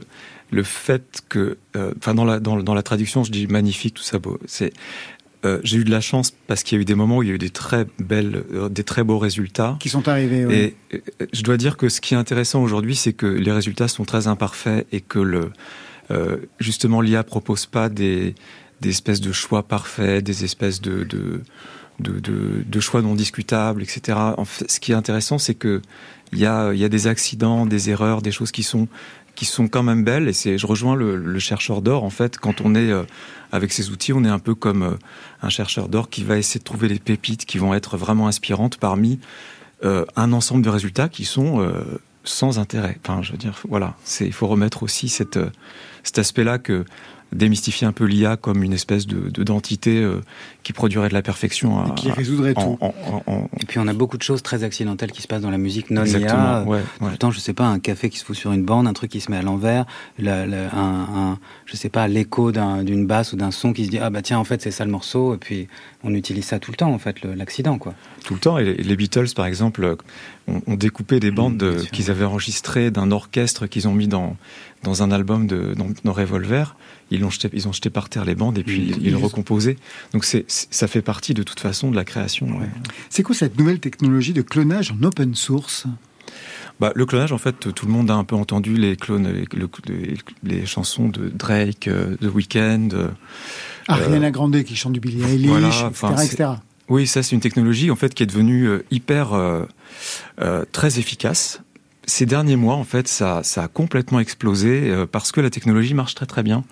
le 0.52 0.64
fait 0.64 1.22
que, 1.30 1.58
enfin 1.98 2.14
dans 2.14 2.26
la 2.26 2.40
dans, 2.40 2.58
dans, 2.58 2.74
la 2.74 2.84
traduction, 2.84 3.24
je 3.24 3.32
dis 3.32 3.48
magnifique, 3.48 3.96
tout 3.96 4.04
ça 4.04 4.20
beau. 4.20 4.40
C'est 4.46 4.74
euh, 5.46 5.60
j'ai 5.64 5.78
eu 5.78 5.84
de 5.84 5.92
la 5.92 6.02
chance 6.02 6.32
parce 6.48 6.64
qu'il 6.64 6.78
y 6.78 6.80
a 6.80 6.82
eu 6.82 6.86
des 6.86 6.96
moments 6.96 7.18
où 7.18 7.24
il 7.24 7.30
y 7.30 7.32
a 7.32 7.36
eu 7.36 7.40
des 7.40 7.52
très 7.52 7.86
belles, 8.00 8.44
euh, 8.54 8.68
des 8.68 8.84
très 8.84 9.04
beaux 9.04 9.20
résultats 9.20 9.78
qui 9.80 9.90
sont 9.90 10.08
arrivés. 10.08 10.46
Oui. 10.46 10.56
Et 10.56 10.76
euh, 10.94 11.00
je 11.34 11.44
dois 11.44 11.58
dire 11.58 11.78
que 11.78 11.88
ce 11.88 12.02
qui 12.02 12.16
est 12.16 12.18
intéressant 12.18 12.64
aujourd'hui, 12.64 12.96
c'est 12.96 13.14
que 13.14 13.28
les 13.28 13.52
résultats 13.52 13.88
sont 13.88 14.06
très 14.06 14.28
imparfaits 14.28 14.88
et 14.92 15.02
que 15.02 15.20
le 15.20 15.52
justement 16.60 17.02
l'IA 17.02 17.24
propose 17.24 17.66
pas 17.66 17.90
des, 17.90 18.36
des 18.82 18.90
espèces 18.90 19.22
de 19.22 19.32
choix 19.32 19.64
parfaits, 19.64 20.24
des 20.24 20.44
espèces 20.44 20.82
de, 20.82 21.04
de 21.04 21.42
de, 22.00 22.80
choix 22.82 23.02
non 23.02 23.16
discutables, 23.16 23.82
etc. 23.82 24.18
Ce 24.68 24.82
qui 24.82 24.92
est 24.92 24.96
intéressant, 24.96 25.38
c'est 25.38 25.56
que 25.56 25.82
il 26.34 26.40
y 26.40 26.46
a, 26.46 26.74
y 26.74 26.84
a 26.84 26.90
des 26.90 27.08
accidents, 27.08 27.66
des 27.66 27.90
erreurs, 27.90 28.22
des 28.22 28.34
choses 28.34 28.52
qui 28.52 28.64
sont 28.64 28.90
qui 29.36 29.46
sont 29.46 29.68
quand 29.70 29.84
même 29.84 30.04
belles. 30.04 30.28
Et 30.28 30.34
c'est, 30.34 30.58
je 30.58 30.68
rejoins 30.68 30.96
le, 30.96 31.40
chercheur 31.40 31.82
d'or. 31.82 32.04
En 32.04 32.10
fait, 32.10 32.38
quand 32.38 32.62
on 32.62 32.76
est 32.76 32.92
avec 33.52 33.72
ces 33.72 33.90
outils, 33.90 34.14
on 34.14 34.24
est 34.24 34.30
un 34.30 34.40
peu 34.40 34.56
comme 34.56 34.84
euh, 34.84 34.98
un 35.42 35.50
chercheur 35.50 35.90
d'or 35.90 36.10
qui 36.10 36.24
va 36.24 36.38
essayer 36.38 36.60
de 36.60 36.64
trouver 36.64 36.88
les 36.88 37.00
pépites 37.00 37.46
qui 37.46 37.58
vont 37.58 37.74
être 37.74 37.98
vraiment 37.98 38.28
inspirantes 38.28 38.78
parmi 38.78 39.20
euh, 39.84 40.06
un 40.16 40.34
ensemble 40.34 40.62
de 40.62 40.70
résultats 40.70 41.10
qui 41.10 41.26
sont 41.26 41.62
euh, 41.62 41.84
sans 42.24 42.60
intérêt. 42.60 42.98
Enfin, 43.04 43.22
je 43.22 43.32
veux 43.32 43.38
dire, 43.38 43.60
voilà, 43.68 43.96
il 44.20 44.34
faut 44.34 44.48
remettre 44.48 44.84
aussi 44.84 45.10
cet 45.10 45.38
aspect-là 46.18 46.58
que 46.58 46.86
démystifier 47.32 47.86
un 47.86 47.92
peu 47.92 48.06
l'IA 48.06 48.38
comme 48.38 48.64
une 48.64 48.74
espèce 48.74 49.08
de 49.08 49.30
d'entité 49.44 49.98
euh, 50.02 50.22
qui 50.64 50.74
produirait 50.74 51.10
de 51.10 51.14
la 51.14 51.22
perfection. 51.22 51.80
À, 51.80 51.90
qui 51.92 52.12
résoudrait 52.12 52.54
tout. 52.54 52.78
Et 53.60 53.66
puis 53.66 53.80
on 53.80 53.88
a 53.88 53.94
beaucoup 53.94 54.18
de 54.18 54.24
choses 54.24 54.42
très 54.42 54.64
accidentelles 54.64 55.12
qui 55.12 55.22
se 55.22 55.28
passent 55.28 55.42
dans 55.42 55.52
la 55.52 55.58
musique 55.58 55.92
non 55.92 56.06
IA. 56.06 56.64
Ouais, 56.64 56.82
Tout 57.00 57.06
le 57.06 57.18
temps, 57.18 57.32
je 57.32 57.40
sais 57.40 57.54
pas, 57.54 57.66
un 57.66 57.80
café 57.80 58.10
qui 58.10 58.18
se 58.18 58.26
fout 58.26 58.36
sur 58.36 58.52
une 58.52 58.64
bande, 58.64 58.88
un 58.88 58.94
truc 58.94 59.12
qui 59.12 59.22
se 59.22 59.30
met 59.32 59.38
à 59.38 59.42
l'envers, 59.42 59.86
un, 60.20 60.52
un, 60.74 61.40
je 61.66 61.76
sais 61.76 61.90
pas, 61.90 62.08
l'écho 62.08 62.52
d'une 62.52 63.06
basse 63.06 63.34
ou 63.34 63.36
d'un 63.36 63.52
son 63.52 63.74
qui 63.74 63.86
se 63.86 63.90
dit 63.90 64.00
ah 64.00 64.10
bah 64.10 64.22
tiens 64.22 64.40
en 64.40 64.44
fait 64.44 64.62
c'est 64.62 64.72
ça 64.72 64.86
le 64.86 64.92
morceau 64.92 65.34
et 65.34 65.38
puis 65.38 65.68
on 66.06 66.14
utilise 66.14 66.46
ça 66.46 66.60
tout 66.60 66.72
le 66.72 66.78
temps 66.78 66.94
en 66.94 67.00
fait 67.00 67.24
l'accident 67.24 67.78
quoi. 67.78 67.94
Tout 68.24 68.36
le 68.36 68.40
temps 68.40 68.58
et 68.58 68.64
les 68.64 68.96
Beatles 68.96 69.34
par 69.36 69.46
exemple 69.46 69.98
ont, 70.48 70.76
découpé 70.76 71.20
des 71.20 71.32
bandes 71.32 71.62
mmh, 71.62 71.88
qu'ils 71.92 72.12
avaient 72.12 72.26
enregistrées 72.26 72.92
d'un 72.92 73.12
orchestre 73.12 73.68
qu'ils 73.68 73.88
ont 73.88 73.94
mis 73.94 74.08
dans 74.08 74.38
dans 74.84 75.04
un 75.04 75.12
album 75.12 75.48
de 75.48 75.74
dans, 75.74 75.90
dans 76.04 76.14
Revolver 76.14 76.76
ils 77.12 77.24
ont 77.24 77.30
jeté, 77.30 77.50
ils 77.54 77.68
ont 77.68 77.74
jeté 77.74 77.90
par 77.90 78.10
terre 78.10 78.26
les 78.26 78.36
bandes 78.36 78.58
et 78.58 78.64
puis 78.64 78.94
ils, 78.98 79.08
ils, 79.08 79.16
recomposaient. 79.16 79.78
Donc 80.14 80.26
c'est, 80.26 80.46
ça 80.48 80.88
fait 80.88 81.02
partie 81.02 81.34
de 81.34 81.44
toute 81.44 81.60
façon 81.60 81.92
de 81.92 81.96
la 81.96 82.04
création. 82.04 82.48
C'est 83.10 83.24
quoi 83.24 83.36
cette 83.36 83.60
nouvelle 83.60 83.80
technologie 83.80 84.34
de 84.34 84.42
clonage 84.42 84.92
en 84.92 85.04
open 85.04 85.36
source? 85.36 85.86
Bah, 86.80 86.92
le 86.96 87.06
clonage, 87.06 87.32
en 87.32 87.38
fait, 87.38 87.74
tout 87.74 87.86
le 87.86 87.92
monde 87.92 88.12
a 88.12 88.16
un 88.16 88.24
peu 88.24 88.36
entendu 88.36 88.76
les 88.76 88.98
clones, 88.98 89.28
les, 89.28 90.18
les, 90.44 90.66
chansons 90.66 91.08
de 91.08 91.30
Drake, 91.30 91.88
euh, 91.88 92.18
de 92.20 92.28
Weeknd. 92.28 92.90
Euh, 92.94 93.08
Ariana 93.88 94.32
Grande 94.32 94.62
qui 94.64 94.76
chante 94.76 94.94
du 94.94 95.00
Billie 95.00 95.24
Eilish, 95.24 95.86
voilà, 95.94 96.24
etc., 96.24 96.50
Oui, 96.90 97.08
ça 97.08 97.24
c'est 97.24 97.36
une 97.36 97.42
technologie 97.42 97.92
en 97.92 97.96
fait 97.96 98.14
qui 98.14 98.24
est 98.24 98.28
devenue 98.28 98.68
euh, 98.68 98.86
hyper 98.92 99.30
très 100.72 101.00
efficace 101.00 101.62
ces 102.08 102.26
derniers 102.26 102.56
mois, 102.56 102.76
en 102.76 102.84
fait, 102.84 103.08
ça, 103.08 103.42
ça 103.44 103.64
a 103.64 103.68
complètement 103.68 104.20
explosé 104.20 104.90
euh, 104.90 105.06
parce 105.06 105.32
que 105.32 105.42
la 105.42 105.50
technologie 105.50 105.94
marche 105.94 106.14
très 106.16 106.26
très 106.26 106.44
bien. 106.44 106.64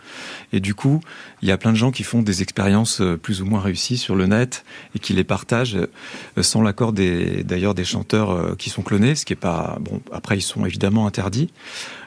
Et 0.52 0.60
du 0.60 0.76
coup, 0.76 1.02
il 1.42 1.48
y 1.48 1.52
a 1.52 1.58
plein 1.58 1.72
de 1.72 1.78
gens 1.78 1.92
qui 1.92 2.04
font 2.04 2.22
des 2.22 2.42
expériences 2.42 3.02
euh, 3.02 3.18
plus 3.18 3.42
ou 3.42 3.46
moins 3.46 3.60
réussies 3.60 3.98
sur 3.98 4.16
le 4.16 4.28
net 4.28 4.64
et 4.96 5.00
qui 5.00 5.14
les 5.14 5.24
partagent 5.24 5.76
euh, 5.78 6.44
sans 6.44 6.62
l'accord 6.62 6.94
des, 6.94 7.44
d'ailleurs 7.44 7.74
des 7.74 7.84
chanteurs 7.84 8.58
qui 8.58 8.70
sont 8.70 8.84
clonés, 8.84 9.16
ce 9.16 9.26
qui 9.26 9.34
est 9.34 9.38
pas 9.38 9.78
bon. 9.82 10.02
Après, 10.12 10.38
ils 10.38 10.42
sont 10.42 10.66
évidemment 10.66 11.08
interdits. 11.08 11.50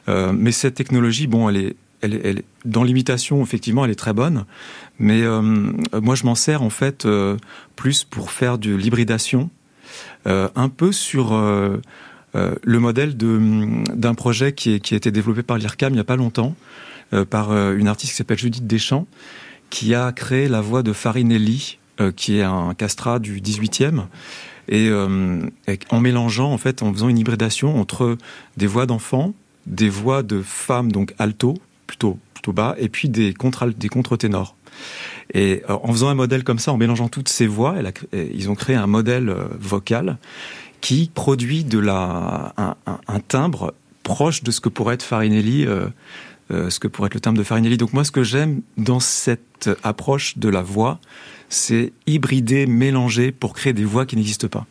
mais 0.09 0.53
cette 0.53 0.75
technologie, 0.75 1.27
bon, 1.27 1.49
elle 1.49 1.57
est, 1.57 1.77
elle, 2.01 2.21
elle 2.25 2.43
dans 2.65 2.85
l'imitation, 2.85 3.43
effectivement, 3.43 3.85
elle 3.85 3.91
est 3.91 3.97
très 3.97 4.13
bonne. 4.13 4.45
Mais 4.99 5.23
moi, 5.93 6.15
je 6.15 6.25
m'en 6.25 6.35
sers 6.35 6.63
en 6.63 6.71
fait 6.71 7.07
plus 7.77 8.05
pour 8.05 8.31
faire 8.31 8.59
de 8.59 8.75
l'hybridation, 8.75 9.51
un 10.25 10.69
peu 10.69 10.93
sur 10.93 11.33
euh, 11.33 11.79
le 12.63 12.79
modèle 12.79 13.17
d'un 13.17 14.15
projet 14.15 14.53
qui, 14.53 14.75
a 14.75 14.97
été 14.97 15.11
développé 15.11 15.43
par 15.43 15.59
l'IRCAM 15.59 15.93
il 15.93 15.97
n'y 15.97 16.01
a 16.01 16.05
pas 16.05 16.17
longtemps, 16.17 16.55
euh, 17.13 17.25
par 17.25 17.51
euh, 17.51 17.77
une 17.77 17.89
artiste 17.89 18.13
qui 18.13 18.17
s'appelle 18.17 18.39
Judith 18.39 18.67
Deschamps, 18.67 19.07
qui 19.71 19.95
a 19.95 20.13
créé 20.13 20.49
la 20.49 20.61
voix 20.61 20.83
de 20.83 20.93
Farinelli, 20.93 21.79
qui 22.15 22.37
est 22.37 22.43
un 22.43 22.75
castrat 22.75 23.19
du 23.19 23.41
18e. 23.41 24.05
Et, 24.69 24.91
en 24.93 26.01
mélangeant, 26.01 26.53
en 26.53 26.59
fait, 26.59 26.83
en 26.83 26.93
faisant 26.93 27.09
une 27.09 27.19
hybridation 27.19 27.81
entre 27.81 28.19
des 28.59 28.67
voix 28.67 28.85
d'enfants, 28.85 29.33
des 29.67 29.89
voix 29.89 30.23
de 30.23 30.43
femmes, 30.43 30.93
donc 30.93 31.15
alto, 31.19 31.55
plutôt, 31.87 32.19
plutôt 32.35 32.53
bas, 32.53 32.77
et 32.79 32.91
puis 32.91 33.09
des, 33.09 33.33
contre, 33.33 33.67
des 33.71 33.89
contre-ténors. 33.89 34.57
Et 35.33 35.63
en 35.69 35.91
faisant 35.91 36.09
un 36.09 36.15
modèle 36.15 36.45
comme 36.45 36.59
ça, 36.59 36.71
en 36.71 36.77
mélangeant 36.77 37.09
toutes 37.09 37.31
ces 37.31 37.47
voix, 37.47 37.77
ils 38.13 38.51
ont 38.51 38.55
créé 38.55 38.77
un 38.77 38.87
modèle 38.87 39.35
vocal 39.59 40.19
qui 40.81 41.11
produit 41.15 41.65
de 41.65 41.79
la, 41.79 42.55
un, 42.57 43.21
timbre 43.21 43.75
proche 44.03 44.43
de 44.43 44.51
ce 44.51 44.61
que 44.61 44.69
pourrait 44.69 44.95
être 44.95 45.03
Farinelli, 45.03 45.67
euh, 45.67 45.87
euh, 46.51 46.71
ce 46.71 46.79
que 46.79 46.89
pourrait 46.89 47.09
être 47.09 47.15
le 47.15 47.21
timbre 47.21 47.39
de 47.39 47.45
Farinelli. 47.45 47.77
Donc 47.77 47.93
moi, 47.93 48.05
ce 48.05 48.13
que 48.13 48.23
j'aime 48.23 48.63
dans 48.77 49.01
cette 49.01 49.71
approche 49.83 50.39
de 50.39 50.49
la 50.49 50.63
voix, 50.63 51.01
c'est 51.49 51.93
hybrider, 52.07 52.67
mélanger 52.67 53.33
pour 53.33 53.55
créer 53.55 53.73
des 53.73 53.85
voix 53.85 54.07
qui 54.07 54.17
n'existent 54.17 54.49
pas. 54.49 54.67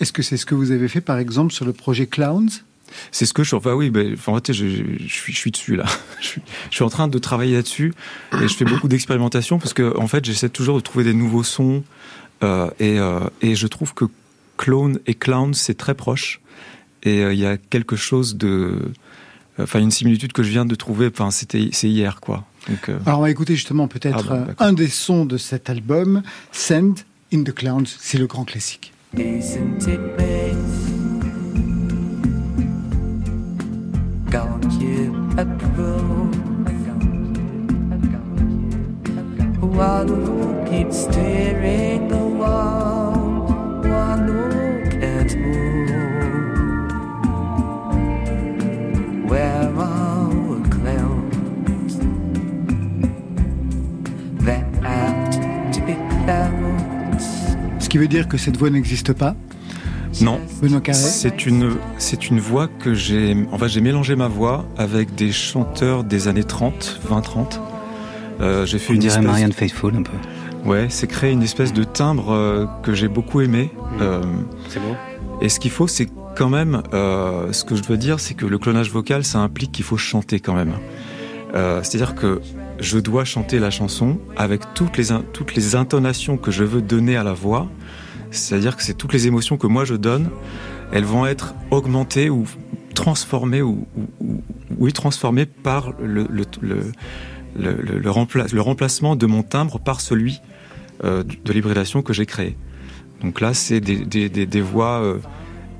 Est-ce 0.00 0.12
que 0.12 0.22
c'est 0.22 0.36
ce 0.36 0.46
que 0.46 0.54
vous 0.54 0.70
avez 0.70 0.88
fait, 0.88 1.00
par 1.00 1.18
exemple, 1.18 1.52
sur 1.52 1.64
le 1.64 1.72
projet 1.72 2.06
Clowns? 2.06 2.50
C'est 3.10 3.24
ce 3.24 3.32
que 3.32 3.42
je 3.42 3.56
enfin 3.56 3.72
oui 3.72 3.88
ben, 3.88 4.16
en 4.26 4.34
fait 4.34 4.52
je, 4.52 4.66
je, 4.66 5.08
suis 5.08 5.32
je 5.32 5.38
suis 5.38 5.50
dessus 5.50 5.76
là 5.76 5.86
je 6.20 6.26
suis, 6.26 6.42
je 6.68 6.74
suis 6.74 6.84
en 6.84 6.90
train 6.90 7.08
de 7.08 7.18
travailler 7.18 7.54
là-dessus 7.54 7.94
et 8.34 8.46
je 8.46 8.54
fais 8.54 8.66
beaucoup 8.66 8.86
d'expérimentation 8.86 9.58
parce 9.58 9.72
que 9.72 9.96
en 9.96 10.08
fait 10.08 10.22
j'essaie 10.26 10.50
toujours 10.50 10.76
de 10.76 10.82
trouver 10.82 11.04
des 11.04 11.14
nouveaux 11.14 11.42
sons 11.42 11.84
euh, 12.42 12.68
et, 12.80 12.98
euh, 12.98 13.20
et 13.40 13.54
je 13.54 13.66
trouve 13.66 13.94
que 13.94 14.04
clone 14.62 15.00
et 15.06 15.14
clown, 15.14 15.54
c'est 15.54 15.74
très 15.74 15.94
proche. 15.94 16.40
Et 17.02 17.24
euh, 17.24 17.34
il 17.34 17.40
y 17.40 17.46
a 17.46 17.56
quelque 17.56 17.96
chose 17.96 18.36
de. 18.36 18.92
Enfin, 19.58 19.80
une 19.80 19.90
similitude 19.90 20.32
que 20.32 20.44
je 20.44 20.50
viens 20.50 20.64
de 20.64 20.74
trouver, 20.76 21.10
enfin, 21.12 21.30
c'était, 21.32 21.68
c'est 21.72 21.88
hier, 21.88 22.20
quoi. 22.20 22.44
Donc, 22.68 22.88
euh, 22.88 22.98
Alors, 23.04 23.18
on 23.18 23.22
va 23.22 23.30
écouter 23.30 23.56
justement 23.56 23.88
peut-être 23.88 24.28
ah 24.30 24.34
euh, 24.34 24.54
un 24.60 24.72
des 24.72 24.86
sons 24.86 25.24
de 25.26 25.36
cet 25.36 25.68
album, 25.68 26.22
Send 26.52 26.94
in 27.32 27.42
the 27.42 27.52
Clowns, 27.52 27.86
c'est 27.86 28.18
le 28.18 28.26
grand 28.26 28.44
classique. 28.44 28.92
Ce 57.78 57.88
qui 57.88 57.98
veut 57.98 58.08
dire 58.08 58.28
que 58.28 58.38
cette 58.38 58.56
voix 58.56 58.70
n'existe 58.70 59.12
pas 59.12 59.34
non, 60.20 60.38
c'est 60.92 61.46
une 61.46 61.72
c'est 61.96 62.28
une 62.28 62.38
voix 62.38 62.68
que 62.68 62.92
j'ai 62.94 63.34
en 63.50 63.58
fait 63.58 63.68
j'ai 63.68 63.80
mélangé 63.80 64.14
ma 64.14 64.28
voix 64.28 64.66
avec 64.76 65.14
des 65.14 65.32
chanteurs 65.32 66.04
des 66.04 66.28
années 66.28 66.44
30, 66.44 67.00
20 67.08 67.20
30. 67.22 67.60
Euh, 68.40 68.66
j'ai 68.66 68.78
fait 68.78 68.92
On 68.92 68.94
une 68.94 69.00
dirait 69.00 69.14
espèce... 69.14 69.26
Marianne 69.26 69.52
Faithfull 69.52 69.96
un 69.96 70.02
peu. 70.02 70.12
Ouais, 70.64 70.86
c'est 70.90 71.06
créé 71.06 71.32
une 71.32 71.42
espèce 71.42 71.72
de 71.72 71.84
timbre 71.84 72.30
euh, 72.30 72.66
que 72.82 72.94
j'ai 72.94 73.08
beaucoup 73.08 73.40
aimé. 73.40 73.70
Mmh. 73.74 73.98
Euh, 74.00 74.22
c'est 74.68 74.80
bon. 74.80 74.94
Et 75.40 75.48
ce 75.48 75.58
qu'il 75.58 75.70
faut, 75.70 75.88
c'est 75.88 76.08
quand 76.36 76.48
même, 76.48 76.82
euh, 76.94 77.52
ce 77.52 77.64
que 77.64 77.74
je 77.74 77.82
veux 77.82 77.96
dire, 77.96 78.20
c'est 78.20 78.34
que 78.34 78.46
le 78.46 78.58
clonage 78.58 78.90
vocal, 78.90 79.24
ça 79.24 79.40
implique 79.40 79.72
qu'il 79.72 79.84
faut 79.84 79.96
chanter 79.96 80.40
quand 80.40 80.54
même. 80.54 80.74
C'est-à-dire 81.82 82.14
que 82.14 82.40
je 82.78 82.98
dois 82.98 83.26
chanter 83.26 83.58
la 83.58 83.68
chanson 83.68 84.18
avec 84.38 84.72
toutes 84.72 84.96
les, 84.96 85.08
toutes 85.34 85.54
les 85.54 85.76
intonations 85.76 86.38
que 86.38 86.50
je 86.50 86.64
veux 86.64 86.80
donner 86.80 87.14
à 87.14 87.22
la 87.22 87.34
voix. 87.34 87.68
C'est-à-dire 88.30 88.74
que 88.74 88.82
c'est 88.82 88.94
toutes 88.94 89.12
les 89.12 89.26
émotions 89.26 89.58
que 89.58 89.66
moi 89.66 89.84
je 89.84 89.94
donne, 89.94 90.30
elles 90.92 91.04
vont 91.04 91.26
être 91.26 91.54
augmentées 91.70 92.30
ou 92.30 92.46
transformées 92.94 93.60
ou, 93.60 93.86
ou, 94.20 94.42
oui 94.78 94.94
transformées 94.94 95.44
par 95.44 95.92
le, 96.00 96.26
le, 96.30 96.44
le, 96.62 96.92
le, 97.56 97.72
le, 97.82 98.60
remplacement 98.60 99.16
de 99.16 99.26
mon 99.26 99.42
timbre 99.42 99.78
par 99.78 100.00
celui 100.00 100.40
euh, 101.04 101.22
de 101.22 101.52
l'hybridation 101.52 102.02
que 102.02 102.12
j'ai 102.12 102.26
créé. 102.26 102.56
Donc 103.22 103.40
là, 103.40 103.54
c'est 103.54 103.80
des, 103.80 103.96
des, 103.96 104.28
des, 104.28 104.46
des, 104.46 104.60
voix 104.60 105.00
euh, 105.02 105.18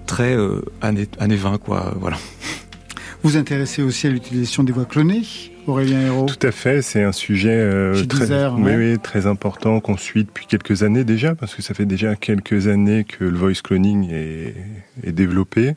très 0.06 0.36
euh, 0.36 0.64
années, 0.80 1.08
années 1.18 1.36
20, 1.36 1.58
quoi. 1.58 1.94
Voilà. 1.98 2.18
Vous 3.22 3.36
intéressez 3.36 3.82
aussi 3.82 4.08
à 4.08 4.10
l'utilisation 4.10 4.64
des 4.64 4.72
voix 4.72 4.84
clonées 4.84 5.22
Aurélien 5.68 6.00
Hérault? 6.00 6.26
Tout 6.26 6.44
à 6.44 6.50
fait, 6.50 6.82
c'est 6.82 7.04
un 7.04 7.12
sujet 7.12 7.54
euh, 7.54 8.04
très, 8.04 8.48
oui, 8.48 8.74
oui, 8.76 8.98
très 8.98 9.26
important 9.26 9.78
qu'on 9.78 9.96
suit 9.96 10.24
depuis 10.24 10.46
quelques 10.46 10.82
années 10.82 11.04
déjà, 11.04 11.36
parce 11.36 11.54
que 11.54 11.62
ça 11.62 11.72
fait 11.72 11.86
déjà 11.86 12.16
quelques 12.16 12.66
années 12.66 13.04
que 13.04 13.24
le 13.24 13.36
voice 13.36 13.62
cloning 13.62 14.10
est, 14.10 14.56
est 15.04 15.12
développé. 15.12 15.76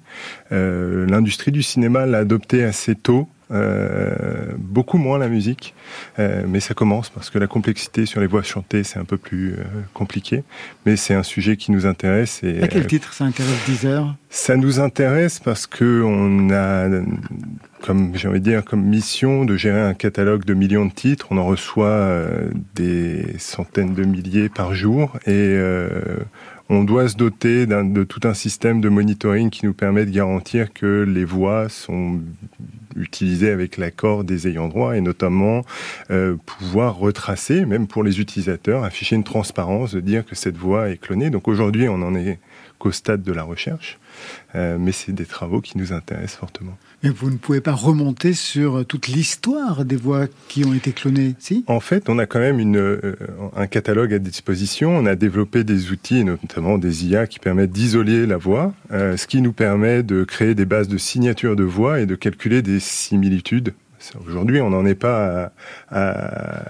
Euh, 0.52 1.06
L'industrie 1.08 1.52
du 1.52 1.62
cinéma 1.62 2.08
l'a 2.08 2.20
adopté 2.20 2.64
assez 2.64 2.96
tôt, 2.96 3.28
euh, 3.52 4.16
beaucoup 4.58 4.98
moins 4.98 5.20
la 5.20 5.28
musique, 5.28 5.76
euh, 6.18 6.44
mais 6.48 6.60
ça 6.60 6.74
commence 6.74 7.10
parce 7.10 7.30
que 7.30 7.38
la 7.38 7.46
complexité 7.46 8.08
sur 8.08 8.20
les 8.20 8.26
voix 8.26 8.42
chantées 8.42 8.84
c'est 8.84 8.98
un 8.98 9.04
peu 9.04 9.18
plus 9.18 9.54
euh, 9.54 9.64
compliqué, 9.94 10.44
mais 10.86 10.96
c'est 10.96 11.14
un 11.14 11.22
sujet 11.22 11.56
qui 11.56 11.72
nous 11.72 11.86
intéresse. 11.86 12.42
Et, 12.44 12.64
à 12.64 12.68
quel 12.68 12.88
titre 12.88 13.14
ça 13.14 13.26
intéresse 13.26 13.66
Deezer? 13.68 14.16
Ça 14.30 14.58
nous 14.58 14.80
intéresse 14.80 15.40
parce 15.40 15.68
que 15.68 16.02
on 16.04 16.50
a, 16.50 16.90
comme 17.82 18.16
j'ai 18.16 18.28
envie 18.28 18.40
de 18.40 18.50
dire, 18.50 18.66
comme 18.66 18.84
mission 18.84 19.46
de 19.46 19.56
gérer 19.58 19.82
un 19.82 19.94
catalogue 19.94 20.44
de 20.44 20.56
millions 20.56 20.88
de 20.88 20.94
titres. 20.94 21.28
On 21.30 21.38
en 21.38 21.46
reçoit 21.46 22.10
des 22.74 23.36
centaines 23.38 23.94
de 23.94 24.04
milliers 24.04 24.50
par 24.50 24.74
jour 24.74 25.18
et 25.28 25.56
on 26.70 26.84
doit 26.84 27.08
se 27.08 27.16
doter 27.16 27.66
de 27.68 28.04
tout 28.04 28.22
un 28.24 28.34
système 28.34 28.82
de 28.82 28.90
monitoring 28.90 29.50
qui 29.50 29.66
nous 29.66 29.74
permet 29.74 30.06
de 30.06 30.12
garantir 30.12 30.74
que 30.74 31.04
les 31.08 31.26
voix 31.26 31.70
sont 31.70 32.22
utilisées 32.96 33.52
avec 33.52 33.78
l'accord 33.78 34.24
des 34.24 34.48
ayants 34.48 34.68
droit 34.68 34.96
et 34.96 35.02
notamment 35.02 35.64
euh, 36.12 36.36
pouvoir 36.46 36.98
retracer, 36.98 37.66
même 37.66 37.88
pour 37.88 38.04
les 38.04 38.20
utilisateurs, 38.20 38.84
afficher 38.84 39.16
une 39.16 39.24
transparence 39.24 39.94
de 39.94 40.00
dire 40.00 40.26
que 40.26 40.36
cette 40.36 40.58
voix 40.58 40.90
est 40.90 40.98
clonée. 40.98 41.30
Donc 41.30 41.48
aujourd'hui, 41.48 41.88
on 41.88 42.02
en 42.02 42.16
est 42.16 42.40
qu'au 42.80 42.92
stade 42.92 43.24
de 43.24 43.32
la 43.32 43.44
recherche, 43.44 44.00
euh, 44.56 44.78
mais 44.80 44.92
c'est 44.92 45.12
des 45.12 45.26
travaux 45.26 45.62
qui 45.62 45.78
nous 45.78 45.94
intéressent 45.94 46.40
fortement. 46.40 46.78
Mais 47.04 47.10
vous 47.10 47.30
ne 47.30 47.38
pouvez 47.38 47.62
pas 47.62 47.74
remonter 47.74 48.34
sur 48.34 48.86
toute 48.86 49.08
l'histoire 49.08 49.86
des 49.86 49.96
voix 49.96 50.28
qui 50.48 50.66
ont 50.66 50.74
été 50.74 50.92
clonées, 50.92 51.36
si? 51.40 51.64
En 51.68 51.80
fait, 51.80 52.10
on 52.10 52.18
a 52.18 52.26
quand 52.26 52.40
même 52.40 52.60
une, 52.60 52.78
euh, 52.78 53.16
un 53.56 53.68
catalogue 53.68 54.14
à 54.14 54.20
disposition. 54.20 54.98
On 54.98 55.06
a 55.06 55.16
développé 55.16 55.64
des 55.64 55.92
outils, 55.92 56.24
notamment 56.24 56.78
des 56.78 57.06
IA, 57.06 57.28
qui 57.28 57.40
permettent 57.40 57.72
d'isoler 57.72 58.26
la 58.26 58.38
voix, 58.38 58.74
euh, 58.92 59.18
ce 59.18 59.28
qui 59.28 59.42
nous 59.42 59.54
permet 59.54 60.04
de 60.04 60.24
créer 60.24 60.56
des 60.56 60.66
bases 60.66 60.88
de 60.88 60.98
signatures 60.98 61.56
de 61.56 61.64
voix 61.64 62.00
et 62.00 62.06
de 62.06 62.16
calculer 62.16 62.62
des 62.62 62.80
similitudes 62.80 63.74
Aujourd'hui, 64.28 64.62
on 64.62 64.70
n'en 64.70 64.86
est 64.86 64.96
pas 64.96 65.52
à, 65.90 66.64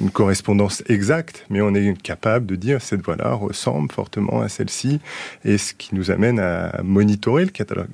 une 0.00 0.10
correspondance 0.10 0.82
exacte, 0.88 1.46
mais 1.50 1.60
on 1.60 1.74
est 1.74 2.00
capable 2.00 2.46
de 2.46 2.56
dire 2.56 2.82
cette 2.82 3.02
voix-là 3.02 3.34
ressemble 3.34 3.90
fortement 3.90 4.42
à 4.42 4.48
celle-ci, 4.48 5.00
et 5.44 5.58
ce 5.58 5.74
qui 5.74 5.94
nous 5.94 6.10
amène 6.10 6.38
à 6.38 6.82
monitorer 6.82 7.44
le 7.44 7.50
catalogue. 7.50 7.90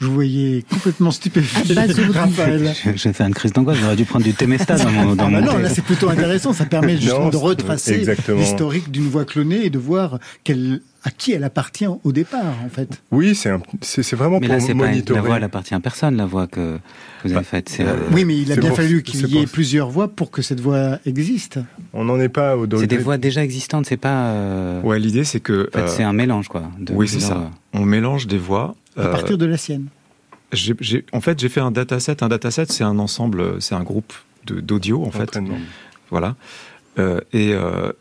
Je 0.00 0.06
vous 0.06 0.14
voyais 0.14 0.64
complètement 0.68 1.10
stupéfait, 1.10 1.74
Raphaël. 2.12 2.74
J'ai 2.94 3.12
fait 3.12 3.24
une 3.24 3.34
crise 3.34 3.52
d'angoisse, 3.52 3.78
j'aurais 3.78 3.96
dû 3.96 4.04
prendre 4.04 4.24
du 4.24 4.34
Temesta 4.34 4.76
dans 4.76 4.90
mon, 4.90 5.14
dans 5.14 5.26
ah 5.26 5.30
bah 5.30 5.40
Non, 5.40 5.58
là 5.58 5.70
c'est 5.70 5.84
plutôt 5.84 6.08
intéressant, 6.08 6.52
ça 6.52 6.66
permet 6.66 6.96
justement 7.00 7.30
de 7.30 7.36
retracer 7.36 8.04
l'historique 8.28 8.90
d'une 8.90 9.08
voix 9.08 9.24
clonée 9.24 9.64
et 9.64 9.70
de 9.70 9.78
voir 9.78 10.18
quelle 10.42 10.80
à 11.04 11.10
qui 11.10 11.32
elle 11.32 11.44
appartient 11.44 11.86
au 11.86 12.12
départ, 12.12 12.54
en 12.64 12.70
fait. 12.70 13.02
Oui, 13.10 13.34
c'est 13.34 13.52
c'est 13.82 14.16
vraiment 14.16 14.40
mais 14.40 14.48
pour 14.48 14.56
là, 14.56 14.74
monitorer. 14.74 15.02
Pas, 15.04 15.14
la 15.14 15.20
voix, 15.20 15.36
elle 15.36 15.44
appartient 15.44 15.74
à 15.74 15.80
personne, 15.80 16.16
la 16.16 16.24
voix 16.24 16.46
que 16.46 16.78
vous 17.22 17.30
avez 17.30 17.34
bah, 17.34 17.42
faite. 17.42 17.76
Euh, 17.80 17.96
oui, 18.12 18.24
mais 18.24 18.38
il 18.38 18.50
a 18.52 18.56
bien 18.56 18.72
fallu 18.72 19.02
qu'il 19.02 19.26
y 19.28 19.38
ait 19.38 19.46
plusieurs 19.46 19.90
voix 19.90 20.08
pour 20.08 20.30
que 20.30 20.40
cette 20.40 20.60
voix 20.60 20.98
existe. 21.04 21.58
On 21.92 22.04
n'en 22.04 22.18
est 22.18 22.30
pas 22.30 22.56
au 22.56 22.66
C'est 22.78 22.86
des 22.86 22.96
voix 22.96 23.18
déjà 23.18 23.44
existantes, 23.44 23.84
c'est 23.84 23.98
pas. 23.98 24.28
Euh... 24.28 24.80
Ouais, 24.80 24.98
l'idée 24.98 25.24
c'est 25.24 25.40
que. 25.40 25.68
En 25.74 25.78
fait, 25.78 25.88
c'est 25.88 26.02
un 26.02 26.14
mélange, 26.14 26.48
quoi. 26.48 26.70
De 26.78 26.94
oui, 26.94 27.06
c'est 27.06 27.20
ça. 27.20 27.50
On 27.74 27.84
mélange 27.84 28.26
des 28.26 28.38
voix. 28.38 28.74
À 28.96 29.08
partir 29.08 29.38
de 29.38 29.46
la 29.46 29.56
sienne. 29.56 29.88
En 31.12 31.20
fait, 31.20 31.40
j'ai 31.40 31.48
fait 31.48 31.60
un 31.60 31.70
dataset. 31.70 32.22
Un 32.22 32.28
dataset, 32.28 32.66
c'est 32.66 32.84
un 32.84 32.98
ensemble, 32.98 33.60
c'est 33.60 33.74
un 33.74 33.82
groupe 33.82 34.12
d'audio, 34.46 35.04
en 35.04 35.10
fait. 35.10 35.38
Voilà. 36.10 36.36
Euh, 36.98 37.20
et, 37.32 37.52
euh, 37.54 37.92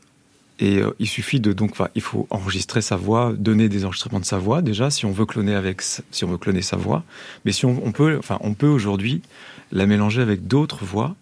et 0.60 0.78
euh, 0.78 0.92
il 1.00 1.08
suffit 1.08 1.40
de 1.40 1.52
donc, 1.52 1.76
il 1.96 2.02
faut 2.02 2.28
enregistrer 2.30 2.82
sa 2.82 2.96
voix, 2.96 3.34
donner 3.36 3.70
des 3.70 3.86
enregistrements 3.86 4.20
de 4.20 4.26
sa 4.26 4.38
voix 4.38 4.62
déjà, 4.62 4.92
si 4.92 5.06
on 5.06 5.12
veut 5.12 5.26
cloner 5.26 5.56
avec, 5.56 5.82
si 5.82 6.24
on 6.24 6.28
veut 6.28 6.38
cloner 6.38 6.62
sa 6.62 6.78
voix. 6.78 7.04
Mais 7.44 7.52
si 7.52 7.66
on, 7.66 7.82
on 7.84 7.92
peut, 7.92 8.18
enfin, 8.20 8.38
on 8.42 8.54
peut 8.54 8.68
aujourd'hui 8.68 9.22
la 9.72 9.88
mélanger 9.88 10.22
avec 10.22 10.48
d'autres 10.48 10.86
voix. 10.86 11.16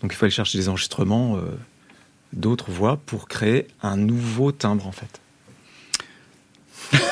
Donc, 0.00 0.12
il 0.12 0.16
faut 0.16 0.24
aller 0.24 0.30
chercher 0.30 0.56
des 0.58 0.68
enregistrements 0.68 1.36
euh, 1.36 1.40
d'autres 2.32 2.70
voix 2.70 2.96
pour 3.04 3.28
créer 3.28 3.66
un 3.82 3.96
nouveau 3.96 4.52
timbre, 4.52 4.86
en 4.86 4.92
fait. 4.92 5.20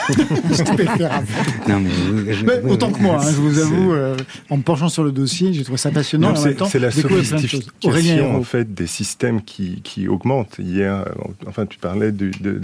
non, 1.69 1.81
mais, 1.81 2.71
autant 2.71 2.91
que 2.91 3.01
moi, 3.01 3.19
hein, 3.21 3.31
je 3.31 3.37
vous 3.37 3.59
avoue, 3.59 3.93
euh, 3.93 4.17
en 4.51 4.59
me 4.59 4.63
penchant 4.63 4.89
sur 4.89 5.05
le 5.05 5.13
dossier, 5.13 5.53
j'ai 5.53 5.65
trouvé 5.65 5.79
ça 5.79 5.91
passionnant. 5.91 6.35
C'est 6.37 6.79
la 6.79 6.91
sophistication 6.91 8.37
en 8.37 8.43
fait 8.43 8.75
des 8.75 8.87
systèmes 8.87 9.43
qui, 9.43 9.81
qui 9.83 10.09
augmentent. 10.09 10.59
Hier, 10.59 11.05
euh, 11.07 11.33
enfin, 11.47 11.67
tu 11.67 11.79
parlais 11.79 12.13
de, 12.13 12.31
de, 12.41 12.61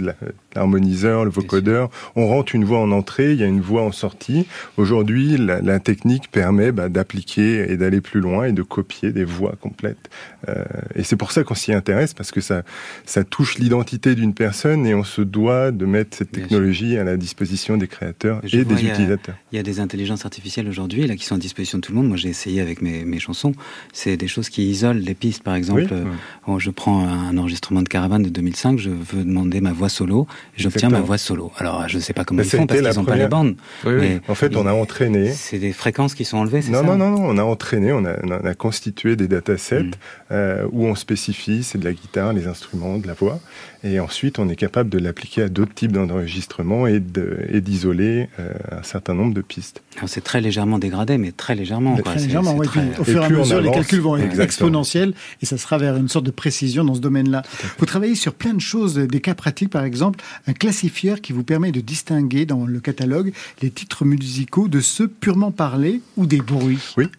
l'harmoniseur, 0.55 1.25
le 1.25 1.31
vocodeur. 1.31 1.89
On 2.15 2.27
rentre 2.27 2.55
une 2.55 2.65
voix 2.65 2.79
en 2.79 2.91
entrée, 2.91 3.33
il 3.33 3.39
y 3.39 3.43
a 3.43 3.47
une 3.47 3.61
voix 3.61 3.83
en 3.83 3.91
sortie. 3.91 4.45
Aujourd'hui, 4.77 5.37
la, 5.37 5.61
la, 5.61 5.79
technique 5.79 6.31
permet 6.31 6.71
bah, 6.71 6.89
d'appliquer 6.89 7.71
et 7.71 7.77
d'aller 7.77 7.99
plus 7.99 8.21
loin 8.21 8.45
et 8.45 8.51
de 8.51 8.61
copier 8.61 9.11
des 9.11 9.25
voix 9.25 9.55
complètes. 9.59 10.09
Euh, 10.47 10.63
et 10.95 11.03
c'est 11.03 11.15
pour 11.15 11.31
ça 11.31 11.43
qu'on 11.43 11.55
s'y 11.55 11.73
intéresse 11.73 12.13
parce 12.13 12.31
que 12.31 12.41
ça, 12.41 12.63
ça 13.05 13.23
touche 13.23 13.57
l'identité 13.57 14.15
d'une 14.15 14.33
personne 14.33 14.85
et 14.85 14.93
on 14.93 15.03
se 15.03 15.21
doit 15.21 15.71
de 15.71 15.85
mettre 15.85 16.17
cette 16.17 16.31
technologie 16.31 16.97
à 16.97 17.03
la 17.03 17.17
disposition 17.17 17.32
des 17.77 17.87
créateurs 17.87 18.41
et 18.43 18.63
des 18.63 18.85
utilisateurs. 18.85 19.35
Il 19.51 19.55
y 19.55 19.59
a 19.59 19.63
des 19.63 19.79
intelligences 19.79 20.25
artificielles 20.25 20.67
aujourd'hui 20.67 21.07
là 21.07 21.15
qui 21.15 21.25
sont 21.25 21.35
à 21.35 21.39
disposition 21.39 21.77
de 21.77 21.83
tout 21.83 21.91
le 21.91 21.97
monde. 21.97 22.07
Moi, 22.07 22.17
j'ai 22.17 22.29
essayé 22.29 22.61
avec 22.61 22.81
mes, 22.81 23.05
mes 23.05 23.19
chansons. 23.19 23.53
C'est 23.91 24.17
des 24.17 24.27
choses 24.27 24.49
qui 24.49 24.69
isolent 24.69 24.99
les 24.99 25.13
pistes, 25.13 25.43
par 25.43 25.55
exemple. 25.55 25.87
Euh, 25.91 26.59
je 26.59 26.69
prends 26.71 27.07
un 27.07 27.37
enregistrement 27.37 27.81
de 27.81 27.89
Caravane 27.89 28.23
de 28.23 28.29
2005, 28.29 28.79
je 28.79 28.89
veux 28.89 29.23
demander 29.23 29.61
ma 29.61 29.73
voix 29.73 29.89
solo, 29.89 30.27
j'obtiens 30.55 30.89
ma 30.89 31.01
voix 31.01 31.17
solo. 31.17 31.51
Alors, 31.57 31.87
je 31.87 31.97
ne 31.97 32.01
sais 32.01 32.13
pas 32.13 32.23
comment 32.23 32.41
ils 32.41 32.49
font 32.49 32.65
parce 32.65 32.79
qu'ils 32.79 32.99
n'ont 32.99 33.05
pas 33.05 33.15
les 33.15 33.27
bandes. 33.27 33.55
en 33.85 34.35
fait, 34.35 34.55
on 34.55 34.65
a 34.65 34.73
entraîné. 34.73 35.31
C'est 35.31 35.59
des 35.59 35.73
fréquences 35.73 36.15
qui 36.15 36.25
sont 36.25 36.37
enlevées, 36.37 36.61
c'est 36.61 36.71
ça 36.71 36.81
Non, 36.81 36.95
non, 36.95 37.11
non, 37.11 37.23
on 37.25 37.37
a 37.37 37.43
entraîné, 37.43 37.91
on 37.91 38.05
a, 38.05 38.15
on 38.23 38.45
a 38.45 38.53
constitué 38.53 39.15
des 39.15 39.27
datasets 39.27 39.83
mm. 39.83 39.91
euh, 40.31 40.67
où 40.71 40.85
on 40.85 40.95
spécifie, 40.95 41.63
c'est 41.63 41.77
de 41.77 41.85
la 41.85 41.93
guitare, 41.93 42.33
les 42.33 42.47
instruments, 42.47 42.97
de 42.97 43.07
la 43.07 43.13
voix. 43.13 43.39
Et 43.85 43.99
ensuite, 43.99 44.39
on 44.39 44.47
est 44.47 44.55
capable 44.55 44.89
de 44.89 44.97
l'appliquer 44.97 45.43
à 45.43 45.49
d'autres 45.49 45.73
types 45.73 45.91
d'enregistrements 45.91 46.87
et 46.87 47.01
d'isoler 47.01 48.29
euh, 48.39 48.53
un 48.71 48.83
certain 48.83 49.13
nombre 49.13 49.33
de 49.33 49.41
pistes. 49.41 49.81
C'est 50.07 50.23
très 50.23 50.39
légèrement 50.39 50.79
dégradé, 50.79 51.17
mais 51.17 51.33
très 51.33 51.53
légèrement. 51.53 51.95
Quoi. 51.95 52.13
Très 52.13 52.21
légèrement, 52.21 52.55
oui. 52.55 52.67
Au 52.97 53.03
fur 53.03 53.21
et 53.21 53.25
à 53.25 53.29
mesure, 53.29 53.61
les 53.61 53.71
calculs 53.71 53.99
vont 53.99 54.15
être 54.15 54.39
exponentiels 54.39 55.13
et 55.41 55.45
ça 55.45 55.57
sera 55.57 55.77
vers 55.77 55.97
une 55.97 56.07
sorte 56.07 56.25
de 56.25 56.31
précision 56.31 56.85
dans 56.85 56.95
ce 56.95 57.01
domaine-là. 57.01 57.43
Vous 57.77 57.85
travaillez 57.85 58.15
sur 58.15 58.33
plein 58.33 58.53
de 58.53 58.61
choses, 58.61 58.95
des 58.95 59.21
cas 59.21 59.35
pratiques, 59.35 59.69
par 59.69 59.83
exemple, 59.83 60.23
un 60.47 60.53
classifieur 60.53 61.19
qui 61.19 61.33
vous 61.33 61.43
permet 61.43 61.71
de 61.71 61.81
distinguer 61.81 62.45
dans 62.45 62.65
le 62.65 62.79
catalogue 62.79 63.33
les 63.61 63.69
titres 63.69 64.05
musicaux 64.05 64.69
de 64.69 64.79
ceux 64.79 65.09
purement 65.09 65.51
parlés 65.51 66.01
ou 66.15 66.25
des 66.25 66.39
bruits. 66.39 66.79
Oui. 66.97 67.09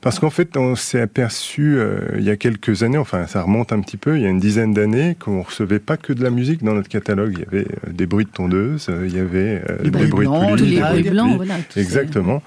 Parce 0.00 0.18
qu'en 0.18 0.30
fait, 0.30 0.56
on 0.56 0.76
s'est 0.76 1.00
aperçu 1.00 1.76
euh, 1.76 1.98
il 2.16 2.24
y 2.24 2.30
a 2.30 2.36
quelques 2.36 2.82
années, 2.82 2.96
enfin 2.96 3.26
ça 3.26 3.42
remonte 3.42 3.72
un 3.72 3.80
petit 3.80 3.98
peu, 3.98 4.16
il 4.16 4.22
y 4.22 4.26
a 4.26 4.30
une 4.30 4.40
dizaine 4.40 4.72
d'années, 4.72 5.14
qu'on 5.18 5.42
recevait 5.42 5.78
pas 5.78 5.98
que 5.98 6.14
de 6.14 6.22
la 6.22 6.30
musique 6.30 6.62
dans 6.64 6.72
notre 6.72 6.88
catalogue. 6.88 7.34
Il 7.34 7.40
y 7.40 7.42
avait 7.42 7.66
euh, 7.68 7.92
des 7.92 8.06
bruits 8.06 8.24
de 8.24 8.30
tondeuse, 8.30 8.86
euh, 8.88 9.06
il 9.06 9.14
y 9.14 9.18
avait 9.18 9.62
des 9.82 9.90
bruits 9.90 10.08
blancs, 10.08 10.58
de 10.58 10.64
les 10.64 10.80
bruits 10.80 11.10
blancs, 11.10 11.36
voilà, 11.36 11.56
exactement, 11.76 12.42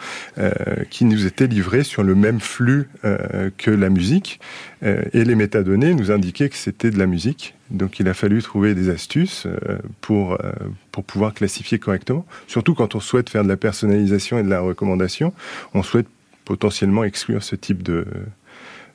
qui 0.90 1.06
nous 1.06 1.26
étaient 1.26 1.48
livrés 1.48 1.84
sur 1.84 2.04
le 2.04 2.16
même 2.16 2.40
flux 2.40 2.88
que 3.58 3.72
la 3.72 3.90
musique. 3.90 4.40
et 4.82 5.24
les 5.24 5.36
métadonnées 5.36 5.94
nous 5.94 6.12
indiquaient 6.12 6.50
que 6.50 6.56
c'était 6.56 6.92
de 6.92 6.98
la 7.00 7.06
musique. 7.06 7.56
Donc 7.72 8.00
il 8.00 8.08
a 8.08 8.14
fallu 8.14 8.42
trouver 8.42 8.76
des 8.76 8.90
astuces 8.90 9.48
pour, 10.02 10.38
pour 10.92 11.04
pouvoir 11.04 11.34
classifier 11.34 11.80
correctement. 11.80 12.26
Surtout 12.48 12.74
quand 12.74 12.96
on 12.96 13.00
souhaite 13.00 13.30
faire 13.30 13.44
de 13.44 13.50
la 13.50 13.58
personnalisation 13.58 14.40
et 14.40 14.44
de 14.44 14.50
la 14.50 14.60
recommandation, 14.60 15.34
on 15.74 15.84
souhaite 15.84 16.08
potentiellement 16.46 17.04
exclure 17.04 17.44
ce 17.44 17.56
type 17.56 17.84
de, 17.84 18.06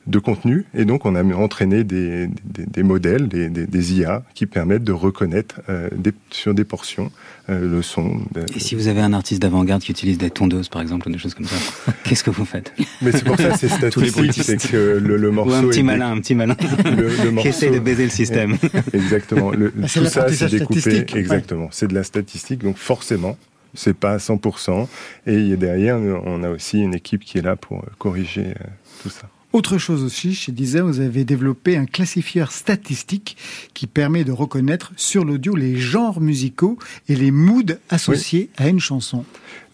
de 0.08 0.18
contenu. 0.18 0.64
Et 0.74 0.84
donc, 0.84 1.04
on 1.04 1.14
a 1.14 1.22
entraîné 1.34 1.84
des, 1.84 2.28
des, 2.44 2.82
modèles, 2.82 3.28
des, 3.28 3.48
des, 3.48 3.94
IA, 3.94 4.22
qui 4.34 4.46
permettent 4.46 4.84
de 4.84 4.92
reconnaître 4.92 5.60
euh, 5.68 5.88
sur 6.30 6.54
des 6.54 6.64
portions 6.64 7.12
euh, 7.50 7.76
le 7.76 7.82
son. 7.82 8.18
Et 8.54 8.58
si 8.58 8.74
vous 8.74 8.88
avez 8.88 9.00
un 9.00 9.12
artiste 9.12 9.42
d'avant-garde 9.42 9.82
qui 9.82 9.92
utilise 9.92 10.16
des 10.16 10.30
tondeuses, 10.30 10.68
par 10.68 10.80
exemple, 10.80 11.08
ou 11.08 11.12
des 11.12 11.18
choses 11.18 11.34
comme 11.34 11.46
ça, 11.46 11.92
qu'est-ce 12.04 12.24
que 12.24 12.30
vous 12.30 12.46
faites? 12.46 12.72
Mais 13.02 13.12
c'est 13.12 13.24
pour 13.24 13.36
ça, 13.36 13.56
c'est 13.56 13.68
statistique, 13.68 14.32
c'est 14.32 14.70
que 14.70 14.98
le, 15.02 15.16
le, 15.18 15.30
morceau... 15.30 15.52
Ou 15.52 15.54
un 15.54 15.68
petit 15.68 15.82
malin, 15.82 16.12
un 16.12 16.20
petit 16.20 16.34
malin, 16.34 16.56
le, 16.84 17.30
morceau... 17.30 17.42
qui 17.42 17.48
essaie 17.48 17.70
de 17.70 17.78
baiser 17.78 18.04
le 18.04 18.10
système. 18.10 18.56
Exactement. 18.94 19.50
Le, 19.50 19.72
ah, 19.82 19.86
tout 19.86 20.06
ça, 20.06 20.28
c'est 20.30 20.50
découpé. 20.50 21.04
Exactement. 21.14 21.68
C'est 21.70 21.88
de 21.88 21.94
la 21.94 22.02
statistique, 22.02 22.62
donc 22.62 22.78
forcément, 22.78 23.36
c'est 23.74 23.96
pas 23.96 24.12
à 24.12 24.16
100%. 24.18 24.86
Et 25.26 25.56
derrière, 25.56 25.98
on 25.98 26.42
a 26.42 26.50
aussi 26.50 26.80
une 26.80 26.94
équipe 26.94 27.24
qui 27.24 27.38
est 27.38 27.42
là 27.42 27.56
pour 27.56 27.84
corriger 27.98 28.48
euh, 28.48 28.64
tout 29.02 29.10
ça. 29.10 29.28
Autre 29.54 29.78
chose 29.78 30.04
aussi, 30.04 30.34
chez 30.34 30.52
Deezer, 30.52 30.84
vous 30.84 31.00
avez 31.00 31.24
développé 31.24 31.78
un 31.78 31.86
classifieur 31.86 32.52
statistique 32.52 33.38
qui 33.72 33.86
permet 33.86 34.22
de 34.22 34.32
reconnaître 34.32 34.92
sur 34.96 35.24
l'audio 35.24 35.56
les 35.56 35.78
genres 35.78 36.20
musicaux 36.20 36.78
et 37.08 37.16
les 37.16 37.30
moods 37.30 37.78
associés 37.88 38.50
à 38.58 38.68
une 38.68 38.80
chanson. 38.80 39.24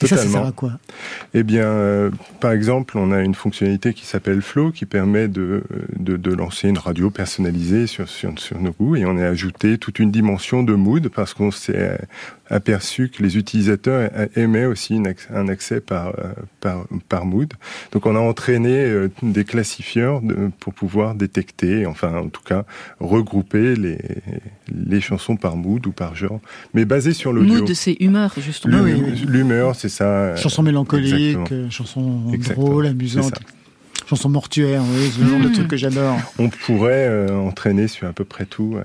Et 0.03 0.07
ça, 0.07 0.16
ça 0.16 0.29
sert 0.29 0.47
à 0.47 0.53
quoi? 0.53 0.72
Eh 1.35 1.43
bien, 1.43 1.64
euh, 1.64 2.11
par 2.41 2.53
exemple, 2.53 2.99
on 2.99 3.12
a 3.12 3.20
une 3.20 3.35
fonctionnalité 3.35 3.95
qui 3.95 4.07
s'appelle 4.07 4.43
Flow 4.43 4.70
qui 4.72 4.87
permet 4.87 5.29
de, 5.29 5.62
de, 5.97 6.16
de, 6.16 6.35
lancer 6.35 6.68
une 6.68 6.79
radio 6.79 7.11
personnalisée 7.11 7.87
sur, 7.87 8.09
sur, 8.09 8.39
sur, 8.39 8.61
nos 8.61 8.72
goûts 8.72 8.97
et 8.97 9.05
on 9.05 9.16
a 9.16 9.27
ajouté 9.27 9.79
toute 9.79 9.99
une 9.99 10.11
dimension 10.11 10.62
de 10.62 10.75
mood 10.75 11.09
parce 11.09 11.33
qu'on 11.33 11.51
s'est 11.51 11.99
aperçu 12.49 13.09
que 13.09 13.22
les 13.22 13.39
utilisateurs 13.39 14.11
aimaient 14.37 14.66
aussi 14.66 15.01
un 15.33 15.49
accès 15.49 15.81
par, 15.81 16.09
euh, 16.09 16.33
par, 16.61 16.87
par 17.09 17.25
mood. 17.25 17.53
Donc 17.93 18.07
on 18.07 18.16
a 18.16 18.20
entraîné 18.20 18.85
euh, 18.85 19.11
des 19.22 19.45
classifieurs 19.45 20.20
de, 20.20 20.51
pour 20.61 20.75
pouvoir 20.75 21.14
détecter, 21.14 21.87
enfin 21.87 22.16
en 22.16 22.29
tout 22.29 22.43
cas 22.43 22.64
regrouper 23.01 23.77
les, 23.77 23.99
les 24.72 25.00
chansons 25.00 25.36
par 25.36 25.56
mood 25.56 25.86
ou 25.86 25.92
par 25.92 26.14
genre, 26.14 26.40
mais 26.72 26.84
basé 26.84 27.12
sur 27.12 27.32
l'audio. 27.32 27.54
Mood, 27.54 27.74
c'est 27.74 27.96
humeur 28.00 28.34
justement. 28.38 28.82
L'humeur, 29.26 29.74
c'est 29.74 29.88
ça. 29.88 30.36
Chanson 30.36 30.62
mélancolique, 30.62 31.38
chanson 31.70 32.32
drôle, 32.54 32.86
amusante. 32.86 33.34
Chanson 34.06 34.28
mortuaire, 34.28 34.82
oui, 34.82 35.10
ce 35.10 35.24
genre 35.24 35.40
de 35.40 35.48
truc 35.48 35.68
que 35.68 35.76
j'adore. 35.78 36.18
On 36.38 36.50
pourrait 36.50 37.08
euh, 37.08 37.34
entraîner 37.38 37.88
sur 37.88 38.06
à 38.06 38.12
peu 38.12 38.24
près 38.24 38.44
tout 38.44 38.76
euh, 38.76 38.82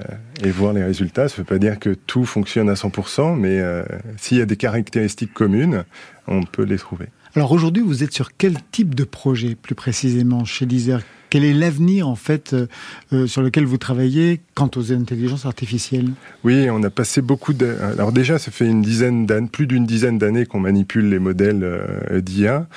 et 0.48 0.50
voir 0.50 0.72
les 0.72 0.84
résultats. 0.84 1.28
Ça 1.28 1.36
ne 1.36 1.38
veut 1.40 1.44
pas 1.44 1.58
dire 1.58 1.78
que 1.78 1.90
tout 1.90 2.24
fonctionne 2.24 2.70
à 2.70 2.76
100%, 2.76 3.36
mais 3.36 3.60
euh, 3.60 3.84
s'il 4.16 4.38
y 4.38 4.42
a 4.42 4.46
des 4.46 4.56
caractéristiques 4.56 5.34
communes, 5.34 5.84
on 6.28 6.44
peut 6.44 6.64
les 6.64 6.78
trouver. 6.78 7.08
Alors 7.36 7.52
aujourd'hui, 7.52 7.84
vous 7.84 8.02
êtes 8.04 8.14
sur 8.14 8.30
quel 8.38 8.56
type 8.72 8.96
de 8.96 9.04
projet 9.04 9.56
plus 9.56 9.76
précisément 9.76 10.46
chez 10.46 10.66
Deezer? 10.66 11.02
Quel 11.30 11.44
est 11.44 11.54
l'avenir 11.54 12.08
en 12.08 12.16
fait 12.16 12.54
euh, 12.54 12.68
euh, 13.14 13.28
sur 13.28 13.42
lequel 13.42 13.66
vous 13.66 13.78
travaillez 13.78 14.42
quant 14.56 14.70
aux 14.76 14.92
intelligences 14.92 15.46
artificielles? 15.46 16.10
Oui, 16.44 16.70
on 16.70 16.82
a 16.84 16.90
passé 16.90 17.22
beaucoup 17.22 17.54
de. 17.54 17.76
Alors 17.82 18.12
déjà, 18.12 18.40
ça 18.40 18.52
fait 18.52 18.66
une 18.66 18.82
dizaine 18.82 19.26
d'années, 19.26 19.48
plus 19.52 19.68
d'une 19.68 19.86
dizaine 19.86 20.18
d'années 20.18 20.46
qu'on 20.46 20.60
manipule 20.60 21.10
les 21.10 21.20
modèles 21.20 21.64
euh, 21.64 22.22
d'IA. 22.22 22.68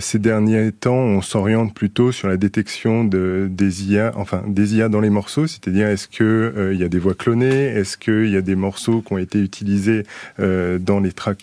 ces 0.00 0.18
derniers 0.18 0.72
temps, 0.72 0.94
on 0.94 1.22
s'oriente 1.22 1.74
plutôt 1.74 2.12
sur 2.12 2.28
la 2.28 2.36
détection 2.36 3.04
de 3.04 3.48
des 3.50 3.90
IA, 3.90 4.12
enfin 4.16 4.42
des 4.46 4.76
IA 4.76 4.88
dans 4.88 5.00
les 5.00 5.10
morceaux, 5.10 5.46
c'est-à-dire 5.46 5.88
est-ce 5.88 6.08
que 6.08 6.70
il 6.72 6.80
y 6.80 6.84
a 6.84 6.88
des 6.88 6.98
voix 6.98 7.14
clonées, 7.14 7.66
est-ce 7.66 7.96
qu'il 7.96 8.28
y 8.28 8.36
a 8.36 8.42
des 8.42 8.56
morceaux 8.56 9.02
qui 9.02 9.12
ont 9.12 9.18
été 9.18 9.40
utilisés 9.40 10.04
dans 10.38 11.00
les 11.00 11.12
tracks 11.12 11.38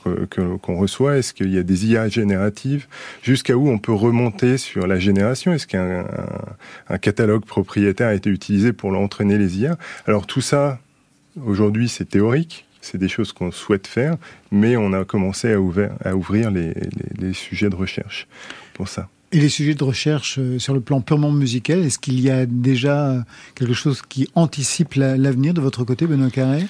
qu'on 0.61 0.77
reçoit, 0.77 1.17
est-ce 1.17 1.33
qu'il 1.33 1.53
y 1.53 1.57
a 1.57 1.63
des 1.63 1.87
IA 1.87 2.07
génératives, 2.07 2.87
jusqu'à 3.21 3.55
où 3.55 3.69
on 3.69 3.77
peut 3.77 3.93
remonter 3.93 4.57
sur 4.57 4.87
la 4.87 4.99
génération, 4.99 5.53
est-ce 5.53 5.67
qu'il 5.67 5.79
catalogue 7.01 7.45
propriétaire 7.45 8.07
a 8.07 8.13
été 8.13 8.29
utilisé 8.29 8.73
pour 8.73 8.91
entraîner 8.95 9.37
les 9.37 9.59
IA. 9.59 9.77
Alors 10.07 10.27
tout 10.27 10.41
ça, 10.41 10.79
aujourd'hui, 11.43 11.89
c'est 11.89 12.05
théorique. 12.05 12.65
C'est 12.81 12.99
des 12.99 13.09
choses 13.09 13.33
qu'on 13.33 13.51
souhaite 13.51 13.87
faire, 13.87 14.15
mais 14.51 14.77
on 14.77 14.93
a 14.93 15.05
commencé 15.05 15.51
à, 15.51 15.59
ouvrir, 15.59 16.51
les, 16.51 17.33
sujets 17.33 17.69
de 17.69 17.75
recherche 17.75 18.27
pour 18.75 18.87
ça. 18.87 19.09
Et 19.31 19.39
les 19.39 19.49
sujets 19.49 19.73
de 19.73 19.83
recherche 19.83 20.37
euh, 20.37 20.59
sur 20.59 20.75
le 20.75 20.81
plan 20.81 21.01
purement 21.01 21.31
musical, 21.31 21.79
est-ce 21.79 21.97
qu'il 21.97 22.19
y 22.21 22.29
a 22.29 22.45
déjà 22.45 23.25
quelque 23.55 23.73
chose 23.73 24.03
qui 24.07 24.29
anticipe 24.35 24.93
l'avenir 24.93 25.55
de 25.55 25.61
votre 25.61 25.83
côté, 25.83 26.05
Benoît 26.05 26.29
Carré? 26.29 26.63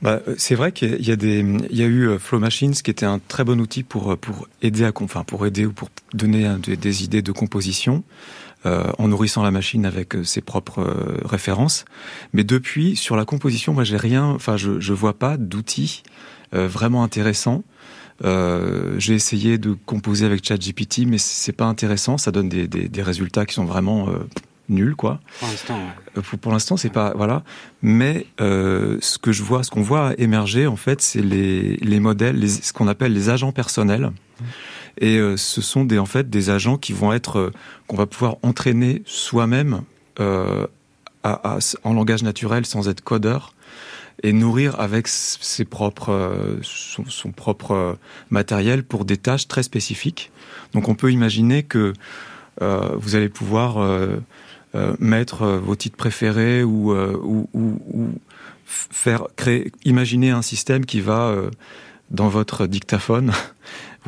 Bah, 0.00 0.20
euh, 0.28 0.36
c'est 0.38 0.54
vrai 0.54 0.70
qu'il 0.70 1.04
y 1.04 1.10
a 1.10 1.16
des, 1.16 1.40
il 1.40 1.76
y 1.76 1.82
a 1.82 1.86
eu 1.86 2.08
euh, 2.08 2.18
Flow 2.20 2.38
Machines 2.38 2.72
qui 2.72 2.90
était 2.92 3.04
un 3.04 3.18
très 3.18 3.42
bon 3.42 3.60
outil 3.60 3.82
pour 3.82 4.16
pour 4.16 4.46
aider 4.62 4.84
à, 4.84 4.92
enfin 4.94 5.24
pour 5.24 5.44
aider 5.44 5.66
ou 5.66 5.72
pour 5.72 5.88
donner 6.14 6.48
des 6.60 7.02
idées 7.02 7.20
de 7.20 7.32
composition. 7.32 8.04
Euh, 8.66 8.90
en 8.98 9.06
nourrissant 9.06 9.44
la 9.44 9.52
machine 9.52 9.86
avec 9.86 10.16
euh, 10.16 10.24
ses 10.24 10.40
propres 10.40 10.80
euh, 10.80 11.20
références. 11.24 11.84
Mais 12.32 12.42
depuis, 12.42 12.96
sur 12.96 13.14
la 13.14 13.24
composition, 13.24 13.72
moi, 13.72 13.84
j'ai 13.84 13.96
rien, 13.96 14.24
enfin, 14.24 14.56
je, 14.56 14.80
je 14.80 14.92
vois 14.92 15.16
pas 15.16 15.36
d'outils 15.36 16.02
vraiment 16.50 17.04
intéressants. 17.04 17.62
j'ai 18.22 19.12
essayé 19.12 19.58
de 19.58 19.76
composer 19.84 20.24
avec 20.24 20.42
ChatGPT, 20.42 21.00
mais 21.06 21.18
c'est 21.18 21.52
pas 21.52 21.66
intéressant. 21.66 22.16
Ça 22.16 22.32
donne 22.32 22.48
des, 22.48 22.66
des, 22.66 22.88
des 22.88 23.02
résultats 23.02 23.44
qui 23.44 23.52
sont 23.54 23.66
vraiment 23.66 24.08
nuls, 24.70 24.96
quoi. 24.96 25.20
Pour 25.40 25.48
l'instant, 25.48 25.78
pour, 26.40 26.52
l'instant, 26.52 26.76
c'est 26.78 26.88
pas 26.88 27.12
voilà. 27.14 27.42
Mais 27.82 28.26
ce 28.38 29.18
que 29.18 29.30
je 29.30 29.42
vois, 29.42 29.62
ce 29.62 29.70
qu'on 29.70 29.82
voit 29.82 30.14
émerger, 30.16 30.66
en 30.66 30.76
fait, 30.76 31.02
c'est 31.02 31.20
les, 31.20 31.76
les 31.76 32.00
modèles, 32.00 32.38
les, 32.38 32.48
ce 32.48 32.72
qu'on 32.72 32.88
appelle 32.88 33.12
les 33.12 33.28
agents 33.28 33.52
personnels. 33.52 34.10
Et 35.00 35.16
euh, 35.16 35.36
ce 35.36 35.60
sont 35.60 35.84
des, 35.84 35.98
en 35.98 36.06
fait 36.06 36.28
des 36.28 36.50
agents 36.50 36.76
qui 36.76 36.92
vont 36.92 37.12
être 37.12 37.38
euh, 37.38 37.52
qu'on 37.86 37.96
va 37.96 38.06
pouvoir 38.06 38.36
entraîner 38.42 39.02
soi-même 39.06 39.82
euh, 40.20 40.66
en 41.24 41.92
langage 41.92 42.22
naturel 42.22 42.66
sans 42.66 42.88
être 42.88 43.02
codeur 43.02 43.54
et 44.22 44.32
nourrir 44.32 44.80
avec 44.80 45.06
ses 45.06 45.64
propres, 45.64 46.58
son, 46.62 47.30
propre 47.30 47.98
matériel 48.30 48.82
pour 48.82 49.04
des 49.04 49.16
tâches 49.16 49.46
très 49.46 49.62
spécifiques. 49.62 50.32
Donc 50.72 50.88
on 50.88 50.94
peut 50.94 51.12
imaginer 51.12 51.62
que 51.62 51.92
vous 52.60 53.14
allez 53.14 53.28
pouvoir 53.28 53.78
mettre 54.98 55.46
vos 55.46 55.76
titres 55.76 55.96
préférés 55.96 56.64
ou, 56.64 56.92
ou, 56.92 57.48
ou, 57.52 58.08
faire 58.66 59.26
créer, 59.36 59.70
imaginer 59.84 60.30
un 60.30 60.42
système 60.42 60.86
qui 60.86 61.00
va 61.00 61.36
dans 62.10 62.28
votre 62.28 62.66
dictaphone 62.66 63.32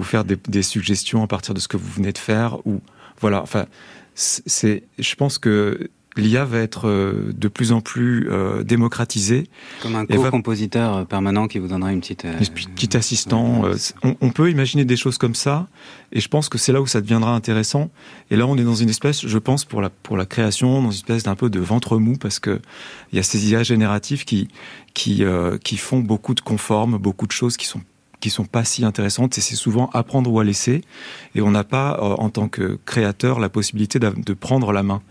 vous 0.01 0.07
faire 0.07 0.25
des, 0.25 0.37
des, 0.49 0.63
suggestions 0.63 1.23
à 1.23 1.27
partir 1.27 1.55
de 1.55 1.61
ce 1.61 1.69
que 1.69 1.77
vous 1.77 1.91
venez 1.91 2.13
de 2.13 2.19
faire 2.19 2.67
ou 2.67 2.81
voilà 3.21 3.43
enfin 3.43 3.67
c'est 4.15 4.83
je 4.99 5.15
pense 5.15 5.39
que 5.39 5.91
l'IA 6.17 6.45
va 6.45 6.59
être 6.59 6.89
euh, 6.89 7.33
de 7.35 7.49
plus 7.49 7.73
en 7.73 7.81
plus 7.81 8.29
euh, 8.31 8.63
démocratisée. 8.63 9.47
Comme 9.83 9.97
un 9.97 10.07
co-compositeur 10.07 10.99
va... 10.99 11.05
permanent 11.05 11.47
qui 11.47 11.59
vous 11.59 11.69
donnera 11.69 11.93
une 11.93 12.01
petite... 12.01 12.25
Euh... 12.25 12.39
Petit 12.39 12.97
assistant. 12.97 13.65
Euh, 13.65 13.77
on, 14.03 14.17
on, 14.21 14.31
peut 14.31 14.51
imaginer 14.51 14.85
des 14.85 14.97
choses 14.97 15.19
comme 15.19 15.35
ça, 15.35 15.69
et 16.13 16.21
je 16.21 16.29
pense 16.29 16.49
que 16.49 16.59
c'est 16.59 16.73
là 16.73 16.81
où 16.81 16.87
ça 16.87 17.01
deviendra 17.01 17.35
intéressant. 17.35 17.91
Et 18.31 18.37
là, 18.37 18.47
on 18.47 18.57
est 18.57 18.65
dans 18.65 18.75
une 18.75 18.89
espèce, 18.89 19.27
je 19.27 19.39
pense, 19.39 19.65
pour 19.65 19.81
la, 19.81 19.91
pour 19.91 20.17
la 20.17 20.27
création, 20.27 20.83
dans 20.83 20.91
une 20.91 20.97
espèce 20.97 21.23
d'un 21.23 21.37
peu 21.37 21.51
de 21.51 21.61
ventre 21.61 21.99
mou, 21.99 22.17
parce 22.17 22.39
que 22.39 22.61
il 23.13 23.17
y 23.17 23.19
a 23.19 23.23
ces 23.23 23.51
IA 23.51 23.63
génératifs 23.63 24.25
qui, 24.25 24.49
qui, 24.95 25.25
qui 25.65 25.77
font 25.77 26.01
beaucoup 26.01 26.35
de 26.35 26.41
conformes, 26.41 26.99
beaucoup 26.99 27.27
de 27.27 27.33
choses 27.33 27.57
qui 27.57 27.67
sont 27.67 27.81
qui 28.21 28.31
sont 28.31 28.45
pas 28.45 28.65
si 28.65 28.85
intéressantes 28.85 29.37
et 29.39 29.41
c'est 29.41 29.57
souvent 29.57 29.91
apprendre 29.93 30.31
ou 30.31 30.39
à 30.39 30.45
laisser 30.45 30.83
et 31.35 31.41
on 31.41 31.51
n'a 31.51 31.65
pas 31.65 31.99
euh, 31.99 32.15
en 32.19 32.31
tant 32.31 32.49
que 32.49 32.79
créateur 32.85 33.41
la 33.41 33.49
possibilité 33.49 33.99
de 33.99 34.33
prendre 34.35 34.73
la 34.73 34.83
main 34.83 35.03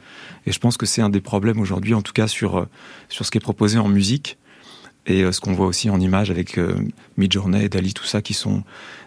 et 0.45 0.51
je 0.51 0.59
pense 0.59 0.77
que 0.77 0.85
c'est 0.85 1.01
un 1.01 1.09
des 1.09 1.21
problèmes 1.21 1.59
aujourd'hui 1.59 1.93
en 1.93 2.01
tout 2.01 2.13
cas 2.13 2.27
sur 2.27 2.57
euh, 2.57 2.65
sur 3.09 3.25
ce 3.25 3.31
qui 3.31 3.37
est 3.37 3.41
proposé 3.41 3.77
en 3.77 3.89
musique 3.89 4.37
et 5.05 5.23
euh, 5.23 5.31
ce 5.31 5.41
qu'on 5.41 5.53
voit 5.53 5.67
aussi 5.67 5.89
en 5.89 5.99
image 5.99 6.29
avec 6.29 6.59
Midjourney, 7.17 7.67
Dali, 7.69 7.93
tout 7.93 8.05
ça 8.05 8.21
qui 8.21 8.33
sont 8.33 8.63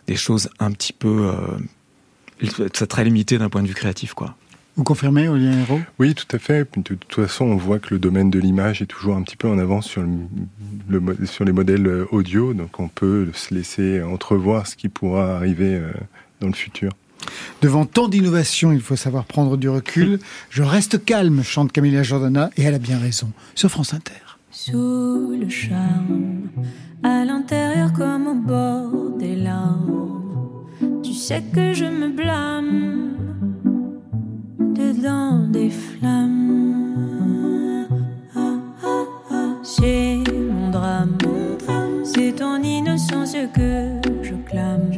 des 0.07 0.17
choses 0.17 0.49
un 0.59 0.73
petit 0.73 0.93
peu 0.93 1.31
euh, 1.31 2.69
très 2.87 3.05
limité 3.05 3.39
d'un 3.39 3.49
point 3.49 3.63
de 3.63 3.69
vue 3.69 3.75
créatif 3.75 4.15
quoi. 4.15 4.37
Vous 4.77 4.85
confirmez, 4.85 5.29
Aurélien 5.29 5.59
Hérault? 5.61 5.81
Oui, 5.99 6.15
tout 6.15 6.35
à 6.35 6.39
fait. 6.39 6.67
De 6.77 6.95
toute 6.95 7.15
façon, 7.15 7.45
on 7.45 7.57
voit 7.57 7.79
que 7.79 7.93
le 7.93 7.99
domaine 7.99 8.31
de 8.31 8.39
l'image 8.39 8.81
est 8.81 8.87
toujours 8.87 9.17
un 9.17 9.23
petit 9.23 9.37
peu 9.37 9.49
en 9.49 9.59
avance 9.59 9.87
sur, 9.87 10.03
le, 10.89 11.27
sur 11.27 11.45
les 11.45 11.53
modèles 11.53 11.87
euh, 11.87 12.07
audio, 12.11 12.55
donc 12.55 12.81
on 12.81 12.89
peut 12.89 13.29
se 13.35 13.55
laisser 13.55 14.03
entrevoir 14.03 14.67
ce 14.67 14.77
qui 14.77 14.89
pourra 14.89 15.37
arriver 15.37 15.75
euh, 15.75 15.93
dans 16.41 16.47
le 16.47 16.55
futur. 16.55 16.91
Devant 17.61 17.85
tant 17.85 18.09
d'innovations, 18.09 18.73
il 18.73 18.81
faut 18.81 18.97
savoir 18.97 19.27
prendre 19.27 19.59
du 19.59 19.69
recul. 19.69 20.19
Je 20.51 20.63
reste 20.63 21.05
calme, 21.05 21.43
chante 21.43 21.71
Camilla 21.71 22.03
Jordana, 22.03 22.51
et 22.57 22.63
elle 22.63 22.75
a 22.75 22.79
bien 22.79 22.99
raison, 22.99 23.31
sur 23.55 23.71
France 23.71 23.93
Inter. 23.93 24.15
Sous 24.51 25.37
le 25.39 25.49
charme, 25.49 26.49
à 27.03 27.25
l'intérieur 27.25 27.93
comme 27.93 28.27
au 28.27 28.35
bord 28.35 29.19
des 29.19 29.37
larmes, 29.37 30.67
tu 31.03 31.13
sais 31.13 31.43
que 31.55 31.75
je 31.75 31.85
me 31.85 32.09
blâme, 32.09 33.52
dedans 34.75 35.39
des 35.49 35.71
flammes. 35.71 36.33
C'est 39.63 40.19
mon 40.51 40.71
drame, 40.71 41.17
c'est 42.05 42.33
ton 42.33 42.63
innocence 42.63 43.37
que. 43.55 44.01
Je 44.23 44.35
clame, 44.49 44.91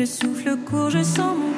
Le 0.00 0.06
souffle 0.06 0.56
court, 0.56 0.88
je 0.88 1.02
sens 1.02 1.36
mon 1.36 1.49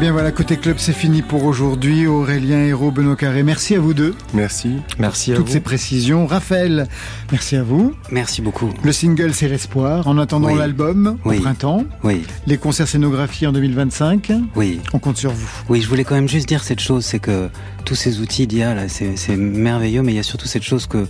bien 0.00 0.12
voilà, 0.12 0.32
côté 0.32 0.56
club, 0.56 0.76
c'est 0.78 0.94
fini 0.94 1.20
pour 1.20 1.44
aujourd'hui. 1.44 2.06
Aurélien 2.06 2.58
Hérault, 2.60 2.90
Benoît 2.90 3.16
Carré, 3.16 3.42
merci 3.42 3.74
à 3.74 3.80
vous 3.80 3.92
deux. 3.92 4.14
Merci. 4.32 4.76
Merci 4.98 5.32
à 5.32 5.36
Toutes 5.36 5.48
vous. 5.48 5.52
ces 5.52 5.60
précisions. 5.60 6.26
Raphaël, 6.26 6.88
merci 7.30 7.56
à 7.56 7.62
vous. 7.62 7.92
Merci 8.10 8.40
beaucoup. 8.40 8.70
Le 8.82 8.92
single, 8.92 9.34
c'est 9.34 9.48
l'espoir. 9.48 10.06
En 10.08 10.16
attendant 10.16 10.48
Oui. 10.48 10.58
l'album, 10.58 11.18
Oui. 11.26 11.36
au 11.36 11.40
printemps. 11.42 11.84
Oui, 12.02 12.22
Les 12.46 12.56
concerts 12.56 12.88
scénographies 12.88 13.46
en 13.46 13.52
2025. 13.52 14.32
oui. 14.56 14.80
On 14.94 14.98
compte 14.98 15.18
sur 15.18 15.32
vous. 15.32 15.48
Oui, 15.68 15.82
je 15.82 15.88
voulais 15.88 16.04
quand 16.04 16.14
même 16.14 16.28
juste 16.30 16.48
dire 16.48 16.64
cette 16.64 16.80
chose, 16.80 17.04
c'est 17.04 17.18
que 17.18 17.48
tous 17.84 17.94
ces 17.94 18.20
outils 18.20 18.46
d'IA, 18.46 18.74
là, 18.74 18.88
c'est 18.88 19.16
c'est 19.16 19.36
merveilleux, 19.36 20.00
mais 20.02 20.12
il 20.12 20.16
y 20.16 20.20
a 20.20 20.22
surtout 20.24 20.46
cette 20.48 20.62
chose 20.64 20.86
que 20.86 21.06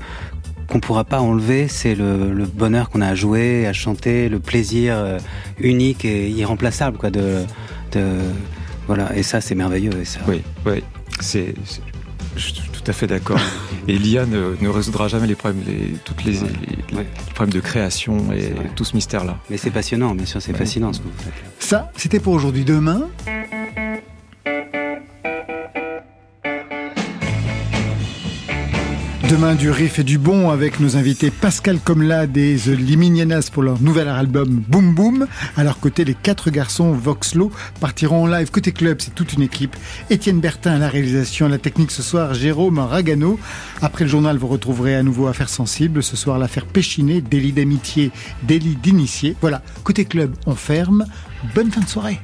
qu'on 0.69 0.81
pourra 0.81 1.03
pas 1.05 1.21
enlever, 1.21 1.67
c'est 1.69 1.95
le, 1.97 2.33
le 2.33 2.45
bonheur 2.47 2.91
qu'on 2.91 3.01
a 3.01 3.09
à 3.09 3.15
jouer, 3.17 3.67
à 3.67 3.73
chanter, 3.73 4.29
le 4.29 4.39
plaisir 4.39 4.95
euh, 4.97 5.19
unique 5.61 6.05
et 6.05 6.29
irremplaçable, 6.31 6.97
quoi, 6.97 7.11
de, 7.11 7.43
de 7.93 8.03
voilà. 8.91 9.17
Et 9.17 9.23
ça, 9.23 9.41
c'est 9.41 9.55
merveilleux. 9.55 9.93
Et 10.01 10.05
ça, 10.05 10.19
Oui, 10.27 10.43
oui. 10.67 10.83
C'est, 11.21 11.55
je 12.37 12.41
suis 12.43 12.55
tout 12.73 12.83
à 12.89 12.93
fait 12.93 13.07
d'accord. 13.07 13.39
Et 13.89 13.97
l'IA 13.97 14.27
ne, 14.27 14.57
ne 14.61 14.69
résoudra 14.69 15.07
jamais 15.09 15.27
les 15.29 15.35
problèmes, 15.37 15.63
les, 15.67 15.95
toutes 16.05 16.25
les, 16.25 16.33
les- 16.33 16.99
les 16.99 17.05
problèmes 17.35 17.53
de 17.55 17.61
création 17.61 18.33
et 18.33 18.53
tout 18.77 18.85
ce 18.85 18.95
mystère-là. 18.95 19.39
Mais 19.49 19.57
c'est 19.57 19.71
passionnant, 19.71 20.15
bien 20.15 20.27
sûr, 20.27 20.43
c'est 20.43 20.57
fascinant 20.57 20.93
ce 20.93 20.99
que 21.01 21.05
vous 21.05 21.13
faites. 21.19 21.33
Ça, 21.61 21.91
c'était 21.97 22.19
pour 22.21 22.33
aujourd'hui. 22.35 22.65
Demain, 22.65 23.09
Demain 29.31 29.55
du 29.55 29.71
riff 29.71 30.01
et 30.01 30.03
du 30.03 30.19
bon 30.19 30.51
avec 30.51 30.81
nos 30.81 30.97
invités 30.97 31.31
Pascal 31.31 31.79
Comlade 31.79 32.37
et 32.37 32.57
The 32.57 32.77
Liminianas 32.77 33.51
pour 33.53 33.63
leur 33.63 33.81
nouvel 33.81 34.09
album 34.09 34.65
Boom 34.67 34.93
Boom. 34.93 35.29
À 35.57 35.63
leur 35.63 35.79
côté, 35.79 36.05
les 36.05 36.15
quatre 36.15 36.51
garçons 36.51 36.91
Voxlo 36.91 37.53
partiront 37.79 38.25
en 38.25 38.27
live 38.27 38.51
côté 38.51 38.73
club, 38.73 39.01
c'est 39.01 39.15
toute 39.15 39.35
une 39.35 39.43
équipe. 39.43 39.77
Étienne 40.11 40.41
Bertin 40.41 40.73
à 40.73 40.79
la 40.79 40.89
réalisation, 40.89 41.47
à 41.47 41.49
la 41.49 41.59
technique 41.59 41.93
ce 41.93 42.03
soir, 42.03 42.35
Jérôme 42.35 42.81
Ragano. 42.81 43.39
Après 43.81 44.03
le 44.03 44.11
journal, 44.11 44.37
vous 44.37 44.49
retrouverez 44.49 44.97
à 44.97 45.05
nouveau 45.05 45.29
Affaires 45.29 45.49
sensibles. 45.49 46.03
Ce 46.03 46.17
soir, 46.17 46.37
l'affaire 46.37 46.67
Péchiné, 46.67 47.21
délit 47.21 47.53
d'amitié, 47.53 48.11
délit 48.43 48.75
d'initié. 48.75 49.37
Voilà, 49.41 49.63
côté 49.85 50.07
club, 50.07 50.35
on 50.47 50.57
ferme. 50.57 51.07
Bonne 51.55 51.71
fin 51.71 51.83
de 51.83 51.89
soirée. 51.89 52.21